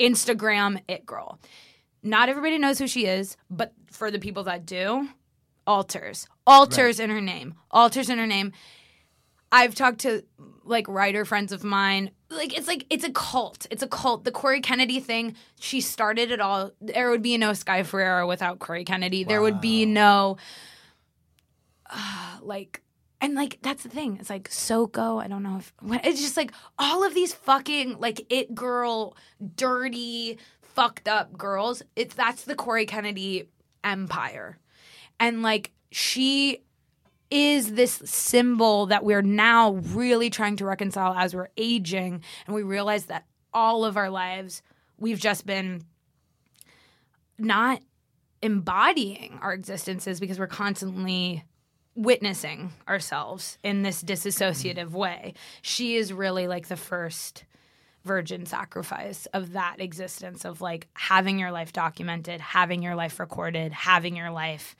Instagram 0.00 0.80
it 0.88 1.04
girl. 1.04 1.38
Not 2.02 2.30
everybody 2.30 2.56
knows 2.56 2.78
who 2.78 2.86
she 2.86 3.04
is, 3.04 3.36
but 3.50 3.74
for 3.90 4.10
the 4.10 4.18
people 4.18 4.44
that 4.44 4.64
do, 4.64 5.08
alters. 5.66 6.26
Alters 6.46 6.98
right. 6.98 7.04
in 7.04 7.10
her 7.10 7.20
name. 7.20 7.54
Alters 7.70 8.08
in 8.08 8.18
her 8.18 8.26
name. 8.26 8.52
I've 9.52 9.74
talked 9.74 10.00
to 10.00 10.24
like 10.68 10.86
writer 10.88 11.24
friends 11.24 11.52
of 11.52 11.64
mine. 11.64 12.10
Like 12.30 12.56
it's 12.56 12.68
like 12.68 12.86
it's 12.90 13.04
a 13.04 13.12
cult. 13.12 13.66
It's 13.70 13.82
a 13.82 13.88
cult. 13.88 14.24
The 14.24 14.32
Cory 14.32 14.60
Kennedy 14.60 15.00
thing, 15.00 15.34
she 15.58 15.80
started 15.80 16.30
it 16.30 16.40
all. 16.40 16.72
There 16.80 17.10
would 17.10 17.22
be 17.22 17.36
no 17.38 17.52
Sky 17.52 17.82
Ferreira 17.82 18.26
without 18.26 18.58
Cory 18.58 18.84
Kennedy. 18.84 19.24
Wow. 19.24 19.28
There 19.28 19.42
would 19.42 19.60
be 19.60 19.86
no 19.86 20.36
uh, 21.90 22.38
like 22.42 22.82
and 23.20 23.34
like 23.34 23.58
that's 23.62 23.82
the 23.82 23.88
thing. 23.88 24.18
It's 24.20 24.30
like 24.30 24.48
Soko. 24.50 25.18
I 25.18 25.26
don't 25.26 25.42
know 25.42 25.58
if 25.58 25.72
it's 26.04 26.20
just 26.20 26.36
like 26.36 26.52
all 26.78 27.04
of 27.04 27.14
these 27.14 27.32
fucking 27.32 27.98
like 27.98 28.26
it 28.30 28.54
girl, 28.54 29.16
dirty, 29.56 30.38
fucked 30.60 31.08
up 31.08 31.36
girls. 31.36 31.82
It's 31.96 32.14
that's 32.14 32.44
the 32.44 32.54
Cory 32.54 32.86
Kennedy 32.86 33.48
empire, 33.82 34.58
and 35.18 35.42
like 35.42 35.72
she 35.90 36.62
is 37.30 37.74
this 37.74 38.00
symbol 38.04 38.86
that 38.86 39.04
we're 39.04 39.22
now 39.22 39.72
really 39.72 40.30
trying 40.30 40.56
to 40.56 40.64
reconcile 40.64 41.14
as 41.14 41.34
we're 41.34 41.50
aging, 41.56 42.22
and 42.46 42.54
we 42.54 42.62
realize 42.62 43.06
that 43.06 43.26
all 43.52 43.84
of 43.84 43.96
our 43.96 44.10
lives 44.10 44.62
we've 44.98 45.20
just 45.20 45.46
been 45.46 45.82
not 47.38 47.80
embodying 48.42 49.38
our 49.42 49.52
existences 49.52 50.20
because 50.20 50.38
we're 50.38 50.46
constantly 50.46 51.44
witnessing 51.94 52.72
ourselves 52.88 53.58
in 53.64 53.82
this 53.82 54.02
disassociative 54.02 54.90
way. 54.90 55.34
She 55.62 55.96
is 55.96 56.12
really 56.12 56.46
like 56.46 56.68
the 56.68 56.76
first 56.76 57.44
virgin 58.04 58.46
sacrifice 58.46 59.26
of 59.26 59.52
that 59.52 59.80
existence 59.80 60.44
of 60.44 60.60
like 60.60 60.88
having 60.94 61.38
your 61.38 61.50
life 61.50 61.72
documented, 61.72 62.40
having 62.40 62.82
your 62.82 62.94
life 62.94 63.18
recorded, 63.18 63.72
having 63.72 64.16
your 64.16 64.30
life 64.30 64.76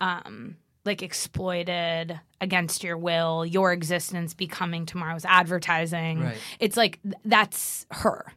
um 0.00 0.56
like 0.86 1.02
exploited 1.02 2.18
against 2.40 2.84
your 2.84 2.96
will, 2.96 3.44
your 3.44 3.72
existence 3.72 4.34
becoming 4.34 4.86
tomorrow's 4.86 5.24
advertising. 5.24 6.22
Right. 6.22 6.38
It's 6.60 6.76
like 6.76 7.00
th- 7.02 7.14
that's 7.24 7.86
her. 7.90 8.32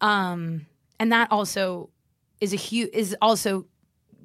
Um 0.00 0.66
and 1.00 1.12
that 1.12 1.32
also 1.32 1.90
is 2.40 2.52
a 2.52 2.56
huge 2.56 2.90
is 2.92 3.16
also 3.20 3.66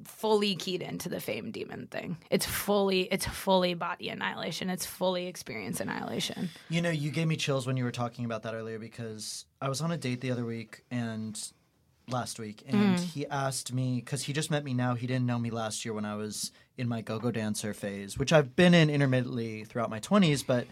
fully 0.04 0.54
keyed 0.54 0.82
into 0.82 1.08
the 1.08 1.20
fame 1.20 1.50
demon 1.50 1.86
thing. 1.86 2.18
It's 2.30 2.46
fully 2.46 3.02
it's 3.02 3.26
fully 3.26 3.74
body 3.74 4.08
annihilation. 4.08 4.70
It's 4.70 4.86
fully 4.86 5.26
experience 5.26 5.80
annihilation. 5.80 6.50
You 6.68 6.82
know, 6.82 6.90
you 6.90 7.10
gave 7.10 7.28
me 7.28 7.36
chills 7.36 7.66
when 7.66 7.76
you 7.76 7.84
were 7.84 7.92
talking 7.92 8.24
about 8.24 8.42
that 8.42 8.54
earlier 8.54 8.78
because 8.78 9.46
I 9.60 9.68
was 9.68 9.80
on 9.80 9.92
a 9.92 9.96
date 9.96 10.20
the 10.20 10.30
other 10.30 10.44
week 10.44 10.84
and 10.90 11.40
last 12.08 12.38
week 12.38 12.62
and 12.66 12.98
mm. 12.98 13.00
he 13.00 13.26
asked 13.26 13.72
me 13.72 14.00
cuz 14.00 14.22
he 14.22 14.32
just 14.32 14.50
met 14.50 14.64
me 14.64 14.74
now. 14.74 14.94
He 14.94 15.06
didn't 15.06 15.26
know 15.26 15.38
me 15.38 15.50
last 15.50 15.84
year 15.84 15.94
when 15.94 16.04
I 16.04 16.14
was 16.14 16.52
in 16.76 16.88
my 16.88 17.00
go-go 17.00 17.30
dancer 17.30 17.72
phase, 17.72 18.18
which 18.18 18.32
I've 18.32 18.56
been 18.56 18.74
in 18.74 18.90
intermittently 18.90 19.64
throughout 19.64 19.90
my 19.90 20.00
20s, 20.00 20.44
but 20.46 20.66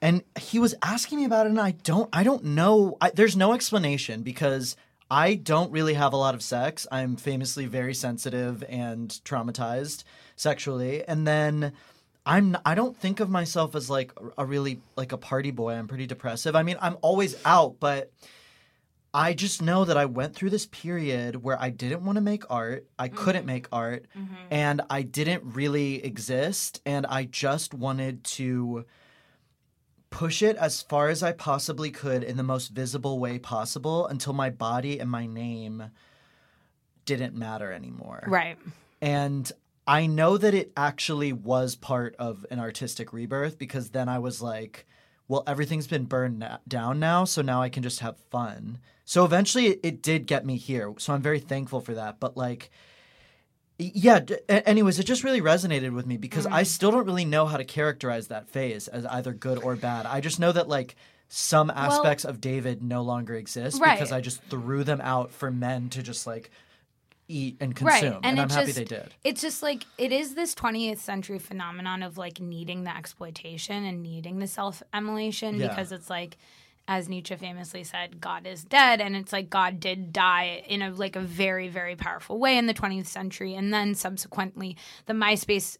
and 0.00 0.22
he 0.38 0.58
was 0.58 0.74
asking 0.82 1.18
me 1.18 1.24
about 1.24 1.46
it 1.46 1.50
and 1.50 1.60
I 1.60 1.72
don't 1.72 2.08
I 2.12 2.22
don't 2.22 2.44
know 2.44 2.96
I, 3.00 3.10
there's 3.10 3.36
no 3.36 3.52
explanation 3.52 4.22
because 4.22 4.76
I 5.10 5.34
don't 5.34 5.72
really 5.72 5.94
have 5.94 6.12
a 6.12 6.16
lot 6.16 6.34
of 6.34 6.42
sex. 6.42 6.86
I'm 6.92 7.16
famously 7.16 7.66
very 7.66 7.94
sensitive 7.94 8.62
and 8.68 9.08
traumatized 9.24 10.04
sexually. 10.36 11.02
And 11.04 11.26
then 11.26 11.72
I'm 12.26 12.58
I 12.66 12.74
don't 12.74 12.96
think 12.96 13.20
of 13.20 13.30
myself 13.30 13.74
as 13.74 13.88
like 13.88 14.12
a 14.36 14.44
really 14.44 14.80
like 14.96 15.12
a 15.12 15.16
party 15.16 15.50
boy. 15.50 15.72
I'm 15.72 15.88
pretty 15.88 16.06
depressive. 16.06 16.54
I 16.54 16.62
mean, 16.62 16.76
I'm 16.80 16.98
always 17.00 17.34
out, 17.46 17.76
but 17.80 18.12
I 19.18 19.34
just 19.34 19.60
know 19.60 19.84
that 19.84 19.96
I 19.96 20.04
went 20.04 20.36
through 20.36 20.50
this 20.50 20.66
period 20.66 21.42
where 21.42 21.60
I 21.60 21.70
didn't 21.70 22.04
want 22.04 22.18
to 22.18 22.20
make 22.20 22.44
art. 22.48 22.86
I 23.00 23.08
mm-hmm. 23.08 23.16
couldn't 23.16 23.46
make 23.46 23.66
art 23.72 24.06
mm-hmm. 24.16 24.34
and 24.48 24.80
I 24.88 25.02
didn't 25.02 25.42
really 25.42 26.04
exist 26.04 26.80
and 26.86 27.04
I 27.04 27.24
just 27.24 27.74
wanted 27.74 28.22
to 28.38 28.84
push 30.10 30.40
it 30.40 30.54
as 30.54 30.82
far 30.82 31.08
as 31.08 31.24
I 31.24 31.32
possibly 31.32 31.90
could 31.90 32.22
in 32.22 32.36
the 32.36 32.44
most 32.44 32.68
visible 32.68 33.18
way 33.18 33.40
possible 33.40 34.06
until 34.06 34.34
my 34.34 34.50
body 34.50 35.00
and 35.00 35.10
my 35.10 35.26
name 35.26 35.90
didn't 37.04 37.34
matter 37.34 37.72
anymore. 37.72 38.22
Right. 38.28 38.56
And 39.02 39.50
I 39.84 40.06
know 40.06 40.36
that 40.36 40.54
it 40.54 40.70
actually 40.76 41.32
was 41.32 41.74
part 41.74 42.14
of 42.20 42.46
an 42.52 42.60
artistic 42.60 43.12
rebirth 43.12 43.58
because 43.58 43.90
then 43.90 44.08
I 44.08 44.20
was 44.20 44.40
like, 44.40 44.86
well, 45.28 45.44
everything's 45.46 45.86
been 45.86 46.06
burned 46.06 46.46
down 46.66 46.98
now, 46.98 47.24
so 47.24 47.42
now 47.42 47.62
I 47.62 47.68
can 47.68 47.82
just 47.82 48.00
have 48.00 48.16
fun. 48.30 48.78
So 49.04 49.24
eventually 49.24 49.66
it, 49.66 49.80
it 49.82 50.02
did 50.02 50.26
get 50.26 50.44
me 50.44 50.56
here. 50.56 50.94
So 50.98 51.12
I'm 51.12 51.22
very 51.22 51.38
thankful 51.38 51.80
for 51.80 51.94
that. 51.94 52.18
But 52.18 52.36
like, 52.36 52.70
yeah 53.78 54.20
anyways 54.48 54.98
it 54.98 55.04
just 55.04 55.22
really 55.22 55.40
resonated 55.40 55.92
with 55.92 56.04
me 56.04 56.16
because 56.16 56.44
mm-hmm. 56.44 56.54
i 56.54 56.64
still 56.64 56.90
don't 56.90 57.06
really 57.06 57.24
know 57.24 57.46
how 57.46 57.56
to 57.56 57.64
characterize 57.64 58.26
that 58.26 58.48
phase 58.48 58.88
as 58.88 59.06
either 59.06 59.32
good 59.32 59.62
or 59.62 59.76
bad 59.76 60.04
i 60.04 60.20
just 60.20 60.40
know 60.40 60.50
that 60.50 60.68
like 60.68 60.96
some 61.28 61.70
aspects 61.70 62.24
well, 62.24 62.32
of 62.32 62.40
david 62.40 62.82
no 62.82 63.02
longer 63.02 63.36
exist 63.36 63.80
right. 63.80 63.96
because 63.96 64.10
i 64.10 64.20
just 64.20 64.42
threw 64.44 64.82
them 64.82 65.00
out 65.00 65.30
for 65.30 65.50
men 65.50 65.88
to 65.88 66.02
just 66.02 66.26
like 66.26 66.50
eat 67.28 67.56
and 67.60 67.76
consume 67.76 67.88
right. 67.88 68.04
and, 68.04 68.24
and 68.24 68.40
i'm 68.40 68.48
happy 68.48 68.72
they 68.72 68.84
did 68.84 69.14
it's 69.22 69.40
just 69.40 69.62
like 69.62 69.84
it 69.98 70.12
is 70.12 70.34
this 70.34 70.54
20th 70.54 70.98
century 70.98 71.38
phenomenon 71.38 72.02
of 72.02 72.16
like 72.16 72.40
needing 72.40 72.84
the 72.84 72.96
exploitation 72.96 73.84
and 73.84 74.02
needing 74.02 74.38
the 74.38 74.46
self-immolation 74.46 75.56
yeah. 75.56 75.68
because 75.68 75.92
it's 75.92 76.08
like 76.08 76.38
as 76.90 77.06
Nietzsche 77.06 77.36
famously 77.36 77.84
said, 77.84 78.18
God 78.18 78.46
is 78.46 78.64
dead, 78.64 79.02
and 79.02 79.14
it's 79.14 79.30
like 79.30 79.50
God 79.50 79.78
did 79.78 80.10
die 80.10 80.64
in 80.66 80.80
a 80.80 80.90
like 80.90 81.16
a 81.16 81.20
very 81.20 81.68
very 81.68 81.94
powerful 81.94 82.38
way 82.38 82.56
in 82.56 82.66
the 82.66 82.72
20th 82.72 83.06
century, 83.06 83.54
and 83.54 83.72
then 83.72 83.94
subsequently 83.94 84.74
the 85.04 85.12
MySpace, 85.12 85.76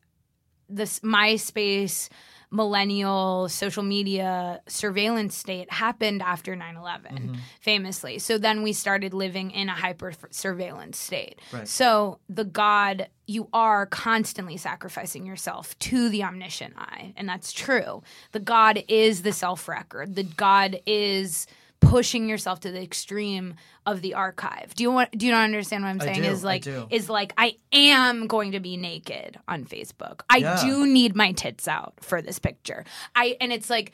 this 0.69 1.01
MySpace 1.01 2.11
millennial 2.51 3.49
social 3.49 3.83
media 3.83 4.61
surveillance 4.67 5.37
state 5.37 5.71
happened 5.71 6.23
after 6.23 6.55
9-11 6.57 6.79
mm-hmm. 7.13 7.35
famously 7.61 8.19
so 8.19 8.39
then 8.39 8.63
we 8.63 8.73
started 8.73 9.13
living 9.13 9.51
in 9.51 9.69
a 9.69 9.73
hyper 9.73 10.13
surveillance 10.31 10.99
state 10.99 11.39
right. 11.53 11.69
so 11.69 12.19
the 12.29 12.45
god 12.45 13.09
you 13.27 13.49
are 13.53 13.85
constantly 13.85 14.57
sacrificing 14.57 15.27
yourself 15.27 15.79
to 15.79 16.09
the 16.09 16.23
omniscient 16.25 16.75
eye 16.79 17.13
and 17.17 17.29
that's 17.29 17.53
true 17.53 18.03
the 18.33 18.41
god 18.41 18.83
is 18.89 19.23
the 19.23 19.33
self 19.33 19.69
record 19.69 20.15
the 20.15 20.23
god 20.23 20.81
is 20.87 21.47
pushing 21.81 22.29
yourself 22.29 22.61
to 22.61 22.71
the 22.71 22.83
extreme 22.83 23.55
of 23.87 24.03
the 24.03 24.15
archive. 24.15 24.75
Do 24.75 24.83
you 24.83 24.91
want 24.91 25.11
do 25.17 25.27
you 25.27 25.33
not 25.33 25.45
understand 25.45 25.85
what 25.85 25.91
I'm 25.91 26.01
saying? 26.01 26.23
do, 26.23 26.29
is 26.29 26.45
like 26.45 26.67
is 26.91 27.09
like 27.09 27.33
I 27.39 27.57
am 27.73 28.27
going 28.27 28.53
to 28.53 28.61
be 28.61 28.77
naked 28.77 29.39
on 29.49 29.65
Facebook. 29.65 30.21
I 30.29 30.39
Yeah. 30.39 30.61
do 30.63 30.87
need 30.87 31.15
my 31.17 31.33
tits 31.33 31.67
out 31.69 31.95
for 32.01 32.21
this 32.21 32.39
picture. 32.39 32.85
I 33.15 33.37
and 33.41 33.53
it's 33.53 33.71
like 33.71 33.93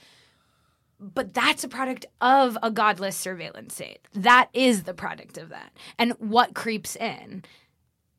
but 1.00 1.34
that's 1.34 1.64
a 1.64 1.68
product 1.68 2.06
of 2.20 2.56
a 2.62 2.70
godless 2.70 3.16
surveillance 3.16 3.74
state. 3.74 3.98
That 4.14 4.48
is 4.54 4.84
the 4.84 4.94
product 4.94 5.36
of 5.36 5.50
that. 5.50 5.72
And 5.98 6.12
what 6.18 6.54
creeps 6.54 6.96
in 6.96 7.44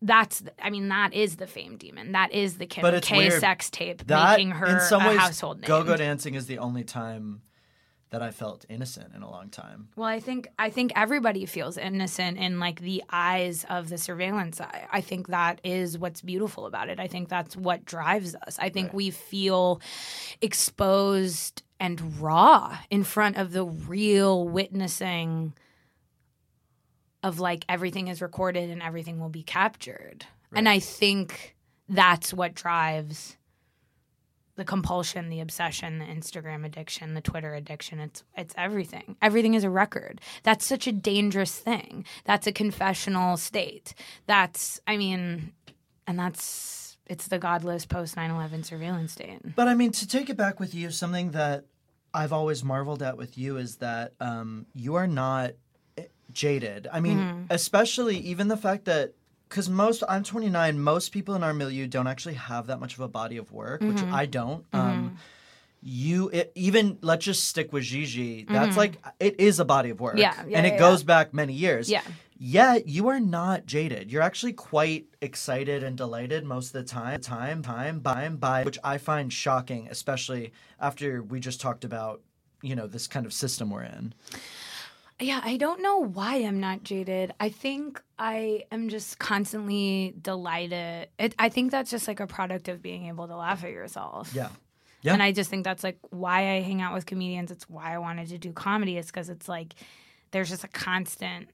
that's 0.01 0.43
I 0.61 0.70
mean 0.70 0.89
that 0.89 1.13
is 1.13 1.38
the 1.38 1.47
fame 1.47 1.78
demon. 1.78 2.11
That 2.11 2.32
is 2.32 2.57
the 2.57 2.68
Kim 2.68 2.84
K 3.01 3.18
weird. 3.18 3.39
sex 3.39 3.70
tape 3.72 4.05
That 4.07 4.38
making 4.38 4.51
her 4.51 4.68
in 4.68 4.80
some 4.82 5.01
a 5.01 5.07
ways, 5.09 5.18
household 5.18 5.61
name. 5.61 5.68
go-go 5.68 5.97
dancing 5.97 6.36
is 6.36 6.45
the 6.45 6.59
only 6.59 6.84
time 6.84 7.41
that 8.12 8.22
I 8.22 8.32
felt 8.32 8.66
innocent 8.70 9.14
in 9.16 9.22
a 9.24 9.30
long 9.30 9.49
time. 9.49 9.89
Well, 9.95 10.08
I 10.08 10.20
think 10.20 10.47
I 10.58 10.70
think 10.70 10.93
everybody 10.95 11.45
feels 11.45 11.78
innocent 11.78 12.38
in 12.38 12.60
like 12.60 12.82
the 12.82 13.03
eyes 13.10 13.66
of 13.70 13.89
the 13.89 13.97
surveillance 13.97 14.62
eye. 14.62 14.88
I 14.91 15.01
think 15.01 15.28
that 15.28 15.60
is 15.64 15.97
what's 15.97 16.22
beautiful 16.22 16.66
about 16.66 16.89
it. 16.89 16.99
I 16.99 17.08
think 17.08 17.30
that's 17.30 17.58
what 17.58 17.86
drives 17.86 18.36
us. 18.47 18.58
I 18.60 18.70
think 18.70 18.93
we 18.93 19.10
feel 19.10 19.82
exposed 20.41 21.64
and 21.80 22.22
raw 22.22 22.78
in 22.89 23.03
front 23.03 23.38
of 23.38 23.51
the 23.51 23.66
real 23.66 24.47
witnessing 24.47 25.53
of 27.24 27.39
like 27.39 27.66
everything 27.68 28.08
is 28.08 28.22
recorded 28.22 28.70
and 28.70 28.82
everything 28.82 29.20
will 29.20 29.30
be 29.30 29.43
captured. 29.43 30.26
And 30.53 30.70
I 30.70 30.80
think 30.80 31.56
that's 31.89 32.34
what 32.34 32.53
drives 32.53 33.36
the 34.56 34.66
compulsion, 34.66 35.30
the 35.30 35.41
obsession, 35.41 35.99
the 35.99 36.06
Instagram 36.06 36.66
addiction, 36.66 37.14
the 37.14 37.22
Twitter 37.22 37.53
addiction. 37.53 37.99
It's 37.99 38.24
it's 38.38 38.53
everything. 38.58 39.16
Everything 39.22 39.53
is 39.53 39.64
a 39.64 39.70
record. 39.70 40.22
That's 40.43 40.66
such 40.66 40.88
a 40.88 40.91
dangerous 40.91 41.58
thing. 41.58 42.06
That's 42.26 42.47
a 42.47 42.51
confessional 42.51 43.38
state. 43.38 43.93
That's 44.28 44.80
I 44.88 44.97
mean, 44.97 45.51
and 46.08 46.18
that's 46.18 46.97
it's 47.08 47.28
the 47.28 47.38
godless 47.38 47.86
post 47.86 48.16
9/11 48.16 48.64
surveillance 48.66 49.12
state. 49.12 49.56
But 49.56 49.68
I 49.68 49.74
mean, 49.76 49.91
to 49.91 50.08
take 50.08 50.30
it 50.30 50.38
back 50.38 50.60
with 50.60 50.74
you, 50.74 50.89
something 50.91 51.32
that 51.32 51.66
I've 52.14 52.32
always 52.34 52.64
marveled 52.64 53.03
at 53.03 53.18
with 53.18 53.38
you 53.38 53.58
is 53.58 53.76
that 53.78 54.14
um, 54.22 54.68
you 54.74 54.95
are 54.95 55.06
not 55.08 55.51
eh, 55.97 56.03
jaded. 56.32 56.88
I 56.91 57.01
mean, 57.01 57.18
Mm-hmm. 57.18 57.41
especially 57.49 58.18
even 58.20 58.47
the 58.47 58.58
fact 58.58 58.86
that 58.86 59.14
because 59.50 59.70
most 59.70 60.04
I'm 60.08 60.24
29, 60.24 60.80
most 60.80 61.12
people 61.12 61.36
in 61.36 61.43
our 61.43 61.54
milieu 61.54 61.88
don't 61.88 62.08
actually 62.08 62.36
have 62.36 62.68
that 62.68 62.80
much 62.80 62.93
of 62.96 63.00
a 63.00 63.08
body 63.08 63.38
of 63.38 63.52
work, 63.52 63.82
which 63.82 63.98
Mm-hmm. 63.98 64.14
I 64.14 64.26
don't. 64.26 64.66
Um, 64.74 65.18
you 65.88 66.30
it, 66.30 66.52
even 66.56 66.98
let's 67.02 67.24
just 67.26 67.46
stick 67.46 67.72
with 67.72 67.84
Gigi. 67.84 68.43
That's 68.50 68.76
like 68.76 68.98
it 69.20 69.39
is 69.39 69.60
a 69.60 69.66
body 69.66 69.91
of 69.91 70.00
work, 70.00 70.16
Mm-hmm. 70.16 70.22
Yeah, 70.22 70.46
yeah, 70.48 70.58
and 70.58 70.66
it 70.66 70.74
yeah, 70.74 70.80
goes 70.80 71.04
back 71.04 71.34
many 71.34 71.54
years. 71.54 71.89
Yeah. 71.89 72.02
Yet 72.38 72.88
you 72.89 73.08
are 73.08 73.20
not 73.20 73.66
jaded. 73.66 74.12
You're 74.12 74.22
actually 74.22 74.54
quite 74.54 75.06
excited 75.22 75.84
and 75.84 75.96
delighted 75.96 76.43
most 76.43 76.68
of 76.68 76.74
the 76.74 76.84
time, 76.84 77.22
time, 77.22 77.62
time, 77.62 78.00
by 78.00 78.24
and 78.24 78.39
by, 78.39 78.64
which 78.64 78.78
I 78.84 78.98
find 78.98 79.32
shocking, 79.32 79.88
especially 79.89 80.52
after 80.80 81.24
we 81.24 81.39
just 81.39 81.62
talked 81.62 81.86
about, 81.86 82.22
you 82.62 82.76
know, 82.76 82.88
this 82.88 83.08
kind 83.08 83.26
of 83.26 83.32
system 83.32 83.70
we're 83.70 83.84
in. 83.84 84.14
Yeah, 85.20 85.39
I 85.43 85.55
don't 85.57 85.82
know 85.82 85.99
why 85.99 86.38
I'm 86.38 86.59
not 86.59 86.84
jaded. 86.84 87.34
I 87.39 87.49
think 87.49 88.01
I 88.20 88.66
am 88.72 88.89
just 88.89 89.18
constantly 89.18 90.13
delighted. 90.22 91.07
It, 91.18 91.36
I 91.39 91.47
think 91.49 91.72
that's 91.72 91.89
just 91.89 92.07
like 92.07 92.20
a 92.20 92.28
product 92.28 92.68
of 92.68 92.82
being 92.82 93.07
able 93.07 93.28
to 93.28 93.36
laugh 93.36 93.63
at 93.63 93.72
yourself. 93.72 94.32
Yeah. 94.34 94.49
Yeah. 95.01 95.13
And 95.13 95.24
I 95.24 95.32
just 95.32 95.49
think 95.49 95.63
that's 95.63 95.84
like 95.84 95.99
why 96.09 96.55
I 96.55 96.61
hang 96.61 96.82
out 96.82 96.93
with 96.93 97.05
comedians. 97.05 97.51
It's 97.51 97.70
why 97.70 97.93
I 97.93 97.99
wanted 97.99 98.28
to 98.30 98.38
do 98.38 98.51
comedy. 98.51 98.97
Is 98.97 99.05
because 99.05 99.30
it's 99.30 99.47
like 99.47 99.76
there's 100.32 100.49
just 100.49 100.63
a 100.63 100.68
constant. 100.68 101.49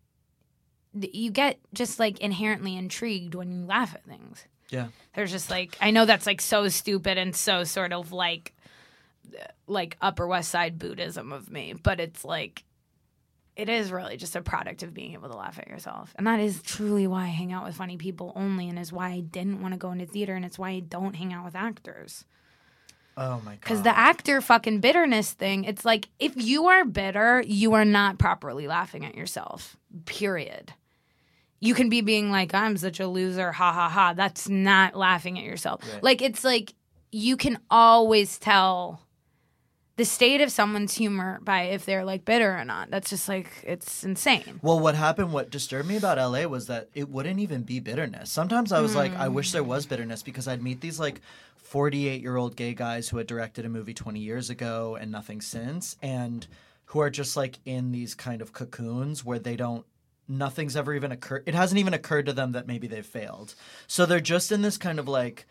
You 0.94 1.32
get 1.32 1.60
just 1.74 2.00
like 2.00 2.20
inherently 2.20 2.78
intrigued 2.78 3.36
when 3.36 3.52
you 3.52 3.66
laugh 3.66 3.94
at 3.94 4.06
things. 4.06 4.46
Yeah. 4.70 4.88
There's 5.14 5.32
just 5.32 5.50
like 5.52 5.78
I 5.82 5.92
know 5.92 6.06
that's 6.06 6.26
like 6.26 6.42
so 6.42 6.70
stupid 6.70 7.18
and 7.18 7.36
so 7.36 7.66
sort 7.66 7.92
of 7.92 8.14
like 8.14 8.54
like 9.68 9.98
Upper 10.02 10.26
West 10.26 10.50
Side 10.50 10.80
Buddhism 10.80 11.32
of 11.32 11.52
me, 11.52 11.74
but 11.74 12.00
it's 12.00 12.24
like 12.24 12.64
it 13.62 13.70
is 13.70 13.92
really 13.92 14.18
just 14.18 14.36
a 14.36 14.42
product 14.42 14.82
of 14.82 14.92
being 14.92 15.14
able 15.14 15.30
to 15.30 15.38
laugh 15.38 15.60
at 15.60 15.68
yourself. 15.68 16.16
And 16.18 16.26
that 16.26 16.40
is 16.40 16.64
truly 16.64 17.06
why 17.06 17.26
I 17.26 17.28
hang 17.28 17.54
out 17.54 17.64
with 17.64 17.76
funny 17.76 17.96
people 17.96 18.34
only 18.36 18.68
and 18.68 18.80
is 18.80 18.92
why 18.92 19.10
I 19.10 19.20
didn't 19.20 19.62
want 19.62 19.76
to 19.76 19.78
go 19.78 19.92
into 19.92 20.08
theater 20.08 20.34
and 20.34 20.44
it's 20.44 20.58
why 20.58 20.72
I 20.72 20.80
don't 20.80 21.16
hang 21.16 21.32
out 21.32 21.46
with 21.46 21.56
actors. 21.56 22.26
Oh 23.16 23.40
my 23.46 23.52
god. 23.52 23.60
Because 23.60 23.84
the 23.84 23.96
actor 23.96 24.42
fucking 24.42 24.80
bitterness 24.80 25.34
thing, 25.34 25.66
it's 25.66 25.86
like 25.86 26.10
if 26.18 26.34
you 26.36 26.66
are 26.70 26.86
bitter, 26.86 27.44
you 27.46 27.74
are 27.74 27.86
not 27.86 28.18
properly 28.18 28.66
laughing 28.66 29.06
at 29.06 29.14
yourself. 29.14 29.78
Period. 30.06 30.74
You 31.60 31.76
can 31.76 31.90
be 31.90 32.02
being 32.02 32.32
like, 32.32 32.56
I'm 32.56 32.78
such 32.78 33.00
a 33.00 33.08
loser, 33.08 33.52
ha 33.52 33.72
ha 33.72 33.90
ha. 33.90 34.14
That's 34.14 34.50
not 34.50 34.96
laughing 34.96 35.38
at 35.38 35.46
yourself. 35.46 35.82
Right. 35.94 36.02
Like 36.02 36.22
it's 36.24 36.44
like 36.44 36.74
you 37.12 37.38
can 37.38 37.60
always 37.70 38.40
tell 38.40 39.06
the 40.02 40.06
state 40.06 40.42
of 40.42 40.52
someone's 40.52 40.96
humor 40.96 41.40
by 41.44 41.62
if 41.62 41.86
they're 41.86 42.04
like 42.04 42.26
bitter 42.26 42.58
or 42.58 42.66
not. 42.66 42.90
That's 42.90 43.12
just 43.12 43.30
like 43.30 43.52
it's 43.62 44.04
insane. 44.04 44.60
Well, 44.64 44.80
what 44.80 44.96
happened, 44.96 45.32
what 45.32 45.52
disturbed 45.52 45.88
me 45.88 45.96
about 45.96 46.18
LA 46.18 46.48
was 46.48 46.66
that 46.66 46.90
it 46.96 47.08
wouldn't 47.08 47.40
even 47.40 47.62
be 47.62 47.80
bitterness. 47.80 48.32
Sometimes 48.32 48.72
I 48.72 48.82
was 48.82 48.96
like, 48.96 49.16
I 49.16 49.28
wish 49.28 49.52
there 49.52 49.64
was 49.64 49.86
bitterness 49.86 50.24
because 50.24 50.48
I'd 50.48 50.64
meet 50.64 50.82
these 50.82 51.00
like 51.00 51.22
48 51.58 52.20
year 52.20 52.36
old 52.36 52.56
gay 52.56 52.74
guys 52.74 53.10
who 53.10 53.18
had 53.18 53.28
directed 53.28 53.64
a 53.64 53.70
movie 53.70 53.94
20 53.94 54.20
years 54.20 54.50
ago 54.50 54.98
and 55.00 55.12
nothing 55.12 55.40
since, 55.40 55.98
and 56.02 56.48
who 56.86 57.00
are 57.00 57.12
just 57.12 57.38
like 57.38 57.60
in 57.64 57.92
these 57.92 58.16
kind 58.16 58.42
of 58.42 58.54
cocoons 58.54 59.24
where 59.24 59.38
they 59.38 59.56
don't, 59.56 59.86
nothing's 60.28 60.76
ever 60.76 60.96
even 60.96 61.12
occurred. 61.12 61.44
It 61.46 61.54
hasn't 61.54 61.78
even 61.78 61.94
occurred 61.94 62.26
to 62.26 62.34
them 62.34 62.54
that 62.54 62.66
maybe 62.66 62.88
they've 62.88 63.06
failed. 63.06 63.54
So 63.86 64.08
they're 64.08 64.20
just 64.20 64.52
in 64.52 64.64
this 64.64 64.80
kind 64.80 64.98
of 64.98 65.08
like, 65.08 65.46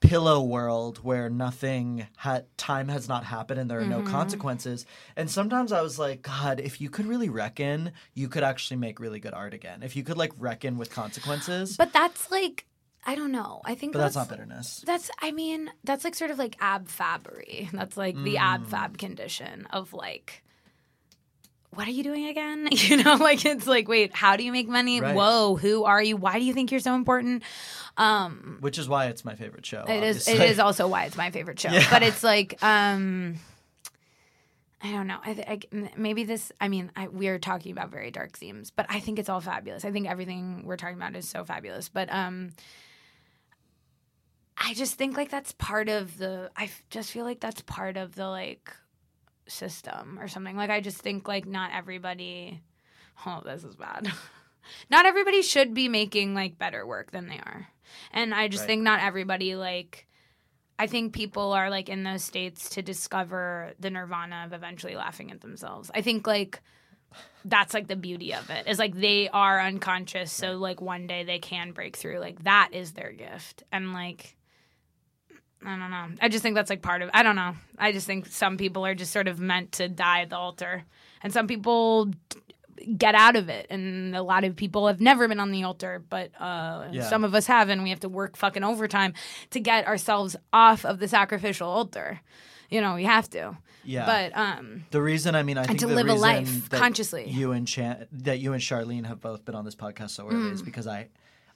pillow 0.00 0.40
world 0.40 0.98
where 1.04 1.28
nothing 1.28 2.06
had 2.16 2.44
time 2.56 2.88
has 2.88 3.08
not 3.08 3.24
happened 3.24 3.60
and 3.60 3.70
there 3.70 3.80
are 3.80 3.86
no 3.86 3.98
mm-hmm. 3.98 4.10
consequences. 4.10 4.86
And 5.14 5.30
sometimes 5.30 5.72
i 5.72 5.82
was 5.82 5.98
like 5.98 6.22
god 6.22 6.58
if 6.60 6.80
you 6.80 6.90
could 6.90 7.06
really 7.06 7.28
reckon 7.28 7.92
you 8.14 8.28
could 8.28 8.42
actually 8.42 8.78
make 8.78 8.98
really 8.98 9.20
good 9.20 9.34
art 9.34 9.54
again. 9.54 9.82
If 9.82 9.96
you 9.96 10.02
could 10.02 10.16
like 10.16 10.32
reckon 10.38 10.78
with 10.78 10.90
consequences. 10.90 11.76
But, 11.76 11.92
that's 11.92 12.30
like 12.30 12.66
I 13.04 13.14
don't 13.14 13.32
know. 13.32 13.62
I 13.64 13.74
think 13.74 13.94
but 13.94 14.00
that's, 14.00 14.14
not 14.14 14.28
bitterness. 14.28 14.82
That's, 14.86 15.10
I 15.20 15.32
mean, 15.32 15.70
that's 15.84 16.04
like 16.04 16.14
sort 16.14 16.30
of 16.30 16.38
like 16.38 16.56
ab 16.60 16.86
fabbery. 16.86 17.70
That's 17.72 17.96
like 17.96 18.22
the 18.22 18.36
ab 18.36 18.64
mm. 18.64 18.66
fab 18.66 18.98
condition 18.98 19.66
of 19.70 19.92
like, 19.94 20.42
what 21.74 21.86
are 21.86 21.92
you 21.92 22.02
doing 22.02 22.26
again? 22.26 22.68
You 22.90 23.02
know, 23.02 23.14
like 23.14 23.44
it's 23.44 23.66
like, 23.66 23.88
wait, 23.88 24.14
how 24.14 24.36
do 24.36 24.42
you 24.42 24.52
make 24.52 24.68
money? 24.68 25.00
Right. 25.00 25.14
Whoa, 25.14 25.56
who 25.56 25.84
are 25.84 26.02
you? 26.02 26.16
Why 26.16 26.38
do 26.38 26.44
you 26.44 26.52
think 26.52 26.70
you're 26.70 26.80
so 26.80 26.94
important? 26.94 27.42
Um, 27.96 28.58
which 28.60 28.78
is 28.78 28.88
why 28.88 29.06
it's 29.06 29.24
my 29.24 29.34
favorite 29.34 29.64
show 29.64 29.84
it 29.86 30.02
is. 30.02 30.26
It 30.26 30.32
obviously. 30.32 30.46
is 30.52 30.58
also 30.58 30.88
why 30.88 31.04
it's 31.04 31.16
my 31.16 31.30
favorite 31.30 31.60
show. 31.60 31.70
Yeah. 31.72 31.86
But 31.90 32.02
it's 32.02 32.22
like, 32.24 32.60
um, 32.64 33.36
I 34.82 34.90
don't 34.92 35.06
know. 35.06 35.18
I, 35.24 35.60
I 35.72 35.88
maybe 35.96 36.24
this. 36.24 36.50
I 36.60 36.68
mean, 36.68 36.90
I, 36.96 37.08
we 37.08 37.28
are 37.28 37.38
talking 37.38 37.70
about 37.70 37.90
very 37.90 38.10
dark 38.10 38.36
themes, 38.36 38.70
but 38.70 38.86
I 38.88 38.98
think 38.98 39.18
it's 39.18 39.28
all 39.28 39.40
fabulous. 39.40 39.84
I 39.84 39.92
think 39.92 40.08
everything 40.08 40.62
we're 40.64 40.76
talking 40.76 40.96
about 40.96 41.14
is 41.14 41.28
so 41.28 41.44
fabulous. 41.44 41.88
But 41.88 42.12
um, 42.12 42.50
I 44.56 44.72
just 44.74 44.94
think 44.94 45.16
like 45.16 45.30
that's 45.30 45.52
part 45.52 45.88
of 45.88 46.16
the. 46.16 46.50
I 46.56 46.70
just 46.88 47.10
feel 47.10 47.24
like 47.24 47.40
that's 47.40 47.60
part 47.62 47.98
of 47.98 48.14
the 48.14 48.26
like 48.26 48.72
system 49.50 50.18
or 50.20 50.28
something. 50.28 50.56
Like 50.56 50.70
I 50.70 50.80
just 50.80 50.98
think 50.98 51.28
like 51.28 51.46
not 51.46 51.70
everybody. 51.74 52.60
Oh, 53.26 53.42
this 53.44 53.64
is 53.64 53.76
bad. 53.76 54.10
not 54.90 55.04
everybody 55.04 55.42
should 55.42 55.74
be 55.74 55.88
making 55.88 56.34
like 56.34 56.56
better 56.58 56.86
work 56.86 57.10
than 57.10 57.28
they 57.28 57.36
are, 57.38 57.68
and 58.12 58.34
I 58.34 58.48
just 58.48 58.62
Right. 58.62 58.68
think 58.68 58.82
not 58.82 59.00
everybody 59.02 59.56
like. 59.56 60.06
I 60.78 60.86
think 60.86 61.12
people 61.12 61.52
are 61.52 61.68
like 61.68 61.90
in 61.90 62.02
those 62.02 62.24
states 62.24 62.70
to 62.70 62.80
discover 62.82 63.72
the 63.78 63.90
nirvana 63.90 64.44
of 64.46 64.54
eventually 64.54 64.96
laughing 64.96 65.30
at 65.30 65.42
themselves. 65.42 65.90
I 65.94 66.00
think 66.00 66.26
like 66.26 66.62
that's 67.44 67.74
like 67.74 67.88
the 67.88 67.96
beauty 67.96 68.32
of 68.32 68.48
it 68.48 68.66
is 68.66 68.78
like 68.78 68.94
they 68.94 69.28
are 69.28 69.60
unconscious 69.60 70.32
so 70.32 70.52
like 70.56 70.80
one 70.80 71.06
day 71.06 71.24
they 71.24 71.38
can 71.38 71.72
break 71.72 71.96
through 71.96 72.18
like 72.18 72.42
that 72.44 72.70
is 72.72 72.92
their 72.92 73.12
gift 73.12 73.62
and 73.72 73.92
like 73.92 74.36
i 75.64 75.76
don't 75.78 75.90
know. 75.90 76.06
I 76.22 76.28
just 76.28 76.42
think 76.42 76.54
that's 76.54 76.70
like 76.70 76.82
part 76.82 77.02
of 77.02 77.10
i 77.14 77.22
don't 77.22 77.36
know. 77.36 77.54
I 77.78 77.92
just 77.92 78.06
think 78.06 78.26
some 78.26 78.56
people 78.56 78.84
are 78.86 78.94
just 78.94 79.12
sort 79.12 79.28
of 79.28 79.38
meant 79.40 79.72
to 79.72 79.88
die 79.88 80.22
at 80.22 80.30
the 80.30 80.36
altar. 80.36 80.84
And 81.22 81.32
some 81.32 81.46
people 81.46 82.10
get 82.96 83.14
out 83.14 83.36
of 83.36 83.48
it. 83.50 83.66
And 83.68 84.16
a 84.16 84.22
lot 84.22 84.42
of 84.44 84.56
people 84.56 84.86
have 84.86 85.00
never 85.02 85.28
been 85.28 85.38
on 85.40 85.50
the 85.50 85.64
altar 85.64 86.02
but 86.08 86.30
uh 86.40 86.88
Yeah. 86.92 87.02
some 87.08 87.24
of 87.24 87.34
us 87.34 87.46
have 87.46 87.68
and 87.68 87.82
we 87.82 87.90
have 87.90 88.00
to 88.00 88.08
work 88.08 88.36
fucking 88.36 88.64
overtime 88.64 89.12
to 89.50 89.60
get 89.60 89.86
ourselves 89.86 90.34
off 90.52 90.84
of 90.84 90.98
the 90.98 91.08
sacrificial 91.08 91.68
altar. 91.68 92.20
You 92.70 92.80
know 92.80 92.94
we 92.94 93.04
have 93.04 93.28
to. 93.30 93.56
Yeah. 93.84 94.06
But 94.06 94.36
um 94.36 94.84
the 94.90 95.02
reason 95.02 95.34
i 95.34 95.42
mean 95.42 95.58
i 95.58 95.64
think 95.64 95.80
to 95.80 95.86
the 95.86 95.94
live 95.94 96.08
a 96.08 96.14
life 96.14 96.68
that 96.70 96.80
consciously. 96.80 97.28
you 97.28 97.52
and 97.52 97.66
Chan- 97.66 98.06
that 98.12 98.38
you 98.38 98.52
and 98.52 98.62
charlene 98.62 99.06
have 99.06 99.20
both 99.20 99.44
been 99.44 99.54
on 99.54 99.64
this 99.64 99.74
podcast 99.76 100.10
so 100.10 100.26
early 100.26 100.50
Mm. 100.50 100.52
is 100.52 100.62
because 100.62 100.86
i 100.86 101.08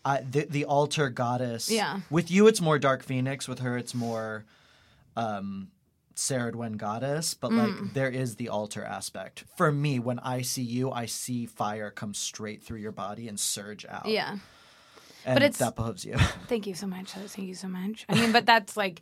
I, 0.05 0.21
the, 0.21 0.47
the 0.49 0.65
altar 0.67 1.09
goddess. 1.09 1.71
Yeah. 1.71 2.01
With 2.11 2.31
you, 2.31 2.47
it's 2.47 2.61
more 2.61 2.79
Dark 2.79 3.03
Phoenix. 3.03 3.49
With 3.49 3.61
her, 3.61 3.79
it's 3.79 3.95
more 3.95 4.45
um, 5.17 5.69
Ceridwen 6.15 6.77
goddess, 6.77 7.35
but 7.35 7.53
like 7.53 7.93
there 7.95 8.11
is 8.11 8.37
the 8.37 8.49
altar 8.49 8.85
aspect. 8.85 9.45
For 9.57 9.73
me, 9.73 9.99
when 9.99 10.19
I 10.21 10.43
see 10.43 10.63
you, 10.63 10.91
I 10.91 11.07
see 11.07 11.47
fire 11.47 11.91
come 11.91 12.15
straight 12.15 12.63
through 12.63 12.79
your 12.79 12.93
body 12.93 13.29
and 13.29 13.39
surge 13.41 13.85
out. 13.89 14.07
Yeah. 14.07 14.39
and 15.25 15.39
it's- 15.39 15.59
that 15.59 15.75
behoves 15.75 16.05
you. 16.05 16.17
Thank 16.49 16.67
you 16.67 16.75
so 16.75 16.87
much. 16.87 17.11
Thank 17.13 17.49
you 17.49 17.55
so 17.55 17.69
much. 17.69 18.05
I 18.09 18.15
mean, 18.15 18.31
but 18.33 18.47
that's 18.47 18.77
like 18.77 19.01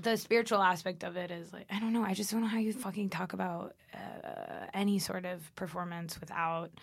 the 0.00 0.16
spiritual 0.16 0.62
aspect 0.62 1.04
of 1.04 1.16
it 1.16 1.30
is 1.30 1.52
like 1.52 1.66
I 1.70 1.78
don't 1.80 1.92
know. 1.92 2.02
I 2.04 2.14
just 2.14 2.30
don't 2.30 2.40
know 2.40 2.46
how 2.46 2.58
you 2.58 2.72
fucking 2.72 3.10
talk 3.10 3.32
about 3.34 3.74
uh, 3.94 4.66
any 4.72 4.98
sort 4.98 5.24
of 5.26 5.54
performance 5.56 6.18
without 6.20 6.66
it 6.66 6.78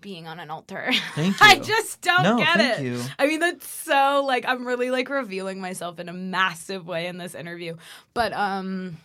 being 0.00 0.26
on 0.26 0.40
an 0.40 0.50
altar. 0.50 0.90
Thank 1.14 1.36
I 1.40 1.58
just 1.58 2.00
don't 2.00 2.22
No, 2.22 2.38
get 2.38 2.60
it. 2.80 2.84
you. 2.84 3.02
I 3.18 3.26
mean, 3.26 3.40
that's 3.40 3.66
so 3.68 4.24
like 4.26 4.44
I'm 4.46 4.66
really 4.66 4.90
like 4.90 5.08
revealing 5.08 5.60
myself 5.60 5.98
in 5.98 6.08
a 6.08 6.12
massive 6.12 6.86
way 6.86 7.06
in 7.06 7.18
this 7.18 7.34
interview, 7.34 7.76
but 8.14 8.32
um. 8.32 8.98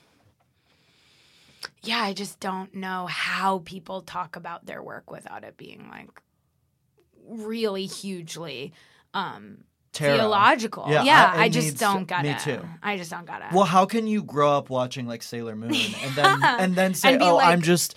Yeah, 1.84 2.00
I 2.00 2.14
just 2.14 2.40
don't 2.40 2.74
know 2.76 3.06
how 3.08 3.60
people 3.66 4.02
talk 4.02 4.36
about 4.36 4.66
their 4.66 4.82
work 4.82 5.12
without 5.12 5.44
it 5.44 5.58
being 5.58 5.88
like 5.90 6.10
really 7.28 7.86
hugely 7.86 8.74
um 9.14 9.60
Tarot. 9.92 10.18
theological. 10.18 10.86
Yeah, 10.88 11.04
Yeah, 11.04 11.34
I- 11.36 11.44
I, 11.46 11.50
just 11.50 11.78
don't 11.78 12.00
to- 12.00 12.06
get 12.06 12.24
me 12.24 12.30
it. 12.30 12.40
too. 12.40 12.62
I 12.84 12.96
just 12.96 13.10
don't 13.12 13.26
get 13.26 13.42
it. 13.42 13.48
Well, 13.54 13.66
how 13.66 13.86
can 13.86 14.08
you 14.08 14.24
grow 14.24 14.52
up 14.52 14.70
watching 14.70 15.08
like 15.08 15.24
Sailor 15.24 15.56
Moon 15.56 15.72
and 15.74 16.16
then 16.16 16.44
and 16.44 16.76
then 16.76 16.94
say, 16.94 17.14
And 17.16 17.24
"Oh, 17.24 17.36
like- 17.38 17.48
I'm 17.48 17.62
just," 17.62 17.96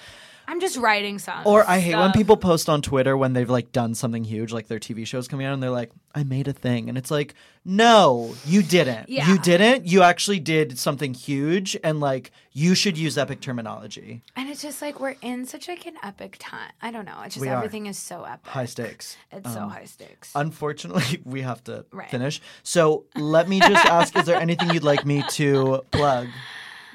I'm 0.49 0.61
just 0.61 0.76
writing 0.76 1.18
songs. 1.18 1.47
or 1.47 1.64
I 1.68 1.78
hate 1.78 1.95
when 1.97 2.12
people 2.12 2.36
post 2.36 2.68
on 2.68 2.82
Twitter 2.82 3.16
when 3.16 3.32
they've 3.32 3.49
like 3.51 3.72
done 3.72 3.95
something 3.95 4.24
huge, 4.24 4.53
like 4.53 4.68
their 4.68 4.78
TV 4.78 5.07
shows 5.07 5.28
coming 5.28 5.47
out, 5.47 5.55
and 5.55 5.62
they're 5.62 5.70
like, 5.70 5.90
"I 6.14 6.24
made 6.24 6.49
a 6.49 6.53
thing," 6.53 6.88
and 6.88 6.99
it's 6.99 7.11
like, 7.11 7.34
"No, 7.64 8.34
you 8.45 8.62
didn't. 8.62 9.09
Yeah. 9.09 9.28
You 9.28 9.38
didn't. 9.38 9.86
You 9.86 10.03
actually 10.03 10.40
did 10.40 10.78
something 10.78 11.14
huge, 11.14 11.76
and 11.82 12.01
like 12.01 12.30
you 12.53 12.74
should 12.74 12.99
use 12.99 13.16
epic 13.16 13.40
terminology. 13.40 14.22
And 14.36 14.49
it's 14.51 14.61
just 14.62 14.82
like 14.82 15.01
we're 15.01 15.16
in 15.22 15.47
such 15.47 15.68
like 15.68 15.86
an 15.86 15.95
epic 16.03 16.36
time. 16.38 16.72
I 16.82 16.90
don't 16.90 17.05
know. 17.07 17.20
It's 17.24 17.34
just 17.36 17.43
We 17.43 17.49
are. 17.49 17.57
everything 17.57 17.86
is 17.86 17.97
so 17.99 18.24
epic. 18.24 18.47
High 18.51 18.66
stakes." 18.66 19.16
It's 19.30 19.53
so 19.53 19.61
um, 19.62 19.70
high 19.70 19.84
stakes. 19.86 20.32
Unfortunately, 20.34 21.20
we 21.24 21.43
have 21.43 21.62
to 21.64 21.84
Right. 21.93 22.11
finish. 22.11 22.40
So 22.62 23.05
let 23.16 23.49
me 23.49 23.61
just 23.61 23.86
ask: 23.86 24.16
Is 24.16 24.26
there 24.26 24.40
anything 24.40 24.70
you'd 24.70 24.84
like 24.84 25.07
me 25.07 25.22
to 25.30 25.82
plug? 25.90 26.28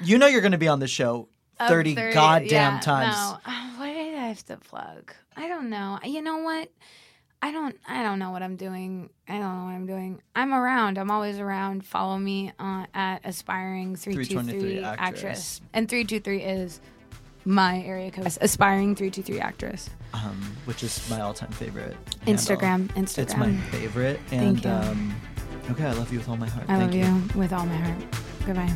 You 0.02 0.16
know 0.18 0.26
you're 0.28 0.42
going 0.42 0.52
to 0.52 0.58
be 0.58 0.68
on 0.68 0.78
the 0.78 0.86
show 0.86 1.28
30, 1.60 1.94
30 1.94 2.14
goddamn 2.14 2.74
yeah, 2.74 2.80
times. 2.80 3.16
No. 3.46 3.52
What 3.78 3.86
did 3.86 4.14
I 4.16 4.26
have 4.28 4.44
to 4.46 4.56
plug? 4.56 5.12
I 5.36 5.46
don't 5.46 5.70
know. 5.70 6.00
You 6.04 6.20
know 6.20 6.38
what? 6.38 6.68
I 7.40 7.52
don't. 7.52 7.76
I 7.86 8.02
don't 8.02 8.18
know 8.18 8.32
what 8.32 8.42
I'm 8.42 8.56
doing. 8.56 9.08
I 9.28 9.34
don't 9.34 9.42
know 9.58 9.64
what 9.66 9.74
I'm 9.74 9.86
doing. 9.86 10.20
I'm 10.34 10.52
around. 10.52 10.98
I'm 10.98 11.12
always 11.12 11.38
around. 11.38 11.86
Follow 11.86 12.18
me 12.18 12.50
uh, 12.58 12.86
at 12.92 13.20
aspiring 13.24 13.94
three 13.94 14.14
two 14.14 14.24
323 14.24 14.60
three 14.60 14.82
actress. 14.84 14.98
actress. 14.98 15.60
And 15.72 15.88
three 15.88 16.02
two 16.04 16.18
three 16.18 16.42
is 16.42 16.80
my 17.44 17.80
area 17.82 18.10
code. 18.10 18.26
Aspiring 18.40 18.96
three 18.96 19.10
two 19.10 19.22
three 19.22 19.38
actress. 19.38 19.88
um, 20.14 20.56
which 20.64 20.82
is 20.82 21.08
my 21.08 21.20
all-time 21.20 21.52
favorite. 21.52 21.96
handle. 22.22 22.34
Instagram. 22.34 22.88
Instagram. 22.94 23.18
It's 23.22 23.36
my 23.36 23.56
favorite. 23.70 24.18
And 24.32 24.60
Thank 24.60 24.64
you. 24.64 24.70
um, 24.90 25.14
okay, 25.70 25.84
I 25.84 25.92
love 25.92 26.12
you 26.12 26.18
with 26.18 26.28
all 26.28 26.36
my 26.36 26.48
heart. 26.48 26.66
I 26.68 26.76
Thank 26.76 26.94
love 26.94 27.34
you 27.34 27.40
with 27.40 27.52
all 27.52 27.64
my 27.64 27.76
heart. 27.76 28.04
Goodbye. 28.44 28.74